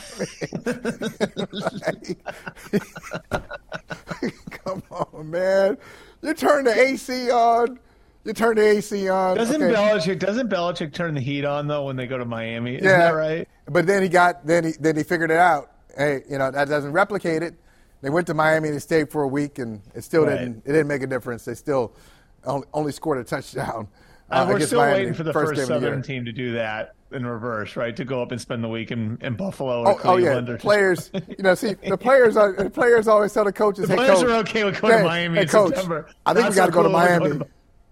Come 4.50 4.82
on, 4.90 5.30
man. 5.30 5.78
You 6.22 6.34
turn 6.34 6.64
the 6.64 6.74
AC 6.74 7.30
on. 7.30 7.78
You 8.24 8.32
turn 8.32 8.56
the 8.56 8.62
AC 8.62 9.08
on. 9.08 9.36
Doesn't 9.36 9.60
okay. 9.60 9.74
Belichick 9.74 10.20
doesn't 10.20 10.48
Belichick 10.48 10.92
turn 10.92 11.14
the 11.14 11.20
heat 11.20 11.44
on 11.44 11.66
though 11.66 11.86
when 11.86 11.96
they 11.96 12.06
go 12.06 12.16
to 12.16 12.24
Miami? 12.24 12.76
Isn't 12.76 12.84
yeah, 12.84 12.98
that 12.98 13.10
right? 13.10 13.48
But 13.66 13.86
then 13.86 14.02
he 14.02 14.08
got 14.08 14.46
then 14.46 14.64
he 14.64 14.72
then 14.78 14.96
he 14.96 15.02
figured 15.02 15.32
it 15.32 15.38
out. 15.38 15.72
Hey, 15.96 16.22
you 16.30 16.38
know 16.38 16.50
that 16.50 16.68
doesn't 16.68 16.92
replicate 16.92 17.42
it. 17.42 17.54
They 18.00 18.10
went 18.10 18.28
to 18.28 18.34
Miami. 18.34 18.70
They 18.70 18.78
stayed 18.78 19.10
for 19.10 19.22
a 19.22 19.28
week, 19.28 19.58
and 19.58 19.82
it 19.94 20.04
still 20.04 20.24
right. 20.24 20.38
didn't. 20.38 20.58
It 20.58 20.72
didn't 20.72 20.88
make 20.88 21.02
a 21.02 21.06
difference. 21.08 21.44
They 21.44 21.54
still 21.54 21.96
only, 22.44 22.66
only 22.72 22.92
scored 22.92 23.18
a 23.18 23.24
touchdown. 23.24 23.88
Uh, 24.30 24.46
we're 24.48 24.60
still 24.60 24.80
Miami, 24.80 25.00
waiting 25.00 25.14
for 25.14 25.24
the 25.24 25.32
first, 25.32 25.56
first 25.56 25.68
Southern 25.68 26.00
the 26.00 26.06
team 26.06 26.24
to 26.24 26.32
do 26.32 26.52
that 26.52 26.94
in 27.12 27.26
reverse, 27.26 27.76
right? 27.76 27.94
To 27.96 28.04
go 28.04 28.22
up 28.22 28.32
and 28.32 28.40
spend 28.40 28.64
the 28.64 28.68
week 28.68 28.90
in, 28.90 29.18
in 29.20 29.34
Buffalo 29.34 29.82
or 29.82 29.88
oh, 29.88 29.94
Cleveland. 29.94 30.48
Oh 30.48 30.52
yeah, 30.52 30.58
players. 30.58 31.10
you 31.28 31.42
know, 31.42 31.54
see 31.54 31.74
the 31.74 31.98
players 31.98 32.36
are 32.36 32.52
the 32.54 32.70
players 32.70 33.08
always 33.08 33.32
tell 33.32 33.44
the 33.44 33.52
coaches, 33.52 33.88
the 33.88 33.92
"Hey, 33.92 33.96
players 33.96 34.20
coach, 34.20 34.30
are 34.30 34.36
okay 34.36 34.64
with 34.64 34.80
going 34.80 34.94
hey, 34.94 34.98
to 35.00 35.04
Miami 35.04 35.34
hey, 35.36 35.42
in 35.42 35.48
coach, 35.48 35.74
September. 35.74 36.08
I 36.24 36.32
think 36.32 36.44
Not 36.44 36.50
we 36.50 36.56
got 36.56 36.66
to 36.66 36.72
so 36.72 36.76
go 36.76 36.82
cool 36.82 36.90
to 36.90 37.20
Miami. 37.20 37.40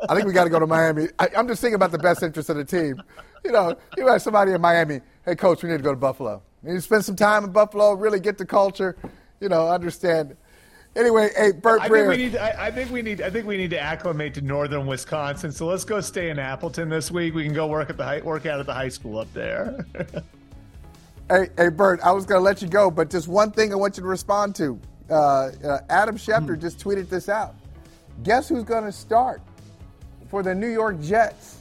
I 0.09 0.15
think 0.15 0.27
we 0.27 0.33
got 0.33 0.45
to 0.45 0.51
go 0.51 0.59
to 0.59 0.67
Miami. 0.67 1.09
I, 1.19 1.29
am 1.35 1.47
just 1.47 1.61
thinking 1.61 1.75
about 1.75 1.93
the 1.93 1.99
best 1.99 2.23
interest 2.23 2.49
of 2.49 2.57
the 2.57 2.65
team. 2.65 3.03
You 3.45 3.53
know, 3.53 3.77
you 3.99 4.07
have 4.07 4.23
somebody 4.23 4.53
in 4.53 4.61
Miami. 4.61 5.01
Hey, 5.27 5.37
coach, 5.37 5.63
we 5.63 5.69
need 5.69 5.77
to 5.77 5.83
go 5.83 5.91
to 5.91 5.97
Buffalo. 5.97 6.43
We 6.63 6.71
need 6.71 6.79
to 6.79 6.83
spend 6.83 7.05
some 7.05 7.17
time 7.17 7.45
in 7.45 7.53
Buffalo, 7.53 7.93
really 7.93 8.21
get 8.21 8.39
the 8.39 8.47
culture. 8.47 8.97
You 9.41 9.49
know, 9.51 9.69
understand 9.69 10.37
Anyway, 10.97 11.31
hey, 11.37 11.53
Bert 11.53 11.83
I 11.83 11.89
Breer. 11.89 12.09
think 12.09 12.09
we 12.09 12.17
need. 12.17 12.37
I, 12.37 12.67
I, 12.67 12.71
think 12.73 12.91
we 12.91 13.01
need. 13.03 13.21
I 13.23 13.31
think 13.31 13.47
we 13.47 13.57
need 13.57 13.71
to 13.71 13.79
acclimate 13.81 14.35
to 14.35 14.41
northern 14.41 14.87
Wisconsin. 14.87 15.53
So 15.53 15.67
let's 15.67 15.85
go 15.85 16.01
stay 16.01 16.31
in 16.31 16.39
Appleton 16.39 16.89
this 16.89 17.11
week. 17.13 17.33
We 17.35 17.45
can 17.45 17.53
go 17.55 17.69
work 17.69 17.91
at 17.91 17.97
the 17.97 18.05
high, 18.05 18.21
work 18.23 18.45
out 18.47 18.59
at 18.59 18.67
the 18.67 18.75
high 18.75 18.89
school 18.89 19.19
up 19.19 19.33
there. 19.33 19.87
hey, 21.29 21.49
hey, 21.57 21.69
Bert. 21.69 22.01
I 22.03 22.11
was 22.11 22.25
going 22.27 22.41
to 22.41 22.45
let 22.45 22.61
you 22.61 22.67
go, 22.69 22.91
but 22.91 23.09
just 23.09 23.29
one 23.29 23.53
thing 23.53 23.73
I 23.73 23.77
want 23.77 23.97
you 23.97 24.03
to 24.03 24.09
respond 24.09 24.57
to. 24.57 24.81
Uh, 25.09 25.15
uh, 25.65 25.79
Adam 25.89 26.17
Schefter 26.17 26.55
Hmm. 26.57 26.61
just 26.61 26.79
tweeted 26.81 27.09
this 27.09 27.29
out. 27.29 27.55
Guess 28.25 28.49
who's 28.49 28.65
going 28.65 28.85
to 28.85 28.93
start 28.93 29.41
for 30.29 30.43
the 30.43 30.55
New 30.55 30.69
York 30.69 31.01
Jets 31.01 31.59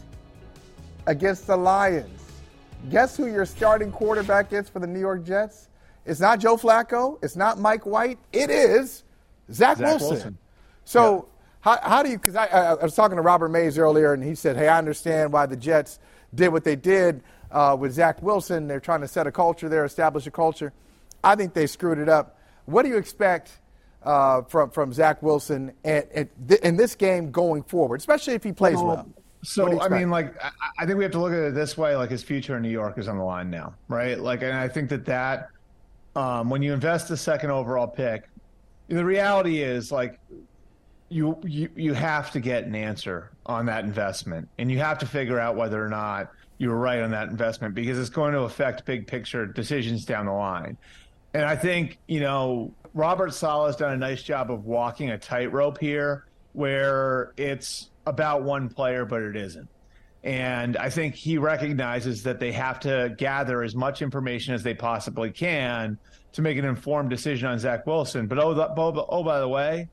against 1.06 1.46
the 1.46 1.56
Lions? 1.56 2.20
Guess 2.90 3.16
who 3.18 3.28
your 3.28 3.46
starting 3.46 3.92
quarterback 3.92 4.54
is 4.54 4.70
for 4.70 4.80
the 4.80 4.88
New 4.88 5.00
York 5.00 5.24
Jets? 5.24 5.68
It's 6.06 6.20
not 6.20 6.40
Joe 6.40 6.58
Flacco. 6.58 7.24
It's 7.24 7.36
not 7.36 7.60
Mike 7.60 7.86
White. 7.86 8.18
It 8.34 8.50
is 8.50 9.04
Zach, 9.52 9.78
Zach 9.78 9.88
Wilson. 9.88 10.10
Wilson. 10.10 10.38
So, 10.86 11.16
Yeah. 11.16 11.22
how, 11.62 11.80
how 11.90 12.04
do 12.04 12.10
you, 12.10 12.18
because 12.18 12.36
I, 12.36 12.46
I, 12.48 12.74
I 12.74 12.84
was 12.84 12.96
talking 12.96 13.18
to 13.18 13.22
Robert 13.22 13.50
Mays 13.50 13.78
earlier, 13.78 14.14
and 14.14 14.24
he 14.24 14.36
said, 14.36 14.56
hey, 14.56 14.68
I 14.68 14.78
understand 14.78 15.34
why 15.34 15.46
the 15.46 15.58
Jets 15.58 16.00
did 16.34 16.50
what 16.50 16.64
they 16.64 16.76
did 16.76 17.22
uh, 17.52 17.76
with 17.80 17.94
Zach 17.94 18.22
Wilson. 18.22 18.68
They're 18.68 18.80
trying 18.80 19.02
to 19.02 19.08
set 19.08 19.28
a 19.28 19.32
culture 19.32 19.70
there, 19.70 19.86
establish 19.86 20.28
a 20.28 20.32
culture. 20.32 20.74
I 21.24 21.36
think 21.36 21.54
they 21.54 21.68
screwed 21.68 21.98
it 21.98 22.08
up. 22.10 22.38
What 22.66 22.84
do 22.84 22.90
you 22.90 22.98
expect 22.98 23.52
uh, 24.04 24.44
from, 24.44 24.70
from 24.70 24.94
Zach 24.94 25.22
Wilson 25.22 25.74
and, 25.84 26.06
and 26.14 26.30
th- 26.48 26.62
in 26.62 26.78
this 26.78 26.96
game 26.96 27.32
going 27.32 27.64
forward, 27.64 28.00
especially 28.00 28.36
if 28.36 28.44
he 28.44 28.52
plays 28.54 28.78
well? 28.78 29.04
Do 29.04 29.14
So 29.44 29.82
I 29.82 29.90
mean, 29.90 30.10
like 30.10 30.42
I, 30.42 30.52
I 30.80 30.86
think 30.86 30.98
we 30.98 31.04
have 31.04 31.12
to 31.14 31.20
look 31.20 31.34
at 31.34 31.40
it 31.40 31.56
this 31.56 31.78
way: 31.78 31.96
like 31.96 32.10
his 32.12 32.24
future 32.24 32.56
in 32.56 32.62
New 32.62 32.70
York 32.70 32.98
is 32.98 33.08
on 33.08 33.18
the 33.18 33.24
line 33.24 33.50
now, 33.50 33.74
right? 33.88 34.18
Like, 34.20 34.44
and 34.44 34.54
I 34.54 34.68
think 34.68 34.90
that 34.90 35.06
that 35.06 35.50
um, 36.16 36.50
when 36.50 36.62
you 36.62 36.74
invest 36.74 37.10
the 37.10 37.18
second 37.18 37.50
overall 37.52 37.88
pick, 37.88 38.29
the 38.90 39.06
reality 39.06 39.62
is 39.62 39.92
like 39.92 40.20
you 41.10 41.38
you 41.44 41.70
you 41.76 41.94
have 41.94 42.32
to 42.32 42.40
get 42.40 42.66
an 42.66 42.76
answer 42.76 43.32
on 43.46 43.66
that 43.68 43.84
investment, 43.84 44.48
and 44.58 44.72
you 44.72 44.80
have 44.80 45.00
to 45.00 45.06
figure 45.06 45.40
out 45.40 45.56
whether 45.56 45.84
or 45.84 45.90
not 45.90 46.32
you 46.58 46.70
were 46.70 46.78
right 46.78 47.02
on 47.02 47.12
that 47.12 47.30
investment 47.30 47.74
because 47.74 47.98
it's 47.98 48.10
going 48.10 48.34
to 48.34 48.42
affect 48.42 48.86
big 48.86 49.08
picture 49.08 49.46
decisions 49.46 50.06
down 50.06 50.26
the 50.26 50.32
line. 50.32 50.78
And 51.34 51.46
I 51.46 51.56
think 51.56 52.00
you 52.08 52.20
know 52.20 52.74
Robert 52.94 53.34
Saleh's 53.34 53.76
done 53.76 53.94
a 53.94 53.98
nice 53.98 54.24
job 54.24 54.52
of 54.52 54.66
walking 54.66 55.12
a 55.12 55.18
tightrope 55.18 55.80
here, 55.80 56.26
where 56.54 57.34
it's 57.38 57.90
about 58.06 58.44
one 58.44 58.70
player, 58.70 59.06
but 59.06 59.22
it 59.22 59.36
isn't. 59.36 59.68
And 60.24 60.76
I 60.76 60.90
think 60.90 61.16
he 61.16 61.38
recognizes 61.38 62.24
that 62.24 62.40
they 62.40 62.52
have 62.52 62.80
to 62.82 63.16
gather 63.18 63.64
as 63.64 63.74
much 63.74 64.02
information 64.02 64.54
as 64.54 64.64
they 64.64 64.74
possibly 64.74 65.32
can 65.32 65.98
to 66.34 66.42
make 66.42 66.58
an 66.58 66.66
informed 66.66 67.10
decision 67.10 67.48
on 67.48 67.58
Zach 67.58 67.88
Wilson. 67.88 68.28
But 68.28 68.40
oh, 68.40 68.52
oh, 68.52 69.06
oh, 69.10 69.24
by 69.24 69.40
the 69.40 69.48
way, 69.48 69.88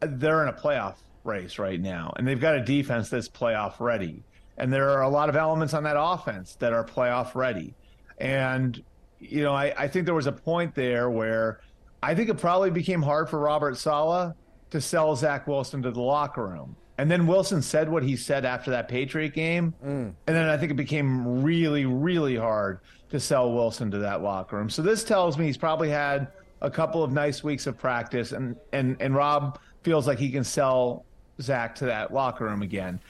they're 0.00 0.42
in 0.42 0.48
a 0.48 0.52
playoff 0.52 0.96
race 1.24 1.58
right 1.58 1.80
now, 1.80 2.12
and 2.16 2.26
they've 2.26 2.40
got 2.40 2.56
a 2.56 2.62
defense 2.62 3.10
that's 3.10 3.28
playoff 3.28 3.78
ready. 3.78 4.22
And 4.56 4.72
there 4.72 4.90
are 4.90 5.02
a 5.02 5.08
lot 5.08 5.28
of 5.28 5.36
elements 5.36 5.74
on 5.74 5.82
that 5.84 5.96
offense 5.98 6.56
that 6.56 6.72
are 6.72 6.84
playoff 6.84 7.34
ready. 7.34 7.74
And, 8.18 8.82
you 9.18 9.42
know, 9.42 9.54
I, 9.54 9.74
I 9.76 9.88
think 9.88 10.06
there 10.06 10.14
was 10.14 10.26
a 10.26 10.32
point 10.32 10.74
there 10.74 11.10
where 11.10 11.60
I 12.02 12.14
think 12.14 12.28
it 12.28 12.38
probably 12.38 12.70
became 12.70 13.02
hard 13.02 13.28
for 13.28 13.38
Robert 13.38 13.76
Saleh 13.76 14.34
to 14.70 14.80
sell 14.80 15.14
Zach 15.14 15.46
Wilson 15.46 15.82
to 15.82 15.90
the 15.90 16.00
locker 16.00 16.46
room. 16.46 16.76
And 17.02 17.10
then 17.10 17.26
Wilson 17.26 17.62
said 17.62 17.88
what 17.88 18.04
he 18.04 18.14
said 18.14 18.44
after 18.44 18.70
that 18.70 18.86
Patriot 18.86 19.30
game. 19.34 19.74
Mm. 19.84 20.14
And 20.24 20.36
then 20.36 20.48
I 20.48 20.56
think 20.56 20.70
it 20.70 20.76
became 20.76 21.42
really, 21.42 21.84
really 21.84 22.36
hard 22.36 22.78
to 23.10 23.18
sell 23.18 23.52
Wilson 23.52 23.90
to 23.90 23.98
that 23.98 24.22
locker 24.22 24.56
room. 24.56 24.70
So 24.70 24.82
this 24.82 25.02
tells 25.02 25.36
me 25.36 25.46
he's 25.46 25.56
probably 25.56 25.90
had 25.90 26.28
a 26.60 26.70
couple 26.70 27.02
of 27.02 27.10
nice 27.10 27.42
weeks 27.42 27.66
of 27.66 27.76
practice 27.76 28.30
and, 28.30 28.54
and, 28.72 28.96
and 29.00 29.16
Rob 29.16 29.58
feels 29.82 30.06
like 30.06 30.20
he 30.20 30.30
can 30.30 30.44
sell 30.44 31.04
Zach 31.40 31.74
to 31.74 31.86
that 31.86 32.14
locker 32.14 32.44
room 32.44 32.62
again. 32.62 33.00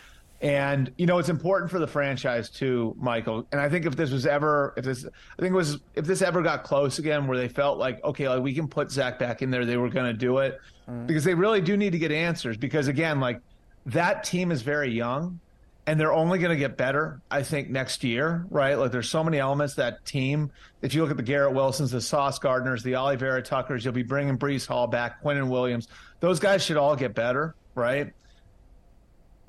And 0.40 0.90
you 0.96 1.04
know, 1.04 1.18
it's 1.18 1.28
important 1.28 1.70
for 1.70 1.78
the 1.78 1.86
franchise 1.86 2.48
too, 2.48 2.96
Michael. 2.98 3.46
And 3.52 3.60
I 3.60 3.68
think 3.68 3.84
if 3.84 3.94
this 3.94 4.10
was 4.10 4.24
ever, 4.24 4.72
if 4.78 4.86
this, 4.86 5.04
I 5.04 5.42
think 5.42 5.52
it 5.52 5.56
was, 5.56 5.80
if 5.96 6.06
this 6.06 6.22
ever 6.22 6.40
got 6.40 6.64
close 6.64 6.98
again, 6.98 7.26
where 7.26 7.36
they 7.36 7.48
felt 7.48 7.76
like, 7.76 8.02
okay, 8.04 8.26
like 8.26 8.42
we 8.42 8.54
can 8.54 8.68
put 8.68 8.90
Zach 8.90 9.18
back 9.18 9.42
in 9.42 9.50
there, 9.50 9.66
they 9.66 9.76
were 9.76 9.90
going 9.90 10.06
to 10.06 10.18
do 10.18 10.38
it 10.38 10.58
mm. 10.88 11.06
because 11.06 11.24
they 11.24 11.34
really 11.34 11.60
do 11.60 11.76
need 11.76 11.92
to 11.92 11.98
get 11.98 12.10
answers. 12.10 12.56
Because 12.56 12.88
again, 12.88 13.20
like 13.20 13.42
that 13.86 14.24
team 14.24 14.52
is 14.52 14.62
very 14.62 14.90
young, 14.90 15.40
and 15.86 15.98
they're 15.98 16.12
only 16.12 16.38
going 16.38 16.50
to 16.50 16.56
get 16.56 16.76
better, 16.76 17.20
I 17.30 17.42
think, 17.42 17.68
next 17.68 18.04
year, 18.04 18.46
right? 18.50 18.74
Like 18.78 18.92
there's 18.92 19.08
so 19.08 19.24
many 19.24 19.38
elements 19.38 19.74
that 19.74 20.04
team. 20.04 20.52
If 20.80 20.94
you 20.94 21.02
look 21.02 21.10
at 21.10 21.16
the 21.16 21.24
Garrett 21.24 21.54
Wilsons, 21.54 21.90
the 21.90 22.00
Sauce 22.00 22.38
Gardners, 22.38 22.82
the 22.82 22.92
Alijah 22.92 23.18
Vera-Tuckers, 23.18 23.84
you'll 23.84 23.94
be 23.94 24.04
bringing 24.04 24.38
Breece 24.38 24.66
Hall 24.66 24.86
back, 24.86 25.22
Quinnen 25.22 25.48
Williams. 25.48 25.88
Those 26.20 26.38
guys 26.38 26.64
should 26.64 26.76
all 26.76 26.94
get 26.94 27.14
better, 27.14 27.56
right? 27.74 28.12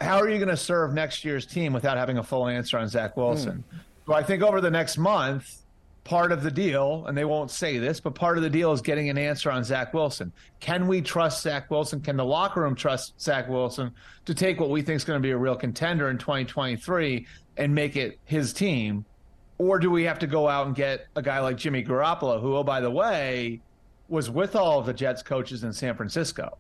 How 0.02 0.18
are 0.18 0.28
you 0.28 0.38
going 0.38 0.50
to 0.50 0.58
serve 0.58 0.94
next 0.94 1.24
year's 1.24 1.46
team 1.46 1.72
without 1.72 1.98
having 1.98 2.18
a 2.18 2.24
full 2.24 2.48
answer 2.48 2.80
on 2.80 2.88
Zach 2.88 3.16
Wilson? 3.16 3.64
Hmm. 3.70 3.78
So 4.08 4.14
I 4.14 4.24
think 4.24 4.42
over 4.42 4.60
the 4.60 4.72
next 4.72 4.98
month, 4.98 5.63
part 6.04 6.32
of 6.32 6.44
the 6.44 6.52
deal, 6.52 7.06
and 7.08 7.18
they 7.18 7.26
won't 7.26 7.50
say 7.50 7.78
this, 7.78 8.00
but 8.00 8.14
part 8.14 8.38
of 8.38 8.44
the 8.44 8.50
deal 8.50 8.72
is 8.72 8.82
getting 8.82 9.10
an 9.10 9.18
answer 9.18 9.50
on 9.50 9.64
Zach 9.64 9.94
Wilson. 9.94 10.32
Can 10.60 10.88
we 10.88 11.02
trust 11.02 11.44
Zach 11.44 11.72
Wilson? 11.72 12.02
Can 12.02 12.18
the 12.18 12.26
locker 12.26 12.62
room 12.62 12.76
trust 12.76 13.20
Zach 13.22 13.48
Wilson 13.48 13.92
to 14.26 14.34
take 14.34 14.60
what 14.60 14.70
we 14.70 14.82
think 14.82 14.98
is 14.98 15.06
going 15.06 15.20
to 15.20 15.24
be 15.24 15.32
a 15.32 15.38
real 15.38 15.56
contender 15.56 16.10
in 16.10 16.18
2023 16.18 17.26
and 17.58 17.74
make 17.74 17.96
it 17.96 18.20
his 18.26 18.52
team? 18.54 19.06
Or 19.58 19.80
do 19.80 19.90
we 19.90 20.04
have 20.04 20.20
to 20.20 20.28
go 20.28 20.50
out 20.50 20.68
and 20.68 20.76
get 20.76 21.08
a 21.16 21.22
guy 21.22 21.40
like 21.40 21.58
Jimmy 21.58 21.84
Garoppolo, 21.84 22.42
who, 22.42 22.58
oh, 22.58 22.64
by 22.64 22.82
the 22.82 22.92
way, 22.92 23.62
was 24.10 24.30
with 24.30 24.56
all 24.56 24.80
of 24.80 24.86
the 24.86 24.94
Jets 24.94 25.24
coaches 25.24 25.64
in 25.64 25.72
San 25.72 25.96
Francisco? 25.96 26.58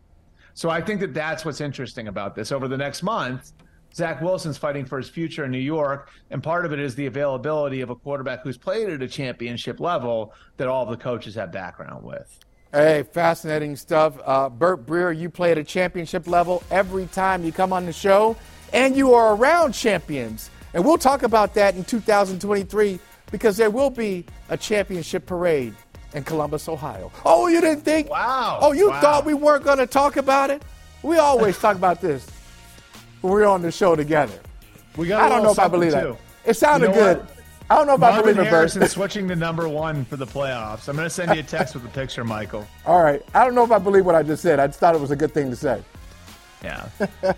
So 0.53 0.69
I 0.69 0.79
think 0.81 0.99
that 1.01 1.13
that's 1.13 1.43
what's 1.43 1.59
interesting 1.59 2.07
about 2.07 2.35
this. 2.35 2.51
Over 2.51 2.67
the 2.67 2.77
next 2.77 3.03
month, 3.03 3.51
Zach 3.95 4.21
Wilson's 4.21 4.57
fighting 4.57 4.85
for 4.85 4.97
his 4.97 5.07
future 5.09 5.45
in 5.45 5.51
New 5.51 5.59
York, 5.59 6.09
and 6.31 6.41
part 6.41 6.65
of 6.65 6.73
it 6.73 6.79
is 6.79 6.95
the 6.95 7.05
availability 7.05 7.81
of 7.81 7.89
a 7.91 7.95
quarterback 7.95 8.41
who's 8.41 8.57
played 8.57 8.89
at 8.89 9.01
a 9.03 9.07
championship 9.07 9.79
level 9.79 10.33
that 10.57 10.67
all 10.67 10.83
of 10.83 10.89
the 10.89 10.97
coaches 10.97 11.35
have 11.35 11.51
background 11.51 12.03
with. 12.03 12.39
Hey, 12.71 13.03
fascinating 13.03 13.75
stuff. 13.75 14.15
Uh, 14.25 14.49
Bert 14.49 14.87
Breer, 14.87 15.15
you 15.15 15.29
play 15.29 15.51
at 15.51 15.59
a 15.59 15.63
championship 15.63 16.25
level 16.27 16.63
every 16.71 17.05
time 17.07 17.43
you 17.43 17.51
come 17.51 17.71
on 17.71 17.85
the 17.85 17.93
show, 17.93 18.35
and 18.73 18.95
you 18.95 19.13
are 19.13 19.35
around 19.35 19.73
champions. 19.73 20.49
And 20.73 20.83
we'll 20.83 20.97
talk 20.97 21.21
about 21.21 21.53
that 21.53 21.75
in 21.75 21.83
2023 21.83 22.99
because 23.31 23.57
there 23.57 23.69
will 23.69 23.91
be 23.91 24.25
a 24.49 24.57
championship 24.57 25.27
parade 25.27 25.75
in 26.15 26.23
Columbus, 26.23 26.67
Ohio. 26.67 27.11
Oh, 27.25 27.45
you 27.47 27.61
didn't 27.61 27.81
think? 27.83 28.09
Wow. 28.09 28.57
Oh, 28.59 28.71
you 28.71 28.89
Wow. 28.89 29.01
thought 29.01 29.25
we 29.25 29.35
weren't 29.35 29.63
going 29.63 29.77
to 29.77 29.85
talk 29.85 30.17
about 30.17 30.49
it? 30.49 30.63
We 31.03 31.19
always 31.19 31.59
talk 31.59 31.75
about 31.75 32.01
this 32.01 32.25
we're 33.23 33.45
on 33.45 33.61
the 33.63 33.71
show 33.71 33.95
together. 33.95 34.39
We 34.95 35.07
got. 35.07 35.23
I 35.23 35.25
a 35.25 35.29
don't 35.29 35.43
know 35.43 35.51
if 35.51 35.59
I 35.59 35.67
believe 35.67 35.93
too. 35.93 35.99
that. 35.99 36.17
It 36.45 36.53
sounded 36.55 36.89
You 36.89 36.95
know 36.95 36.99
good. 37.15 37.17
what? 37.19 37.29
I 37.69 37.77
don't 37.77 37.87
know 37.87 37.95
if 37.95 38.03
I 38.03 38.11
Marvin 38.11 38.35
believe 38.35 38.47
it, 38.47 38.49
Harrison 38.49 38.81
Bert. 38.81 38.91
switching 38.91 39.27
to 39.29 39.35
number 39.35 39.67
one 39.67 40.05
for 40.05 40.17
the 40.17 40.27
playoffs. 40.27 40.89
I'm 40.89 40.95
going 40.97 41.05
to 41.07 41.09
send 41.09 41.33
you 41.33 41.39
a 41.39 41.43
text 41.43 41.73
with 41.73 41.85
a 41.85 41.89
picture, 41.89 42.23
Michael. 42.23 42.67
All 42.85 43.01
right. 43.01 43.21
I 43.33 43.45
don't 43.45 43.55
know 43.55 43.63
if 43.63 43.71
I 43.71 43.79
believe 43.79 44.05
what 44.05 44.15
I 44.15 44.21
just 44.21 44.43
said. 44.43 44.59
I 44.59 44.67
just 44.67 44.79
thought 44.79 44.93
it 44.93 45.01
was 45.01 45.11
a 45.11 45.15
good 45.15 45.33
thing 45.33 45.49
to 45.49 45.55
say. 45.55 45.81
Yeah. 46.63 46.87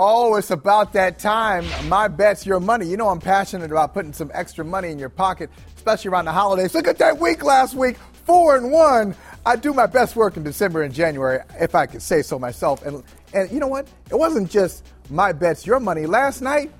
Oh, 0.00 0.36
it's 0.36 0.52
about 0.52 0.92
that 0.92 1.18
time. 1.18 1.66
My 1.88 2.06
bet's 2.06 2.46
your 2.46 2.60
money. 2.60 2.86
You 2.86 2.96
know 2.96 3.08
I'm 3.08 3.18
passionate 3.18 3.72
about 3.72 3.94
putting 3.94 4.12
some 4.12 4.30
extra 4.32 4.64
money 4.64 4.90
in 4.90 4.98
your 4.98 5.08
pocket, 5.08 5.50
especially 5.74 6.10
around 6.10 6.26
the 6.26 6.32
holidays. 6.32 6.72
Look 6.72 6.86
at 6.86 6.98
that 6.98 7.18
week 7.18 7.42
last 7.42 7.74
week, 7.74 7.96
four 8.24 8.56
and 8.56 8.70
one. 8.70 9.16
I 9.44 9.56
do 9.56 9.72
my 9.72 9.86
best 9.86 10.14
work 10.14 10.36
in 10.36 10.44
December 10.44 10.84
and 10.84 10.94
January, 10.94 11.40
if 11.58 11.74
I 11.74 11.86
could 11.86 12.00
say 12.00 12.22
so 12.22 12.38
myself. 12.38 12.86
And 12.86 13.02
and 13.34 13.50
you 13.50 13.58
know 13.58 13.66
what? 13.66 13.88
It 14.08 14.14
wasn't 14.14 14.48
just 14.48 14.86
my 15.10 15.32
bet's 15.32 15.66
your 15.66 15.80
money. 15.80 16.06
Last 16.06 16.42
night, 16.42 16.70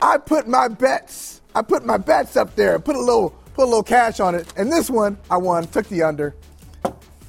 I 0.00 0.16
put 0.16 0.48
my 0.48 0.66
bets. 0.66 1.42
I 1.54 1.60
put 1.60 1.84
my 1.84 1.98
bets 1.98 2.38
up 2.38 2.56
there. 2.56 2.78
Put 2.78 2.96
a 2.96 3.00
little 3.00 3.30
put 3.52 3.64
a 3.64 3.68
little 3.68 3.82
cash 3.82 4.18
on 4.18 4.34
it. 4.34 4.50
And 4.56 4.72
this 4.72 4.88
one, 4.88 5.18
I 5.30 5.36
won. 5.36 5.66
Took 5.66 5.86
the 5.88 6.04
under. 6.04 6.34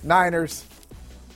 Niners, 0.04 0.64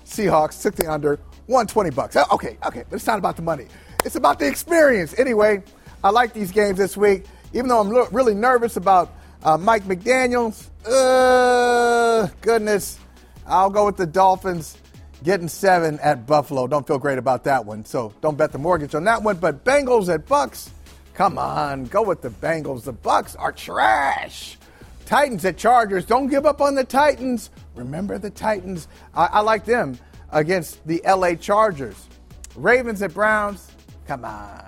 Seahawks 0.06 0.62
took 0.62 0.76
the 0.76 0.90
under. 0.90 1.20
120 1.48 1.90
bucks. 1.92 2.16
Uh, 2.16 2.26
Okay, 2.34 2.58
okay, 2.66 2.84
but 2.90 2.96
it's 2.96 3.08
not 3.08 3.20
about 3.20 3.36
the 3.36 3.42
money. 3.42 3.68
It's 4.06 4.16
about 4.16 4.40
the 4.40 4.48
experience. 4.48 5.18
Anyway, 5.20 5.64
I 6.04 6.10
like 6.10 6.34
these 6.34 6.52
games 6.52 6.78
this 6.78 6.98
week, 6.98 7.26
even 7.54 7.68
though 7.68 7.80
I'm 7.80 7.90
lo- 7.90 8.08
really 8.12 8.34
nervous 8.34 8.76
about 8.78 9.14
uh, 9.44 9.58
Mike 9.58 9.84
McDaniels. 9.84 10.68
Uh, 10.86 12.28
goodness, 12.42 13.00
I'll 13.48 13.70
go 13.70 13.86
with 13.86 13.98
the 13.98 14.06
Dolphins 14.08 14.78
getting 15.24 15.48
seven 15.48 16.00
at 16.00 16.26
Buffalo. 16.28 16.68
Don't 16.68 16.86
feel 16.86 17.00
great 17.00 17.18
about 17.18 17.46
that 17.46 17.66
one, 17.66 17.86
so 17.86 18.14
don't 18.22 18.38
bet 18.38 18.52
the 18.52 18.58
mortgage 18.58 18.94
on 18.96 19.06
that 19.06 19.24
one. 19.24 19.38
But 19.38 19.64
Bengals 19.64 20.14
at 20.14 20.28
Bucks, 20.28 20.70
come 21.14 21.38
on, 21.38 21.86
go 21.86 22.02
with 22.02 22.22
the 22.22 22.30
Bengals. 22.30 22.84
The 22.84 22.92
Bucks 22.94 23.36
are 23.38 23.52
trash. 23.54 24.58
Titans 25.06 25.44
at 25.46 25.58
Chargers. 25.58 26.06
Don't 26.06 26.28
give 26.28 26.46
up 26.46 26.60
on 26.62 26.76
the 26.76 26.84
Titans. 26.84 27.50
Remember 27.76 28.18
the 28.18 28.30
Titans? 28.30 28.88
I, 29.14 29.26
I 29.26 29.40
like 29.42 29.66
them 29.66 29.98
against 30.34 30.86
the 30.86 31.02
LA 31.06 31.36
Chargers. 31.36 32.08
Ravens 32.56 33.02
at 33.02 33.14
Browns? 33.14 33.72
Come 34.08 34.26
on. 34.26 34.66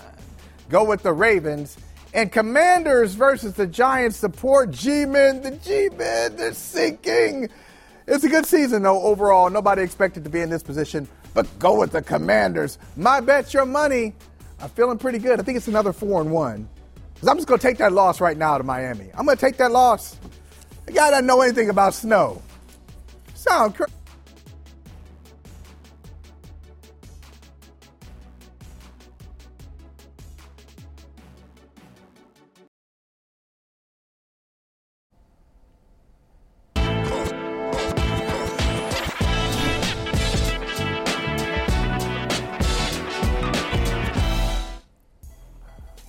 Go 0.69 0.83
with 0.83 1.03
the 1.03 1.11
Ravens. 1.13 1.77
And 2.13 2.31
Commanders 2.31 3.13
versus 3.13 3.53
the 3.53 3.67
Giants. 3.67 4.15
Support 4.15 4.71
G 4.71 5.05
Men. 5.05 5.41
The 5.41 5.51
G 5.51 5.89
Men, 5.97 6.37
they're 6.37 6.53
sinking. 6.53 7.49
It's 8.07 8.23
a 8.23 8.29
good 8.29 8.45
season, 8.45 8.83
though, 8.83 9.01
overall. 9.01 9.49
Nobody 9.49 9.81
expected 9.81 10.23
to 10.23 10.29
be 10.29 10.39
in 10.39 10.49
this 10.49 10.63
position, 10.63 11.07
but 11.33 11.47
go 11.59 11.79
with 11.79 11.91
the 11.91 12.01
Commanders. 12.01 12.77
My 12.95 13.19
bet 13.19 13.53
your 13.53 13.65
money. 13.65 14.13
I'm 14.59 14.69
feeling 14.69 14.97
pretty 14.97 15.19
good. 15.19 15.39
I 15.39 15.43
think 15.43 15.57
it's 15.57 15.67
another 15.67 15.91
4 15.91 16.21
and 16.21 16.31
1. 16.31 16.69
Because 17.13 17.27
I'm 17.27 17.35
just 17.35 17.47
going 17.47 17.59
to 17.59 17.67
take 17.67 17.77
that 17.79 17.91
loss 17.91 18.21
right 18.21 18.37
now 18.37 18.57
to 18.57 18.63
Miami. 18.63 19.09
I'm 19.15 19.25
going 19.25 19.37
to 19.37 19.41
take 19.41 19.57
that 19.57 19.71
loss. 19.71 20.17
The 20.85 20.93
guy 20.93 21.09
doesn't 21.09 21.25
know 21.25 21.41
anything 21.41 21.69
about 21.69 21.93
snow. 21.93 22.41
Sound 23.33 23.75
crazy. 23.75 23.91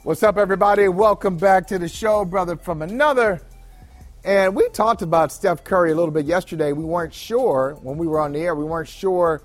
What's 0.06 0.22
up, 0.22 0.36
everybody? 0.36 0.86
Welcome 0.86 1.36
back 1.36 1.66
to 1.66 1.80
the 1.80 1.88
show, 1.88 2.24
brother, 2.24 2.54
from 2.56 2.80
another. 2.80 3.40
And 4.22 4.54
we 4.54 4.68
talked 4.68 5.02
about 5.02 5.32
Steph 5.32 5.64
Curry 5.64 5.90
a 5.90 5.96
little 5.96 6.12
bit 6.12 6.26
yesterday. 6.26 6.72
We 6.72 6.84
weren't 6.84 7.12
sure 7.12 7.76
when 7.82 7.98
we 7.98 8.06
were 8.06 8.20
on 8.20 8.30
the 8.30 8.38
air. 8.38 8.54
We 8.54 8.62
weren't 8.62 8.88
sure, 8.88 9.42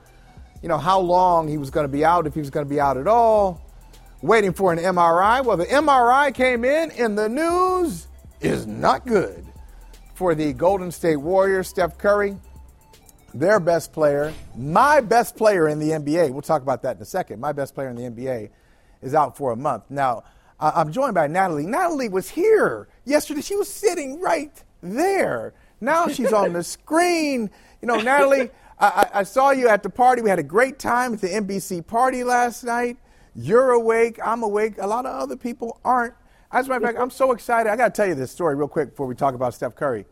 you 0.62 0.70
know, 0.70 0.78
how 0.78 1.00
long 1.00 1.48
he 1.48 1.58
was 1.58 1.72
going 1.72 1.86
to 1.86 1.92
be 1.92 2.06
out, 2.06 2.28
if 2.28 2.36
he 2.36 2.42
was 2.42 2.52
going 2.52 2.64
to 2.64 2.70
be 2.70 2.80
out 2.80 2.98
at 2.98 3.08
all. 3.08 3.60
Waiting 4.22 4.54
for 4.54 4.72
an 4.72 4.78
MRI. 4.78 5.44
Well, 5.44 5.58
the 5.58 5.66
MRI 5.66 6.32
came 6.32 6.64
in, 6.64 6.92
and 6.92 7.18
the 7.18 7.28
news 7.28 8.06
is 8.40 8.68
not 8.68 9.08
good 9.08 9.44
for 10.14 10.36
the 10.36 10.54
Golden 10.54 10.92
State 10.92 11.16
Warriors. 11.16 11.70
Steph 11.70 11.98
Curry, 11.98 12.38
their 13.34 13.60
best 13.60 13.94
player, 13.94 14.32
my 14.56 15.02
best 15.02 15.36
player 15.36 15.68
in 15.70 15.80
the 15.80 15.90
NBA. 15.90 16.30
We'll 16.30 16.44
talk 16.44 16.62
about 16.62 16.84
that 16.84 16.98
in 16.98 17.02
a 17.02 17.06
second. 17.06 17.40
My 17.40 17.52
best 17.52 17.74
player 17.74 17.90
in 17.90 17.96
the 17.96 18.04
NBA 18.04 18.52
is 19.02 19.16
out 19.16 19.36
for 19.36 19.54
a 19.54 19.56
month 19.56 19.86
now. 19.90 20.22
I'm 20.62 20.92
joined 20.92 21.16
by 21.16 21.28
Natalie. 21.28 21.66
Natalie 21.66 22.10
was 22.10 22.30
here 22.30 22.88
yesterday. 23.04 23.42
She 23.42 23.56
was 23.56 23.68
sitting 23.68 24.20
right 24.22 24.52
there. 24.84 25.54
Now 25.80 26.08
she's 26.08 26.32
on 26.32 26.54
the 26.54 26.64
screen. 26.64 27.50
You 27.82 27.88
know, 27.88 27.98
Natalie, 27.98 28.52
I, 28.80 29.10
I, 29.14 29.24
saw 29.24 29.50
you 29.50 29.68
at 29.68 29.82
the 29.82 29.90
party. 29.90 30.22
We 30.22 30.30
had 30.30 30.38
a 30.38 30.44
great 30.44 30.78
time 30.78 31.16
at 31.16 31.22
the 31.22 31.30
NBC 31.30 31.86
party 31.86 32.24
last 32.24 32.64
night. 32.64 32.98
You're 33.36 33.72
awake. 33.72 34.20
I'm 34.24 34.44
awake. 34.44 34.76
A 34.80 34.86
lot 34.86 35.06
of 35.08 35.20
other 35.20 35.36
people 35.36 35.80
aren't. 35.84 36.14
As 36.52 36.68
a 36.68 36.70
matter 36.70 36.86
of 36.86 36.90
fact, 36.90 37.02
I'm 37.02 37.10
so 37.10 37.32
excited. 37.32 37.72
I 37.72 37.76
got 37.76 37.96
to 37.96 38.00
tell 38.00 38.08
you 38.08 38.16
this 38.16 38.32
story 38.32 38.56
real 38.56 38.68
quick 38.68 38.92
before 38.92 39.08
we 39.08 39.16
talk 39.16 39.34
about 39.34 39.56
Steph 39.56 39.76
Curry. 39.76 40.06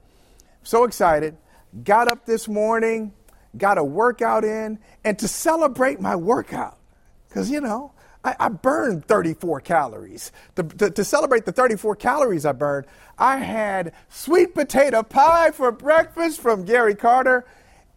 So 0.63 0.83
excited. 0.83 1.37
Got 1.83 2.07
up 2.07 2.25
this 2.25 2.47
morning, 2.47 3.13
got 3.55 3.77
a 3.77 3.83
workout 3.83 4.43
in, 4.43 4.79
and 5.03 5.19
to 5.19 5.27
celebrate 5.27 5.99
my 5.99 6.15
workout, 6.15 6.79
because, 7.27 7.51
you 7.51 7.61
know, 7.61 7.91
I, 8.23 8.35
I 8.39 8.49
burned 8.49 9.05
34 9.05 9.61
calories. 9.61 10.31
To, 10.55 10.63
to, 10.63 10.89
to, 10.89 11.03
celebrate 11.03 11.45
the 11.45 11.51
34 11.51 11.95
calories 11.95 12.45
I 12.45 12.51
burned, 12.51 12.85
I 13.17 13.37
had 13.37 13.93
sweet 14.09 14.53
potato 14.53 15.03
pie 15.03 15.51
for 15.51 15.71
breakfast 15.71 16.41
from 16.41 16.65
Gary 16.65 16.95
Carter, 16.95 17.45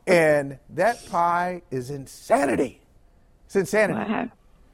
and 0.06 0.58
that 0.70 1.04
pie 1.06 1.62
is 1.70 1.90
insanity. 1.90 2.80
It's 3.46 3.56
insanity. 3.56 4.00
I 4.00 4.04
have, 4.04 4.30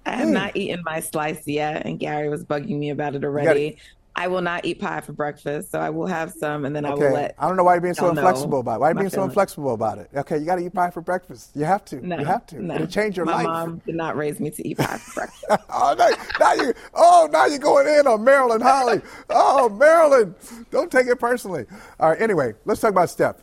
I 0.06 0.10
have 0.16 0.28
mm. 0.28 0.32
not 0.32 0.56
eaten 0.56 0.82
my 0.84 1.00
slice 1.00 1.46
yet, 1.46 1.86
and 1.86 1.98
Gary 1.98 2.28
was 2.28 2.44
bugging 2.44 2.78
me 2.78 2.90
about 2.90 3.14
it 3.14 3.24
already. 3.24 3.78
I 4.18 4.26
will 4.26 4.40
not 4.40 4.64
eat 4.64 4.80
pie 4.80 5.00
for 5.00 5.12
breakfast, 5.12 5.70
so 5.70 5.78
I 5.78 5.90
will 5.90 6.08
have 6.08 6.32
some, 6.32 6.64
and 6.64 6.74
then 6.74 6.84
okay. 6.84 6.92
I 6.92 7.08
will 7.08 7.14
let. 7.14 7.34
I 7.38 7.46
don't 7.46 7.56
know 7.56 7.62
why 7.62 7.74
you're 7.74 7.80
being 7.80 7.94
so 7.94 8.10
inflexible 8.10 8.58
about 8.58 8.74
it. 8.74 8.80
Why 8.80 8.88
are 8.88 8.90
you 8.90 8.98
being 8.98 9.10
so 9.10 9.22
inflexible 9.22 9.74
about 9.74 9.98
it? 9.98 10.10
Okay, 10.12 10.38
you 10.38 10.44
got 10.44 10.56
to 10.56 10.66
eat 10.66 10.74
pie 10.74 10.90
for 10.90 11.00
breakfast. 11.00 11.52
You 11.54 11.64
have 11.64 11.84
to. 11.84 12.04
No, 12.04 12.18
you 12.18 12.24
have 12.24 12.44
to. 12.46 12.60
No. 12.60 12.74
It'll 12.74 12.88
change 12.88 13.16
your 13.16 13.26
My 13.26 13.34
life. 13.34 13.44
My 13.44 13.52
mom 13.66 13.78
did 13.86 13.94
not 13.94 14.16
raise 14.16 14.40
me 14.40 14.50
to 14.50 14.68
eat 14.68 14.78
pie 14.78 14.98
for 14.98 15.20
breakfast. 15.20 15.44
oh, 15.70 15.94
now, 15.96 16.08
now, 16.40 16.52
you, 16.54 16.74
oh, 16.94 17.28
now 17.30 17.46
you're 17.46 17.60
going 17.60 17.86
in 17.86 18.08
on 18.08 18.24
Marilyn 18.24 18.60
Holly. 18.60 19.00
oh, 19.30 19.68
Marilyn, 19.68 20.34
don't 20.72 20.90
take 20.90 21.06
it 21.06 21.20
personally. 21.20 21.66
All 22.00 22.10
right. 22.10 22.20
Anyway, 22.20 22.54
let's 22.64 22.80
talk 22.80 22.90
about 22.90 23.10
Steph, 23.10 23.36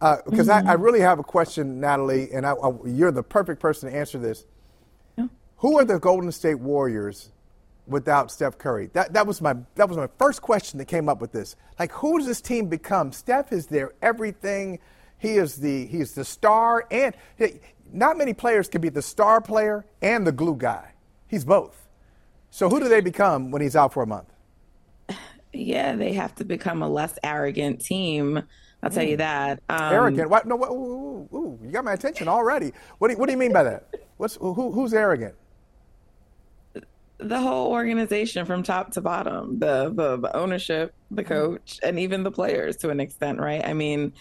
because 0.00 0.48
uh, 0.48 0.60
mm-hmm. 0.60 0.66
I, 0.66 0.70
I, 0.70 0.74
really 0.76 1.00
have 1.00 1.18
a 1.18 1.24
question, 1.24 1.78
Natalie, 1.78 2.32
and 2.32 2.46
I, 2.46 2.52
I, 2.52 2.72
you're 2.86 3.12
the 3.12 3.22
perfect 3.22 3.60
person 3.60 3.90
to 3.90 3.94
answer 3.94 4.18
this. 4.18 4.46
Yeah. 5.18 5.26
Who 5.58 5.78
are 5.78 5.84
the 5.84 5.98
Golden 5.98 6.32
State 6.32 6.58
Warriors 6.58 7.28
without 7.86 8.30
Steph 8.30 8.58
Curry? 8.58 8.90
That, 8.92 9.12
that, 9.12 9.26
was 9.26 9.40
my, 9.40 9.54
that 9.74 9.88
was 9.88 9.96
my 9.96 10.08
first 10.18 10.42
question 10.42 10.78
that 10.78 10.86
came 10.86 11.08
up 11.08 11.20
with 11.20 11.32
this. 11.32 11.56
Like, 11.78 11.92
who 11.92 12.18
does 12.18 12.26
this 12.26 12.40
team 12.40 12.68
become? 12.68 13.12
Steph 13.12 13.52
is 13.52 13.66
their 13.66 13.92
everything. 14.02 14.78
He 15.18 15.34
is 15.34 15.56
the, 15.56 15.86
he 15.86 16.00
is 16.00 16.14
the 16.14 16.24
star, 16.24 16.86
and 16.90 17.14
he, 17.36 17.60
not 17.92 18.16
many 18.16 18.34
players 18.34 18.68
can 18.68 18.80
be 18.80 18.88
the 18.88 19.02
star 19.02 19.40
player 19.40 19.84
and 20.00 20.26
the 20.26 20.32
glue 20.32 20.56
guy. 20.56 20.94
He's 21.28 21.44
both. 21.44 21.88
So, 22.50 22.68
who 22.68 22.80
do 22.80 22.88
they 22.88 23.00
become 23.00 23.50
when 23.50 23.62
he's 23.62 23.76
out 23.76 23.92
for 23.92 24.02
a 24.02 24.06
month? 24.06 24.28
Yeah, 25.54 25.96
they 25.96 26.14
have 26.14 26.34
to 26.36 26.46
become 26.46 26.80
a 26.80 26.88
less 26.88 27.18
arrogant 27.22 27.82
team. 27.84 28.42
I'll 28.82 28.88
tell 28.88 29.04
you 29.04 29.18
that. 29.18 29.62
Um, 29.68 29.92
arrogant? 29.92 30.30
What? 30.30 30.46
No. 30.46 30.56
What, 30.56 30.70
ooh, 30.70 31.28
ooh, 31.30 31.36
ooh, 31.36 31.58
you 31.62 31.70
got 31.70 31.84
my 31.84 31.92
attention 31.92 32.26
already. 32.26 32.72
What 32.96 33.08
do 33.08 33.12
you, 33.12 33.20
what 33.20 33.26
do 33.26 33.32
you 33.32 33.38
mean 33.38 33.52
by 33.52 33.64
that? 33.64 33.94
What's 34.16 34.36
who, 34.36 34.72
who's 34.72 34.94
arrogant? 34.94 35.34
The 37.22 37.40
whole 37.40 37.70
organization 37.70 38.44
from 38.46 38.62
top 38.62 38.92
to 38.92 39.00
bottom 39.00 39.58
the, 39.58 39.90
the, 39.94 40.16
the 40.18 40.36
ownership 40.36 40.94
the 41.10 41.22
mm-hmm. 41.22 41.32
coach 41.32 41.80
and 41.82 41.98
even 41.98 42.22
the 42.22 42.30
players 42.30 42.76
to 42.76 42.90
an 42.90 43.00
extent 43.00 43.38
right? 43.40 43.64
I 43.64 43.72
mean 43.72 44.12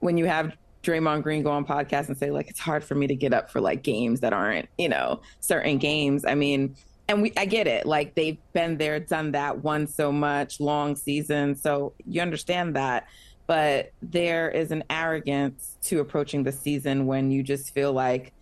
when 0.00 0.18
you 0.18 0.26
have 0.26 0.56
Draymond 0.82 1.22
Green 1.22 1.42
go 1.42 1.50
on 1.50 1.64
podcast 1.64 2.08
and 2.08 2.16
say 2.16 2.30
like 2.30 2.48
it's 2.48 2.60
hard 2.60 2.82
for 2.84 2.94
me 2.94 3.06
to 3.06 3.14
get 3.14 3.32
up 3.32 3.50
for 3.50 3.60
like 3.60 3.82
games 3.82 4.20
that 4.20 4.32
aren't 4.32 4.68
you 4.78 4.88
know 4.88 5.20
certain 5.40 5.78
games. 5.78 6.24
I 6.24 6.34
mean 6.34 6.76
and 7.08 7.22
we 7.22 7.32
I 7.36 7.44
get 7.44 7.66
it. 7.66 7.86
Like 7.86 8.14
they've 8.14 8.38
been 8.52 8.78
there 8.78 8.98
done 9.00 9.32
that 9.32 9.62
won 9.62 9.86
so 9.86 10.12
much 10.12 10.60
long 10.60 10.96
season. 10.96 11.56
So 11.56 11.94
you 12.06 12.20
understand 12.20 12.76
that. 12.76 13.06
But 13.46 13.92
there 14.00 14.50
is 14.50 14.70
an 14.70 14.84
arrogance 14.88 15.76
to 15.82 16.00
approaching 16.00 16.44
the 16.44 16.52
season 16.52 17.06
when 17.06 17.30
you 17.30 17.42
just 17.42 17.74
feel 17.74 17.92
like 17.92 18.32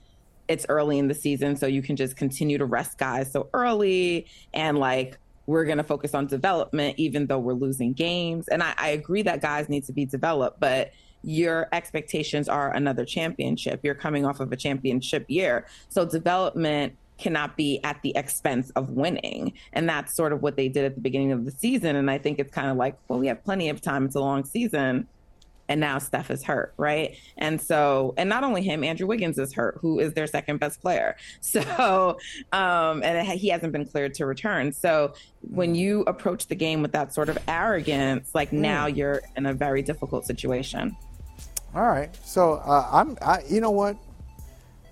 it's 0.51 0.67
early 0.69 0.99
in 0.99 1.07
the 1.07 1.15
season, 1.15 1.55
so 1.55 1.67
you 1.67 1.81
can 1.81 1.95
just 1.95 2.17
continue 2.17 2.59
to 2.59 2.65
rest 2.65 2.99
guys 2.99 3.31
so 3.31 3.49
early 3.55 4.27
and 4.53 4.79
like 4.79 5.17
we're 5.47 5.65
going 5.65 5.79
to 5.79 5.85
focus 5.85 6.13
on 6.13 6.27
development 6.27 6.99
even 6.99 7.27
though 7.27 7.39
we're 7.39 7.55
losing 7.55 7.93
games. 7.93 8.49
And 8.49 8.63
I, 8.63 8.75
I, 8.77 8.89
agree 8.91 9.23
that 9.23 9.41
guys 9.41 9.69
need 9.69 9.85
to 9.87 9.93
be 9.93 10.05
developed, 10.05 10.61
but 10.61 10.93
your 11.23 11.69
expectations 11.73 12.49
are 12.49 12.73
another 12.73 13.05
championship. 13.05 13.81
You're 13.83 13.95
coming 13.95 14.25
off 14.25 14.41
of 14.41 14.53
a 14.53 14.57
championship 14.57 15.25
year. 15.29 15.67
So 15.89 16.05
development 16.05 16.97
cannot 17.19 17.57
be 17.57 17.81
at 17.85 18.01
the 18.03 18.13
expense 18.17 18.71
of 18.71 18.91
winning. 18.91 19.53
And 19.73 19.89
that's 19.89 20.15
sort 20.15 20.33
of 20.33 20.43
what 20.43 20.57
they 20.57 20.69
did 20.69 20.85
at 20.85 20.95
the 20.97 21.01
beginning 21.01 21.33
of 21.33 21.45
the 21.45 21.53
season. 21.53 21.95
And 21.97 22.11
I 22.11 22.19
think 22.19 22.39
it's 22.39 22.53
kind 22.53 22.71
of 22.71 22.77
like, 22.77 22.97
well, 23.09 23.19
we 23.19 23.29
have 23.29 23.43
plenty 23.45 23.69
of 23.69 23.81
time. 23.81 24.05
It's 24.05 24.17
a 24.17 24.21
long 24.21 24.45
season 24.45 25.07
and 25.71 25.81
now 25.81 25.99
Steph 25.99 26.33
is 26.33 26.43
hurt, 26.43 26.75
right? 26.77 27.17
And 27.39 27.61
so, 27.61 28.13
and 28.19 28.29
not 28.29 28.43
only 28.43 28.61
him, 28.61 28.83
Andrew 28.83 29.07
Wiggins 29.07 29.39
is 29.39 29.53
hurt, 29.53 29.79
who 29.81 30.01
is 30.01 30.13
their 30.15 30.27
second 30.27 30.59
best 30.59 30.83
player. 30.83 31.17
So, 31.43 32.19
um, 32.53 33.03
and 33.03 33.27
he 33.29 33.49
hasn't 33.49 33.73
been 33.73 33.85
cleared 33.85 34.15
to 34.15 34.27
return. 34.27 34.73
So, 34.73 35.15
when 35.41 35.75
you 35.75 36.03
approach 36.03 36.49
the 36.49 36.55
game 36.55 36.83
with 36.83 36.93
that 36.93 37.13
sort 37.15 37.29
of 37.29 37.39
arrogance, 37.49 38.35
like 38.35 38.51
mm. 38.51 38.59
now 38.59 38.87
you're 38.87 39.21
in 39.37 39.47
a 39.47 39.53
very 39.53 39.83
difficult 39.83 40.27
situation. 40.27 40.97
All 41.75 41.87
right. 41.87 42.15
So, 42.25 42.55
uh, 42.55 42.89
I'm, 42.93 43.17
I, 43.23 43.43
you 43.49 43.61
know 43.61 43.71
what? 43.71 43.97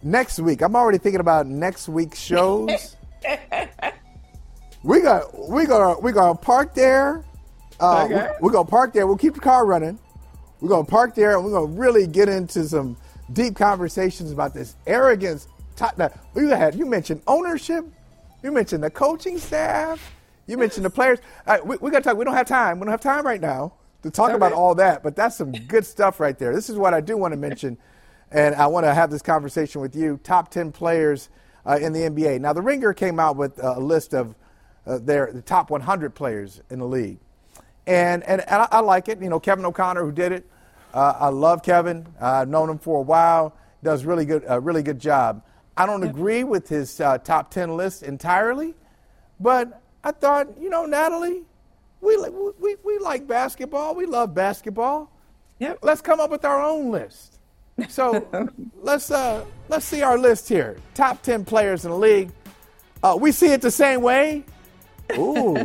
Next 0.02 0.38
week, 0.38 0.62
I'm 0.62 0.76
already 0.76 0.98
thinking 0.98 1.20
about 1.20 1.46
next 1.46 1.88
week's 1.88 2.20
shows. 2.20 2.96
we 4.82 5.00
got, 5.00 5.48
we 5.48 5.66
gonna, 5.66 5.98
we 6.00 6.12
gonna 6.12 6.36
park 6.36 6.74
there. 6.74 7.24
Uh, 7.80 8.04
okay. 8.04 8.14
we, 8.14 8.46
we're 8.46 8.52
gonna 8.52 8.68
park 8.68 8.92
there. 8.92 9.06
We'll 9.06 9.16
keep 9.16 9.34
the 9.34 9.40
car 9.40 9.66
running. 9.66 9.98
We're 10.60 10.68
going 10.68 10.84
to 10.84 10.90
park 10.90 11.14
there 11.14 11.36
and 11.36 11.44
we're 11.44 11.52
going 11.52 11.72
to 11.72 11.80
really 11.80 12.06
get 12.06 12.28
into 12.28 12.64
some 12.64 12.96
deep 13.32 13.56
conversations 13.56 14.32
about 14.32 14.54
this 14.54 14.76
arrogance. 14.86 15.46
You 16.34 16.48
had 16.48 16.74
you 16.74 16.86
mentioned 16.86 17.22
ownership, 17.26 17.84
you 18.42 18.50
mentioned 18.50 18.82
the 18.82 18.90
coaching 18.90 19.38
staff, 19.38 20.14
you 20.46 20.58
mentioned 20.58 20.84
the 20.84 20.90
players. 20.90 21.20
Right, 21.46 21.64
we, 21.64 21.76
we 21.80 21.90
got 21.90 21.98
to 21.98 22.04
talk. 22.04 22.16
We 22.16 22.24
don't 22.24 22.34
have 22.34 22.48
time. 22.48 22.80
We 22.80 22.84
don't 22.84 22.90
have 22.90 23.00
time 23.00 23.24
right 23.24 23.40
now 23.40 23.74
to 24.02 24.10
talk 24.10 24.30
okay. 24.30 24.36
about 24.36 24.52
all 24.52 24.74
that. 24.76 25.04
But 25.04 25.14
that's 25.14 25.36
some 25.36 25.52
good 25.52 25.86
stuff 25.86 26.18
right 26.18 26.36
there. 26.36 26.52
This 26.52 26.68
is 26.68 26.76
what 26.76 26.94
I 26.94 27.00
do 27.00 27.16
want 27.16 27.32
to 27.32 27.36
mention, 27.36 27.78
and 28.32 28.56
I 28.56 28.66
want 28.66 28.86
to 28.86 28.94
have 28.94 29.10
this 29.10 29.22
conversation 29.22 29.80
with 29.80 29.94
you. 29.94 30.18
Top 30.24 30.50
ten 30.50 30.72
players 30.72 31.28
uh, 31.64 31.78
in 31.80 31.92
the 31.92 32.00
NBA. 32.00 32.40
Now, 32.40 32.52
the 32.52 32.62
Ringer 32.62 32.92
came 32.92 33.20
out 33.20 33.36
with 33.36 33.62
a 33.62 33.78
list 33.78 34.14
of 34.14 34.34
uh, 34.86 34.98
their 34.98 35.30
the 35.32 35.42
top 35.42 35.70
100 35.70 36.14
players 36.14 36.62
in 36.70 36.78
the 36.78 36.86
league 36.86 37.18
and 37.88 38.22
and, 38.24 38.42
and 38.42 38.62
I, 38.62 38.68
I, 38.70 38.80
like 38.80 39.08
it. 39.08 39.20
You 39.20 39.30
know, 39.30 39.40
Kevin 39.40 39.64
O'Connor, 39.64 40.04
who 40.04 40.12
did 40.12 40.30
it, 40.32 40.46
Uh, 40.94 41.14
I 41.18 41.28
love 41.28 41.62
Kevin. 41.62 42.06
I've 42.20 42.48
known 42.48 42.70
him 42.70 42.78
for 42.78 42.98
a 42.98 43.02
while. 43.02 43.56
Does 43.82 44.04
really 44.04 44.24
good, 44.24 44.44
a 44.46 44.60
really 44.60 44.82
good 44.82 44.98
job. 44.98 45.42
I 45.76 45.86
don't 45.86 46.02
agree 46.02 46.44
with 46.44 46.68
his 46.68 47.00
uh, 47.00 47.18
top 47.18 47.50
ten 47.50 47.76
list 47.76 48.02
entirely, 48.02 48.74
but 49.40 49.80
I 50.04 50.10
thought, 50.12 50.58
you 50.58 50.68
know, 50.68 50.86
Natalie, 50.86 51.42
we, 52.00 52.16
we, 52.60 52.76
we 52.84 52.98
like 52.98 53.26
basketball. 53.26 53.94
We 53.94 54.06
love 54.06 54.34
basketball. 54.34 55.10
Yep. 55.58 55.78
Let's 55.82 56.00
come 56.00 56.20
up 56.20 56.30
with 56.30 56.44
our 56.44 56.62
own 56.62 56.90
list. 56.90 57.38
So 57.88 58.28
let's 58.82 59.10
uh, 59.10 59.44
let's 59.68 59.84
see 59.86 60.02
our 60.02 60.18
list 60.18 60.48
here. 60.48 60.76
Top 60.94 61.22
ten 61.22 61.44
players 61.44 61.84
in 61.84 61.90
the 61.90 61.96
league. 61.96 62.30
Uh, 63.02 63.16
we 63.20 63.32
see 63.32 63.52
it 63.52 63.62
the 63.62 63.70
same 63.70 64.02
way. 64.02 64.44
Ooh, 65.16 65.56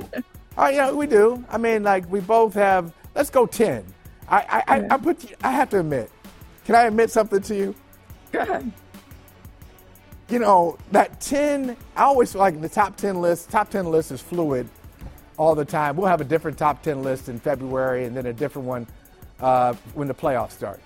oh 0.57 0.67
yeah, 0.69 0.91
we 0.91 1.07
do. 1.07 1.43
I 1.49 1.57
mean, 1.57 1.83
like 1.83 2.09
we 2.11 2.19
both 2.19 2.53
have. 2.53 2.93
Let's 3.15 3.29
go 3.29 3.45
ten. 3.45 3.85
I 4.27 4.63
I, 4.67 4.77
I, 4.77 4.87
I 4.91 4.97
put. 4.97 5.33
I 5.43 5.51
have 5.51 5.69
to 5.71 5.79
admit. 5.79 6.11
Can 6.65 6.75
I 6.75 6.83
admit 6.83 7.11
something 7.11 7.41
to 7.41 7.55
you? 7.55 7.75
Go 8.31 8.39
ahead. 8.39 8.71
You 10.29 10.39
know 10.39 10.77
that 10.91 11.19
ten. 11.21 11.77
I 11.95 12.03
always 12.03 12.35
like 12.35 12.59
the 12.61 12.69
top 12.69 12.95
ten 12.97 13.21
list. 13.21 13.49
Top 13.49 13.69
ten 13.69 13.85
list 13.91 14.11
is 14.11 14.21
fluid 14.21 14.67
all 15.37 15.55
the 15.55 15.65
time. 15.65 15.95
We'll 15.95 16.07
have 16.07 16.21
a 16.21 16.25
different 16.25 16.57
top 16.57 16.81
ten 16.81 17.03
list 17.03 17.29
in 17.29 17.39
February, 17.39 18.05
and 18.05 18.15
then 18.15 18.25
a 18.27 18.33
different 18.33 18.67
one 18.67 18.87
uh, 19.39 19.73
when 19.93 20.07
the 20.07 20.13
playoffs 20.13 20.51
start. 20.51 20.79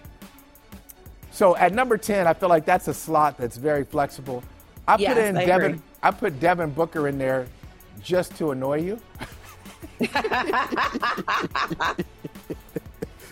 So 1.31 1.55
at 1.55 1.71
number 1.71 1.99
10, 1.99 2.25
I 2.25 2.33
feel 2.33 2.49
like 2.49 2.65
that's 2.65 2.87
a 2.87 2.93
slot 2.95 3.37
that's 3.37 3.57
very 3.57 3.83
flexible. 3.83 4.43
I 4.87 4.97
yes, 4.97 5.13
put 5.13 5.23
in 5.23 5.37
I 5.37 5.45
Devin 5.45 5.71
agree. 5.73 5.81
I 6.01 6.09
put 6.09 6.39
Devin 6.39 6.71
Booker 6.71 7.07
in 7.07 7.19
there 7.19 7.45
just 8.01 8.35
to 8.37 8.51
annoy 8.51 8.81
you. 8.81 8.99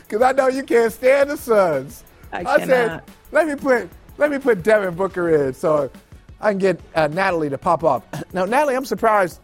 Cuz 0.09 0.21
I 0.21 0.31
know 0.31 0.47
you 0.47 0.63
can't 0.63 0.91
stand 0.91 1.29
the 1.29 1.37
Suns. 1.37 2.03
I, 2.31 2.43
I 2.45 2.65
said, 2.65 3.03
let 3.31 3.47
me 3.47 3.55
put 3.55 3.89
let 4.17 4.31
me 4.31 4.39
put 4.39 4.63
Devin 4.63 4.95
Booker 4.95 5.47
in 5.47 5.53
so 5.53 5.89
I 6.39 6.51
can 6.51 6.59
get 6.59 6.79
uh, 6.95 7.07
Natalie 7.07 7.49
to 7.49 7.57
pop 7.57 7.83
up. 7.83 8.15
Now, 8.33 8.45
Natalie, 8.45 8.75
I'm 8.75 8.85
surprised 8.85 9.39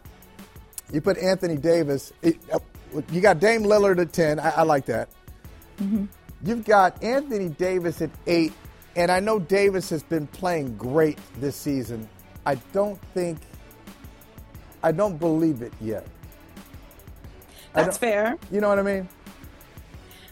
you 0.92 1.00
put 1.00 1.18
Anthony 1.18 1.56
Davis. 1.56 2.12
It, 2.22 2.38
uh, 2.52 2.58
you 3.10 3.20
got 3.20 3.40
Dame 3.40 3.62
Lillard 3.62 4.00
at 4.00 4.12
10. 4.12 4.38
I, 4.38 4.50
I 4.50 4.62
like 4.62 4.86
that. 4.86 5.08
Mm-hmm. 5.80 6.04
You've 6.44 6.64
got 6.64 7.02
Anthony 7.02 7.48
Davis 7.48 8.02
at 8.02 8.10
eight, 8.26 8.52
and 8.96 9.10
I 9.10 9.20
know 9.20 9.38
Davis 9.38 9.88
has 9.90 10.02
been 10.02 10.26
playing 10.26 10.76
great 10.76 11.18
this 11.40 11.56
season. 11.56 12.08
I 12.44 12.56
don't 12.72 13.00
think, 13.14 13.38
I 14.82 14.92
don't 14.92 15.18
believe 15.18 15.62
it 15.62 15.72
yet. 15.80 16.06
That's 17.72 17.98
fair. 17.98 18.38
You 18.50 18.60
know 18.60 18.68
what 18.68 18.78
I 18.78 18.82
mean? 18.82 19.08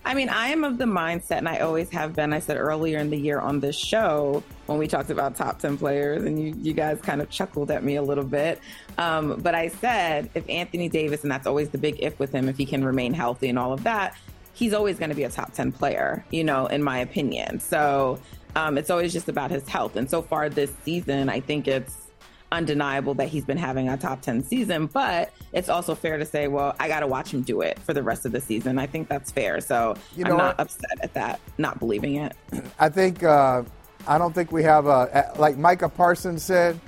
I 0.05 0.15
mean, 0.15 0.31
I 0.31 0.49
am 0.49 0.65
of 0.65 0.79
the 0.79 0.87
mindset, 0.87 1.39
and 1.39 1.49
I 1.49 1.59
always 1.59 1.91
have 1.91 2.15
been. 2.15 2.33
I 2.33 2.41
said 2.41 2.57
earlier 2.57 2.99
in 2.99 3.11
the 3.11 3.19
year 3.19 3.39
on 3.39 3.61
this 3.61 3.77
show 3.77 4.43
when 4.67 4.79
we 4.79 4.89
talked 4.89 5.11
about 5.11 5.37
top 5.37 5.59
10 5.59 5.77
players, 5.77 6.25
and 6.25 6.43
you, 6.43 6.55
you 6.59 6.73
guys 6.73 7.01
kind 7.03 7.21
of 7.21 7.29
chuckled 7.29 7.71
at 7.71 7.85
me 7.85 7.97
a 7.97 8.03
little 8.03 8.25
bit. 8.25 8.61
Um, 8.97 9.41
but 9.41 9.55
I 9.55 9.69
said 9.69 10.31
if 10.35 10.49
Anthony 10.49 10.89
Davis, 10.89 11.23
and 11.23 11.31
that's 11.31 11.47
always 11.47 11.69
the 11.69 11.79
big 11.79 11.97
if 12.01 12.19
with 12.19 12.33
him, 12.33 12.49
if 12.49 12.57
he 12.57 12.65
can 12.65 12.83
remain 12.83 13.13
healthy 13.13 13.51
and 13.51 13.59
all 13.59 13.73
of 13.73 13.83
that, 13.83 14.17
he's 14.55 14.73
always 14.73 14.99
going 14.99 15.11
to 15.11 15.17
be 15.17 15.25
a 15.25 15.31
top 15.31 15.53
10 15.53 15.73
player, 15.73 16.25
you 16.31 16.45
know, 16.45 16.67
in 16.67 16.83
my 16.83 16.99
opinion. 16.99 17.61
So 17.61 18.19
um, 18.57 18.79
it's 18.79 18.91
always 18.91 19.13
just 19.13 19.29
about 19.29 19.51
his 19.51 19.69
health. 19.69 19.97
And 19.97 20.09
so 20.09 20.23
far 20.23 20.49
this 20.49 20.73
season, 20.85 21.29
I 21.29 21.41
think 21.41 21.69
it's 21.69 22.10
undeniable 22.53 23.15
that 23.15 23.29
he's 23.29 23.45
been 23.45 23.57
having 23.57 23.89
a 23.89 23.97
top 23.97 24.23
10 24.23 24.43
season, 24.45 24.87
but 24.87 25.33
it's 25.53 25.69
also 25.69 25.95
fair 25.95 26.19
to 26.19 26.25
say, 26.25 26.49
well, 26.49 26.75
I 26.81 26.89
got 26.89 27.01
to 27.01 27.07
watch 27.07 27.33
him 27.33 27.43
do 27.43 27.61
it 27.61 27.79
for 27.79 27.95
the 27.95 28.03
rest 28.03 28.27
of 28.27 28.33
the 28.33 28.41
season. 28.41 28.79
I 28.79 28.87
think 28.87 29.09
that's 29.09 29.31
fair. 29.31 29.61
So 29.61 29.97
you 30.17 30.25
know 30.25 30.33
I'm 30.33 30.39
not 30.39 30.61
upset 30.61 30.99
at 31.03 31.15
that, 31.15 31.41
not 31.59 31.79
believing 31.79 32.17
it. 32.17 32.37
I 32.79 32.89
think, 32.89 33.23
uh, 33.23 33.63
I 34.07 34.19
don't 34.19 34.35
think 34.35 34.53
we 34.53 34.63
have, 34.65 34.87
a, 34.87 35.33
like 35.39 35.57
Micah 35.57 35.89
Parsons 35.89 36.43
said, 36.43 36.81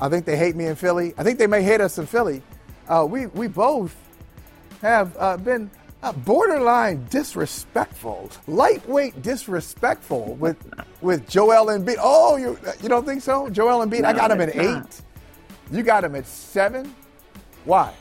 I 0.00 0.08
think 0.08 0.24
they 0.24 0.36
hate 0.36 0.56
me 0.56 0.66
in 0.66 0.76
Philly. 0.76 1.14
I 1.18 1.22
think 1.22 1.38
they 1.38 1.46
may 1.46 1.62
hate 1.62 1.80
us 1.80 1.98
in 1.98 2.06
Philly. 2.06 2.42
Uh, 2.88 3.06
we, 3.08 3.26
we 3.26 3.46
both 3.46 3.96
have 4.80 5.16
uh, 5.18 5.36
been 5.36 5.70
uh, 6.02 6.12
borderline 6.12 7.06
disrespectful, 7.10 8.30
lightweight 8.46 9.22
disrespectful 9.22 10.34
with 10.34 10.56
with 11.00 11.28
Joel 11.28 11.66
Embiid. 11.66 11.96
Oh, 12.00 12.36
you 12.36 12.58
you 12.82 12.88
don't 12.88 13.06
think 13.06 13.22
so? 13.22 13.48
Joel 13.48 13.86
Embiid, 13.86 14.00
no, 14.02 14.08
I 14.08 14.12
got 14.12 14.30
him 14.30 14.40
at 14.40 14.54
not. 14.54 14.86
eight. 14.86 15.02
You 15.70 15.82
got 15.82 16.04
him 16.04 16.14
at 16.14 16.26
seven. 16.26 16.94
Why? 17.64 17.94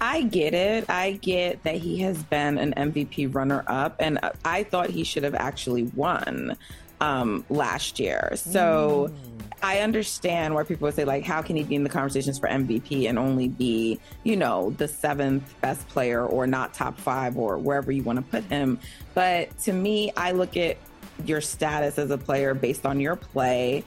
I 0.00 0.22
get 0.22 0.54
it. 0.54 0.88
I 0.88 1.12
get 1.22 1.62
that 1.64 1.74
he 1.74 1.98
has 1.98 2.22
been 2.24 2.56
an 2.58 2.72
MVP 2.74 3.34
runner 3.34 3.64
up, 3.66 3.96
and 3.98 4.18
I 4.44 4.62
thought 4.62 4.90
he 4.90 5.04
should 5.04 5.24
have 5.24 5.34
actually 5.34 5.84
won 5.84 6.56
um, 7.00 7.44
last 7.48 7.98
year. 7.98 8.32
So. 8.34 9.10
Mm 9.10 9.38
I 9.62 9.80
understand 9.80 10.54
why 10.54 10.62
people 10.62 10.86
would 10.86 10.94
say, 10.94 11.04
like, 11.04 11.24
how 11.24 11.42
can 11.42 11.56
he 11.56 11.64
be 11.64 11.74
in 11.74 11.82
the 11.82 11.90
conversations 11.90 12.38
for 12.38 12.48
MVP 12.48 13.08
and 13.08 13.18
only 13.18 13.48
be, 13.48 13.98
you 14.22 14.36
know, 14.36 14.70
the 14.70 14.86
seventh 14.86 15.54
best 15.60 15.88
player 15.88 16.24
or 16.24 16.46
not 16.46 16.74
top 16.74 16.98
five 16.98 17.36
or 17.36 17.58
wherever 17.58 17.90
you 17.90 18.02
want 18.02 18.18
to 18.18 18.22
put 18.22 18.44
him. 18.44 18.78
But 19.14 19.56
to 19.60 19.72
me, 19.72 20.12
I 20.16 20.32
look 20.32 20.56
at 20.56 20.76
your 21.24 21.40
status 21.40 21.98
as 21.98 22.10
a 22.10 22.18
player 22.18 22.54
based 22.54 22.86
on 22.86 23.00
your 23.00 23.16
play 23.16 23.84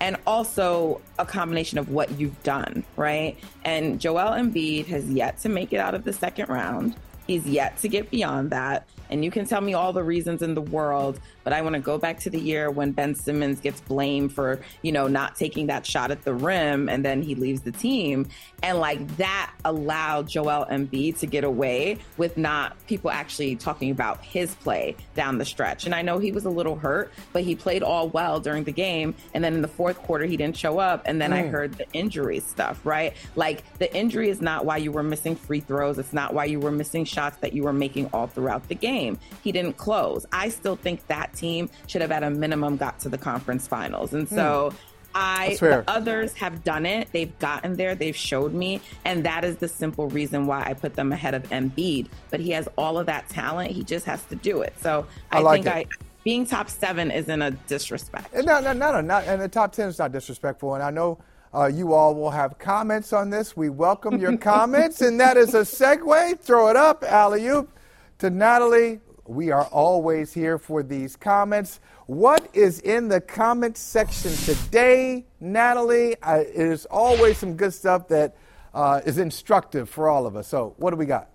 and 0.00 0.16
also 0.26 1.00
a 1.18 1.24
combination 1.24 1.78
of 1.78 1.88
what 1.88 2.10
you've 2.18 2.42
done, 2.42 2.84
right? 2.96 3.38
And 3.64 3.98
Joel 3.98 4.32
Embiid 4.32 4.86
has 4.86 5.08
yet 5.08 5.38
to 5.38 5.48
make 5.48 5.72
it 5.72 5.78
out 5.78 5.94
of 5.94 6.04
the 6.04 6.12
second 6.12 6.50
round. 6.50 6.96
He's 7.26 7.46
yet 7.46 7.78
to 7.78 7.88
get 7.88 8.10
beyond 8.10 8.50
that. 8.50 8.86
And 9.08 9.24
you 9.24 9.30
can 9.30 9.46
tell 9.46 9.62
me 9.62 9.72
all 9.72 9.94
the 9.94 10.02
reasons 10.02 10.42
in 10.42 10.54
the 10.54 10.60
world, 10.60 11.18
but 11.44 11.52
I 11.52 11.62
want 11.62 11.74
to 11.74 11.80
go 11.80 11.98
back 11.98 12.18
to 12.20 12.30
the 12.30 12.40
year 12.40 12.70
when 12.70 12.92
Ben 12.92 13.14
Simmons 13.14 13.60
gets 13.60 13.80
blamed 13.82 14.32
for, 14.32 14.60
you 14.82 14.92
know, 14.92 15.06
not 15.06 15.36
taking 15.36 15.66
that 15.68 15.86
shot 15.86 16.10
at 16.10 16.24
the 16.24 16.34
rim 16.34 16.88
and 16.88 17.04
then 17.04 17.22
he 17.22 17.34
leaves 17.34 17.60
the 17.60 17.72
team. 17.72 18.26
And 18.62 18.78
like 18.78 19.16
that 19.18 19.52
allowed 19.64 20.28
Joel 20.28 20.66
Embiid 20.70 21.18
to 21.18 21.26
get 21.26 21.44
away 21.44 21.98
with 22.16 22.36
not 22.36 22.76
people 22.86 23.10
actually 23.10 23.56
talking 23.56 23.90
about 23.90 24.24
his 24.24 24.54
play 24.56 24.96
down 25.14 25.38
the 25.38 25.44
stretch. 25.44 25.84
And 25.84 25.94
I 25.94 26.02
know 26.02 26.18
he 26.18 26.32
was 26.32 26.46
a 26.46 26.50
little 26.50 26.76
hurt, 26.76 27.12
but 27.32 27.42
he 27.42 27.54
played 27.54 27.82
all 27.82 28.08
well 28.08 28.40
during 28.40 28.64
the 28.64 28.72
game. 28.72 29.14
And 29.34 29.44
then 29.44 29.54
in 29.54 29.62
the 29.62 29.68
fourth 29.68 29.98
quarter, 29.98 30.24
he 30.24 30.36
didn't 30.36 30.56
show 30.56 30.78
up. 30.78 31.02
And 31.04 31.20
then 31.20 31.30
mm. 31.30 31.34
I 31.34 31.46
heard 31.46 31.74
the 31.74 31.86
injury 31.92 32.40
stuff, 32.40 32.80
right? 32.84 33.14
Like 33.36 33.62
the 33.78 33.94
injury 33.94 34.30
is 34.30 34.40
not 34.40 34.64
why 34.64 34.78
you 34.78 34.92
were 34.92 35.02
missing 35.02 35.36
free 35.36 35.60
throws. 35.60 35.98
It's 35.98 36.14
not 36.14 36.32
why 36.32 36.46
you 36.46 36.58
were 36.58 36.72
missing 36.72 37.04
shots 37.04 37.36
that 37.38 37.52
you 37.52 37.64
were 37.64 37.72
making 37.72 38.06
all 38.12 38.28
throughout 38.28 38.66
the 38.68 38.74
game. 38.74 39.18
He 39.42 39.52
didn't 39.52 39.76
close. 39.76 40.24
I 40.32 40.48
still 40.48 40.76
think 40.76 41.06
that 41.08 41.33
team 41.34 41.68
should 41.86 42.00
have 42.00 42.10
at 42.10 42.22
a 42.22 42.30
minimum 42.30 42.76
got 42.76 43.00
to 43.00 43.08
the 43.08 43.18
conference 43.18 43.66
finals. 43.66 44.14
And 44.14 44.28
so 44.28 44.70
mm. 44.72 44.76
I 45.14 45.56
the 45.60 45.84
others 45.86 46.32
have 46.34 46.64
done 46.64 46.86
it. 46.86 47.08
They've 47.12 47.36
gotten 47.38 47.76
there. 47.76 47.94
They've 47.94 48.16
showed 48.16 48.52
me, 48.52 48.80
and 49.04 49.24
that 49.24 49.44
is 49.44 49.56
the 49.56 49.68
simple 49.68 50.08
reason 50.08 50.46
why 50.46 50.64
I 50.66 50.74
put 50.74 50.94
them 50.94 51.12
ahead 51.12 51.34
of 51.34 51.44
Embiid. 51.44 52.08
But 52.30 52.40
he 52.40 52.50
has 52.50 52.68
all 52.76 52.98
of 52.98 53.06
that 53.06 53.28
talent. 53.28 53.70
He 53.70 53.84
just 53.84 54.06
has 54.06 54.24
to 54.24 54.34
do 54.34 54.62
it. 54.62 54.74
So 54.80 55.06
I, 55.30 55.38
I 55.38 55.40
like 55.40 55.64
think 55.64 55.76
it. 55.76 55.88
I 55.90 56.04
being 56.24 56.46
top 56.46 56.70
seven 56.70 57.10
isn't 57.10 57.42
a 57.42 57.50
disrespect. 57.50 58.34
No, 58.34 58.58
no, 58.58 58.72
no, 58.72 58.92
no, 58.92 59.00
not, 59.00 59.24
and 59.24 59.40
the 59.40 59.48
top 59.48 59.72
ten 59.72 59.88
is 59.88 59.98
not 59.98 60.10
disrespectful. 60.10 60.74
And 60.74 60.82
I 60.82 60.90
know 60.90 61.18
uh, 61.54 61.66
you 61.66 61.92
all 61.92 62.14
will 62.14 62.30
have 62.30 62.58
comments 62.58 63.12
on 63.12 63.30
this. 63.30 63.56
We 63.56 63.68
welcome 63.68 64.18
your 64.18 64.36
comments, 64.38 65.00
and 65.00 65.20
that 65.20 65.36
is 65.36 65.54
a 65.54 65.60
segue. 65.60 66.40
Throw 66.40 66.68
it 66.68 66.76
up, 66.76 67.04
alley 67.04 67.46
oop, 67.46 67.70
to 68.18 68.30
Natalie 68.30 69.00
we 69.26 69.50
are 69.50 69.64
always 69.66 70.32
here 70.32 70.58
for 70.58 70.82
these 70.82 71.16
comments. 71.16 71.80
What 72.06 72.48
is 72.52 72.80
in 72.80 73.08
the 73.08 73.20
comment 73.20 73.76
section 73.76 74.32
today, 74.32 75.26
Natalie? 75.40 76.16
Uh, 76.22 76.40
it 76.40 76.54
is 76.54 76.86
always 76.86 77.38
some 77.38 77.56
good 77.56 77.72
stuff 77.72 78.08
that 78.08 78.36
uh, 78.74 79.00
is 79.06 79.18
instructive 79.18 79.88
for 79.88 80.08
all 80.08 80.26
of 80.26 80.36
us. 80.36 80.48
So, 80.48 80.74
what 80.76 80.90
do 80.90 80.96
we 80.96 81.06
got? 81.06 81.30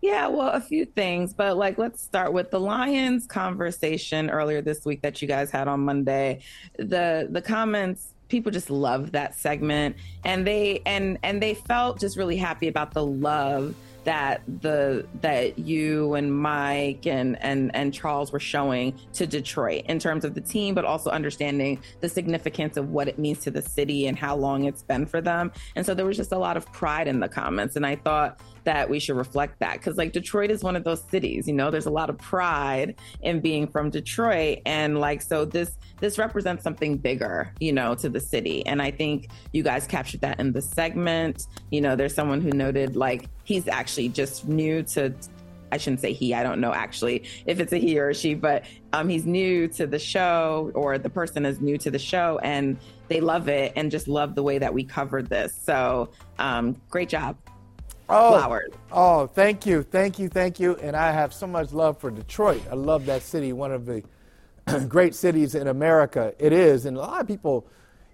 Yeah, 0.00 0.28
well, 0.28 0.50
a 0.50 0.60
few 0.60 0.84
things, 0.84 1.32
but 1.32 1.56
like 1.56 1.76
let's 1.76 2.00
start 2.02 2.32
with 2.32 2.50
the 2.50 2.60
Lions 2.60 3.26
conversation 3.26 4.30
earlier 4.30 4.62
this 4.62 4.84
week 4.84 5.02
that 5.02 5.20
you 5.20 5.26
guys 5.26 5.50
had 5.50 5.66
on 5.66 5.80
Monday. 5.80 6.40
The 6.78 7.28
the 7.30 7.42
comments 7.42 8.14
people 8.28 8.52
just 8.52 8.70
loved 8.70 9.12
that 9.12 9.34
segment 9.34 9.96
and 10.24 10.46
they 10.46 10.82
and 10.84 11.18
and 11.22 11.42
they 11.42 11.54
felt 11.54 11.98
just 11.98 12.16
really 12.16 12.36
happy 12.36 12.68
about 12.68 12.92
the 12.92 13.04
love 13.04 13.74
that 14.08 14.40
the 14.62 15.06
that 15.20 15.58
you 15.58 16.14
and 16.14 16.34
Mike 16.34 17.06
and 17.06 17.36
and 17.42 17.70
and 17.74 17.92
Charles 17.92 18.32
were 18.32 18.40
showing 18.40 18.98
to 19.12 19.26
Detroit 19.26 19.82
in 19.84 19.98
terms 19.98 20.24
of 20.24 20.32
the 20.32 20.40
team, 20.40 20.74
but 20.74 20.86
also 20.86 21.10
understanding 21.10 21.78
the 22.00 22.08
significance 22.08 22.78
of 22.78 22.88
what 22.88 23.06
it 23.06 23.18
means 23.18 23.40
to 23.40 23.50
the 23.50 23.60
city 23.60 24.06
and 24.06 24.18
how 24.18 24.34
long 24.34 24.64
it's 24.64 24.82
been 24.82 25.04
for 25.04 25.20
them. 25.20 25.52
And 25.76 25.84
so 25.84 25.92
there 25.92 26.06
was 26.06 26.16
just 26.16 26.32
a 26.32 26.38
lot 26.38 26.56
of 26.56 26.64
pride 26.72 27.06
in 27.06 27.20
the 27.20 27.28
comments, 27.28 27.76
and 27.76 27.84
I 27.84 27.96
thought 27.96 28.40
that 28.68 28.90
we 28.90 28.98
should 28.98 29.16
reflect 29.16 29.60
that 29.60 29.78
because 29.78 29.96
like 29.96 30.12
Detroit 30.12 30.50
is 30.50 30.62
one 30.62 30.76
of 30.76 30.84
those 30.84 31.02
cities, 31.04 31.48
you 31.48 31.54
know, 31.54 31.70
there's 31.70 31.86
a 31.86 31.90
lot 31.90 32.10
of 32.10 32.18
pride 32.18 32.96
in 33.22 33.40
being 33.40 33.66
from 33.66 33.88
Detroit, 33.88 34.58
and 34.66 35.00
like 35.00 35.22
so 35.22 35.46
this 35.46 35.78
this 36.00 36.18
represents 36.18 36.64
something 36.64 36.98
bigger, 36.98 37.50
you 37.60 37.72
know, 37.72 37.94
to 37.94 38.10
the 38.10 38.20
city. 38.20 38.66
And 38.66 38.82
I 38.82 38.90
think 38.90 39.30
you 39.52 39.62
guys 39.62 39.86
captured 39.86 40.20
that 40.20 40.38
in 40.38 40.52
the 40.52 40.60
segment. 40.60 41.46
You 41.70 41.80
know, 41.80 41.96
there's 41.96 42.14
someone 42.14 42.42
who 42.42 42.50
noted 42.50 42.94
like 42.94 43.30
he's 43.44 43.68
actually 43.68 44.10
just 44.10 44.46
new 44.46 44.82
to 44.82 45.14
I 45.72 45.78
shouldn't 45.78 46.00
say 46.00 46.12
he. 46.12 46.34
I 46.34 46.42
don't 46.42 46.60
know 46.60 46.74
actually 46.74 47.24
if 47.46 47.60
it's 47.60 47.72
a 47.72 47.78
he 47.78 47.98
or 47.98 48.10
a 48.10 48.14
she, 48.14 48.34
but 48.34 48.66
um, 48.92 49.08
he's 49.08 49.24
new 49.24 49.66
to 49.68 49.86
the 49.86 49.98
show, 49.98 50.72
or 50.74 50.98
the 50.98 51.10
person 51.10 51.46
is 51.46 51.58
new 51.62 51.78
to 51.78 51.90
the 51.90 51.98
show, 51.98 52.38
and 52.42 52.76
they 53.08 53.22
love 53.22 53.48
it 53.48 53.72
and 53.76 53.90
just 53.90 54.08
love 54.08 54.34
the 54.34 54.42
way 54.42 54.58
that 54.58 54.74
we 54.74 54.84
covered 54.84 55.30
this. 55.30 55.58
So, 55.58 56.10
um, 56.38 56.76
great 56.90 57.08
job. 57.08 57.38
Oh, 58.08 58.38
Flowers. 58.38 58.72
Oh, 58.90 59.26
thank 59.26 59.66
you, 59.66 59.82
thank 59.82 60.18
you, 60.18 60.28
thank 60.28 60.58
you. 60.58 60.76
And 60.76 60.96
I 60.96 61.12
have 61.12 61.34
so 61.34 61.46
much 61.46 61.72
love 61.72 61.98
for 61.98 62.10
Detroit. 62.10 62.62
I 62.70 62.74
love 62.74 63.06
that 63.06 63.22
city, 63.22 63.52
one 63.52 63.72
of 63.72 63.84
the 63.84 64.02
great 64.88 65.14
cities 65.14 65.54
in 65.54 65.68
America. 65.68 66.34
It 66.38 66.52
is, 66.52 66.86
and 66.86 66.96
a 66.96 67.00
lot 67.00 67.20
of 67.20 67.26
people, 67.26 67.66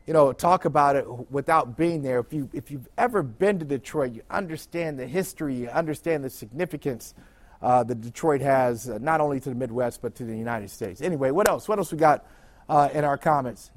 you 0.07 0.13
know, 0.13 0.33
talk 0.33 0.65
about 0.65 0.97
it 0.97 1.07
without 1.31 1.77
being 1.77 2.03
there. 2.03 2.19
If 2.19 2.33
you 2.33 2.51
if 2.53 2.71
you've 2.71 2.89
ever 2.99 3.23
been 3.23 3.61
to 3.61 3.65
Detroit, 3.65 4.13
you 4.13 4.23
understand 4.31 4.99
the 4.99 5.07
history, 5.07 5.55
you 5.55 5.69
understand 5.69 6.25
the 6.25 6.31
significance 6.31 7.15
uh, 7.63 7.85
that 7.85 8.01
Detroit 8.01 8.41
has, 8.41 8.89
uh, 8.89 8.99
not 9.01 9.21
only 9.21 9.39
to 9.41 9.49
the 9.49 9.55
Midwest 9.55 10.03
but 10.03 10.17
to 10.17 10.25
the 10.25 10.37
United 10.37 10.71
States. 10.71 11.01
Anyway, 11.01 11.31
what 11.31 11.49
else? 11.49 11.69
What 11.69 11.79
else 11.79 11.93
we 11.93 11.99
got 11.99 12.27
uh, 12.69 12.89
in 12.93 13.05
our 13.05 13.17
comments? 13.17 13.71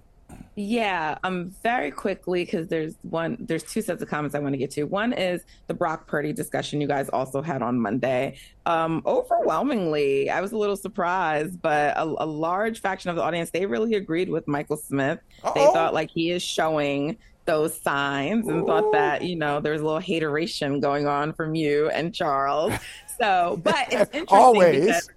Yeah, 0.55 1.17
um, 1.23 1.51
very 1.61 1.91
quickly 1.91 2.43
because 2.43 2.67
there's 2.67 2.95
one, 3.03 3.37
there's 3.39 3.63
two 3.63 3.81
sets 3.81 4.01
of 4.01 4.09
comments 4.09 4.35
I 4.35 4.39
want 4.39 4.53
to 4.53 4.57
get 4.57 4.71
to. 4.71 4.83
One 4.83 5.13
is 5.13 5.43
the 5.67 5.73
Brock 5.73 6.07
Purdy 6.07 6.33
discussion 6.33 6.81
you 6.81 6.87
guys 6.87 7.09
also 7.09 7.41
had 7.41 7.61
on 7.61 7.79
Monday. 7.79 8.37
Um, 8.65 9.03
overwhelmingly, 9.05 10.29
I 10.29 10.41
was 10.41 10.53
a 10.53 10.57
little 10.57 10.75
surprised, 10.75 11.61
but 11.61 11.95
a, 11.95 12.03
a 12.03 12.25
large 12.25 12.81
faction 12.81 13.11
of 13.11 13.15
the 13.15 13.21
audience 13.21 13.51
they 13.51 13.65
really 13.65 13.93
agreed 13.93 14.29
with 14.29 14.47
Michael 14.47 14.77
Smith. 14.77 15.19
Uh-oh. 15.43 15.53
They 15.53 15.65
thought 15.73 15.93
like 15.93 16.09
he 16.09 16.31
is 16.31 16.41
showing 16.41 17.17
those 17.45 17.79
signs 17.79 18.47
and 18.47 18.63
Ooh. 18.63 18.65
thought 18.65 18.91
that 18.91 19.23
you 19.23 19.35
know 19.35 19.61
there 19.61 19.71
was 19.71 19.81
a 19.81 19.85
little 19.85 19.99
hateration 19.99 20.79
going 20.79 21.07
on 21.07 21.33
from 21.33 21.55
you 21.55 21.89
and 21.89 22.13
Charles. 22.13 22.73
So, 23.19 23.59
but 23.63 23.87
it's 23.91 24.11
interesting 24.13 24.25
always. 24.29 24.85
Because, 24.85 25.09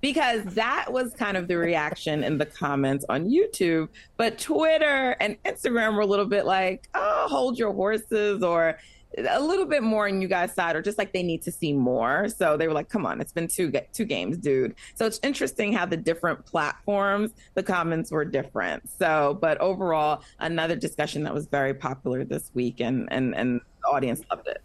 because 0.00 0.44
that 0.54 0.92
was 0.92 1.12
kind 1.14 1.36
of 1.36 1.48
the 1.48 1.56
reaction 1.56 2.22
in 2.24 2.38
the 2.38 2.46
comments 2.46 3.04
on 3.08 3.28
YouTube. 3.28 3.88
But 4.16 4.38
Twitter 4.38 5.16
and 5.20 5.42
Instagram 5.44 5.94
were 5.94 6.02
a 6.02 6.06
little 6.06 6.26
bit 6.26 6.44
like, 6.44 6.88
oh, 6.94 7.26
hold 7.28 7.58
your 7.58 7.72
horses, 7.72 8.42
or 8.42 8.78
a 9.16 9.40
little 9.40 9.64
bit 9.64 9.82
more 9.82 10.06
on 10.06 10.20
you 10.20 10.28
guys' 10.28 10.52
side, 10.54 10.76
or 10.76 10.82
just 10.82 10.98
like 10.98 11.12
they 11.12 11.22
need 11.22 11.42
to 11.42 11.50
see 11.50 11.72
more. 11.72 12.28
So 12.28 12.56
they 12.56 12.68
were 12.68 12.74
like, 12.74 12.88
come 12.88 13.06
on, 13.06 13.20
it's 13.20 13.32
been 13.32 13.48
two 13.48 13.72
two 13.92 14.04
games, 14.04 14.36
dude. 14.36 14.74
So 14.94 15.06
it's 15.06 15.18
interesting 15.22 15.72
how 15.72 15.86
the 15.86 15.96
different 15.96 16.44
platforms, 16.46 17.32
the 17.54 17.62
comments 17.62 18.10
were 18.10 18.24
different. 18.24 18.88
So, 18.98 19.38
but 19.40 19.58
overall, 19.58 20.22
another 20.38 20.76
discussion 20.76 21.24
that 21.24 21.34
was 21.34 21.46
very 21.46 21.74
popular 21.74 22.24
this 22.24 22.50
week, 22.54 22.80
and 22.80 23.08
and 23.10 23.34
and 23.34 23.60
the 23.82 23.88
audience 23.88 24.22
loved 24.30 24.46
it. 24.48 24.62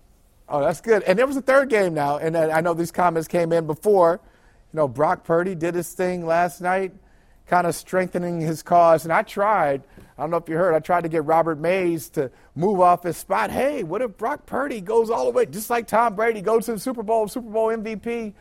Oh, 0.49 0.59
that's 0.59 0.81
good. 0.81 1.03
And 1.03 1.17
there 1.17 1.25
was 1.25 1.37
a 1.37 1.41
third 1.41 1.69
game 1.69 1.93
now, 1.93 2.17
and 2.17 2.35
I 2.35 2.61
know 2.61 2.73
these 2.73 2.91
comments 2.91 3.27
came 3.27 3.53
in 3.53 3.65
before 3.65 4.19
you 4.73 4.77
know, 4.77 4.87
Brock 4.87 5.23
Purdy 5.23 5.53
did 5.53 5.75
his 5.75 5.93
thing 5.93 6.25
last 6.25 6.59
night, 6.59 6.93
kind 7.45 7.67
of 7.67 7.75
strengthening 7.75 8.41
his 8.41 8.63
cause. 8.63 9.03
And 9.03 9.13
I 9.13 9.21
tried, 9.21 9.83
I 10.17 10.21
don't 10.23 10.31
know 10.31 10.37
if 10.37 10.49
you 10.49 10.55
heard, 10.55 10.73
I 10.73 10.79
tried 10.79 11.01
to 11.01 11.09
get 11.09 11.25
Robert 11.25 11.59
Mays 11.59 12.09
to 12.09 12.31
move 12.55 12.79
off 12.79 13.03
his 13.03 13.15
spot. 13.15 13.51
Hey, 13.51 13.83
what 13.83 14.01
if 14.01 14.17
Brock 14.17 14.47
Purdy 14.47 14.81
goes 14.81 15.11
all 15.11 15.25
the 15.25 15.31
way, 15.31 15.45
just 15.45 15.69
like 15.69 15.87
Tom 15.87 16.15
Brady, 16.15 16.41
goes 16.41 16.65
to 16.65 16.73
the 16.73 16.79
Super 16.79 17.03
Bowl, 17.03 17.27
Super 17.27 17.51
Bowl 17.51 17.67
MVP? 17.67 18.33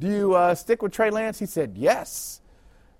Do 0.00 0.08
you 0.08 0.34
uh, 0.34 0.56
stick 0.56 0.82
with 0.82 0.92
Trey 0.92 1.10
Lance? 1.10 1.38
He 1.38 1.46
said, 1.46 1.74
yes. 1.76 2.40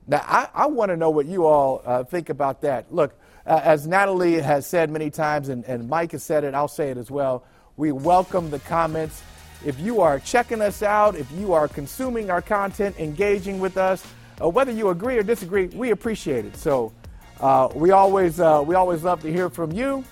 Now, 0.07 0.23
I, 0.25 0.49
I 0.55 0.67
want 0.67 0.91
to 0.91 0.97
know 0.97 1.11
what 1.11 1.27
you 1.27 1.45
all 1.45 1.83
uh, 1.85 2.05
think 2.05 2.29
about 2.29 2.61
that. 2.61 2.95
Look, 2.95 3.19
uh, 3.45 3.61
as 3.65 3.89
Natalie 3.89 4.41
has 4.41 4.65
said 4.65 4.91
many 4.91 5.11
times, 5.11 5.49
and, 5.49 5.65
and 5.65 5.89
Mike 5.89 6.13
has 6.13 6.23
said 6.23 6.45
it, 6.45 6.55
I'll 6.55 6.69
say 6.69 6.91
it 6.91 6.99
as 6.99 7.11
well. 7.11 7.45
We 7.77 7.91
welcome 7.91 8.51
the 8.51 8.61
comments. 8.61 9.23
If 9.67 9.81
you 9.81 10.01
are 10.01 10.21
checking 10.21 10.61
us 10.61 10.81
out, 10.85 11.17
if 11.17 11.29
you 11.33 11.53
are 11.53 11.67
consuming 11.67 12.31
our 12.31 12.41
content, 12.41 12.95
engaging 13.01 13.59
with 13.59 13.77
us, 13.77 14.07
uh, 14.41 14.49
whether 14.49 14.71
you 14.71 14.91
agree 14.91 15.19
or 15.19 15.25
disagree, 15.25 15.67
we 15.67 15.91
appreciate 15.91 16.45
it. 16.45 16.57
So 16.57 16.93
uh, 17.41 17.71
we 17.75 17.91
always 17.91 18.39
uh, 18.39 18.63
we 18.65 18.77
always 18.77 19.03
love 19.03 19.23
to 19.23 19.33
hear 19.33 19.51
from 19.51 19.73
you. 19.73 20.05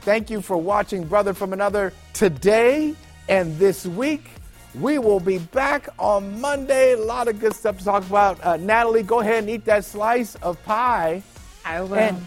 Thank 0.00 0.30
you 0.30 0.40
for 0.40 0.56
watching 0.56 1.04
Brother 1.04 1.32
from 1.32 1.52
Another 1.52 1.92
today 2.12 2.92
and 3.28 3.56
this 3.56 3.86
week. 3.86 4.30
We 4.74 4.98
will 4.98 5.20
be 5.20 5.38
back 5.38 5.88
on 6.00 6.40
Monday. 6.40 6.94
A 6.94 6.98
lot 6.98 7.28
of 7.28 7.38
good 7.38 7.54
stuff 7.54 7.78
to 7.78 7.84
talk 7.84 8.04
about. 8.04 8.44
Uh, 8.44 8.56
Natalie, 8.56 9.04
go 9.04 9.20
ahead 9.20 9.44
and 9.44 9.50
eat 9.50 9.64
that 9.66 9.84
slice 9.84 10.34
of 10.36 10.60
pie. 10.64 11.22
I 11.64 11.82
will. 11.82 11.94
And 11.94 12.26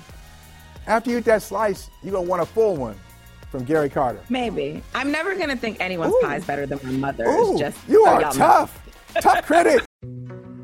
after 0.88 1.12
you 1.12 1.18
eat 1.18 1.26
that 1.26 1.42
slice, 1.42 1.90
you're 2.02 2.14
going 2.14 2.24
to 2.24 2.30
want 2.30 2.42
a 2.42 2.46
full 2.46 2.78
one 2.78 2.96
from 3.52 3.66
Gary 3.66 3.90
Carter. 3.90 4.22
Maybe. 4.30 4.82
I'm 4.96 5.12
never 5.12 5.36
going 5.36 5.50
to 5.50 5.58
think 5.58 5.80
anyone's 5.80 6.14
Ooh. 6.14 6.22
pie 6.24 6.38
is 6.38 6.46
better 6.46 6.66
than 6.66 6.80
my 6.84 7.12
mother's. 7.12 7.28
Ooh, 7.28 7.60
just 7.60 7.78
you 7.88 8.04
are 8.06 8.32
tough. 8.32 8.82
tough 9.20 9.46
critic. 9.46 9.84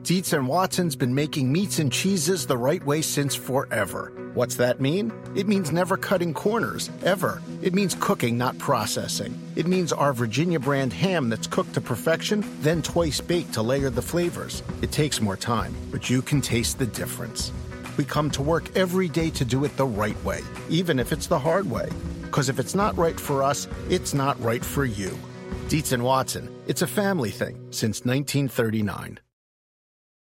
Dietz 0.08 0.32
and 0.32 0.48
Watson's 0.48 0.96
been 0.96 1.14
making 1.14 1.52
meats 1.52 1.80
and 1.80 1.92
cheeses 1.92 2.48
the 2.48 2.58
right 2.58 2.82
way 2.86 3.02
since 3.02 3.36
forever. 3.36 4.14
What's 4.36 4.56
that 4.56 4.80
mean? 4.80 5.12
It 5.36 5.50
means 5.50 5.74
never 5.74 5.98
cutting 5.98 6.34
corners, 6.34 6.90
ever. 7.04 7.42
It 7.62 7.74
means 7.74 7.94
cooking, 8.00 8.38
not 8.38 8.58
processing. 8.58 9.38
It 9.58 9.68
means 9.68 9.92
our 9.92 10.14
Virginia 10.14 10.62
brand 10.62 10.94
ham 10.94 11.28
that's 11.28 11.46
cooked 11.46 11.74
to 11.74 11.82
perfection, 11.82 12.46
then 12.62 12.82
twice 12.82 13.20
baked 13.20 13.54
to 13.56 13.62
layer 13.62 13.90
the 13.90 14.02
flavors. 14.02 14.64
It 14.82 14.94
takes 14.94 15.20
more 15.20 15.36
time, 15.36 15.76
but 15.92 16.10
you 16.10 16.22
can 16.22 16.40
taste 16.40 16.80
the 16.80 16.86
difference. 16.86 17.52
We 17.98 18.06
come 18.06 18.32
to 18.32 18.42
work 18.42 18.76
every 18.76 19.10
day 19.10 19.30
to 19.32 19.44
do 19.44 19.66
it 19.66 19.76
the 19.76 19.86
right 19.86 20.22
way, 20.24 20.42
even 20.70 21.00
if 21.00 21.12
it's 21.12 21.28
the 21.28 21.40
hard 21.40 21.70
way. 21.70 21.90
Because 22.22 22.50
if 22.50 22.60
it's 22.60 22.76
not 22.76 22.96
right 22.98 23.20
for 23.20 23.44
us, 23.44 23.68
it's 23.90 24.14
not 24.14 24.40
right 24.42 24.64
for 24.64 24.86
you. 24.86 25.18
Dietz 25.68 25.92
and 25.92 26.04
Watson, 26.04 26.50
it's 26.68 26.84
a 26.84 26.88
family 26.88 27.32
thing 27.32 27.56
since 27.72 28.06
1939. 28.06 29.20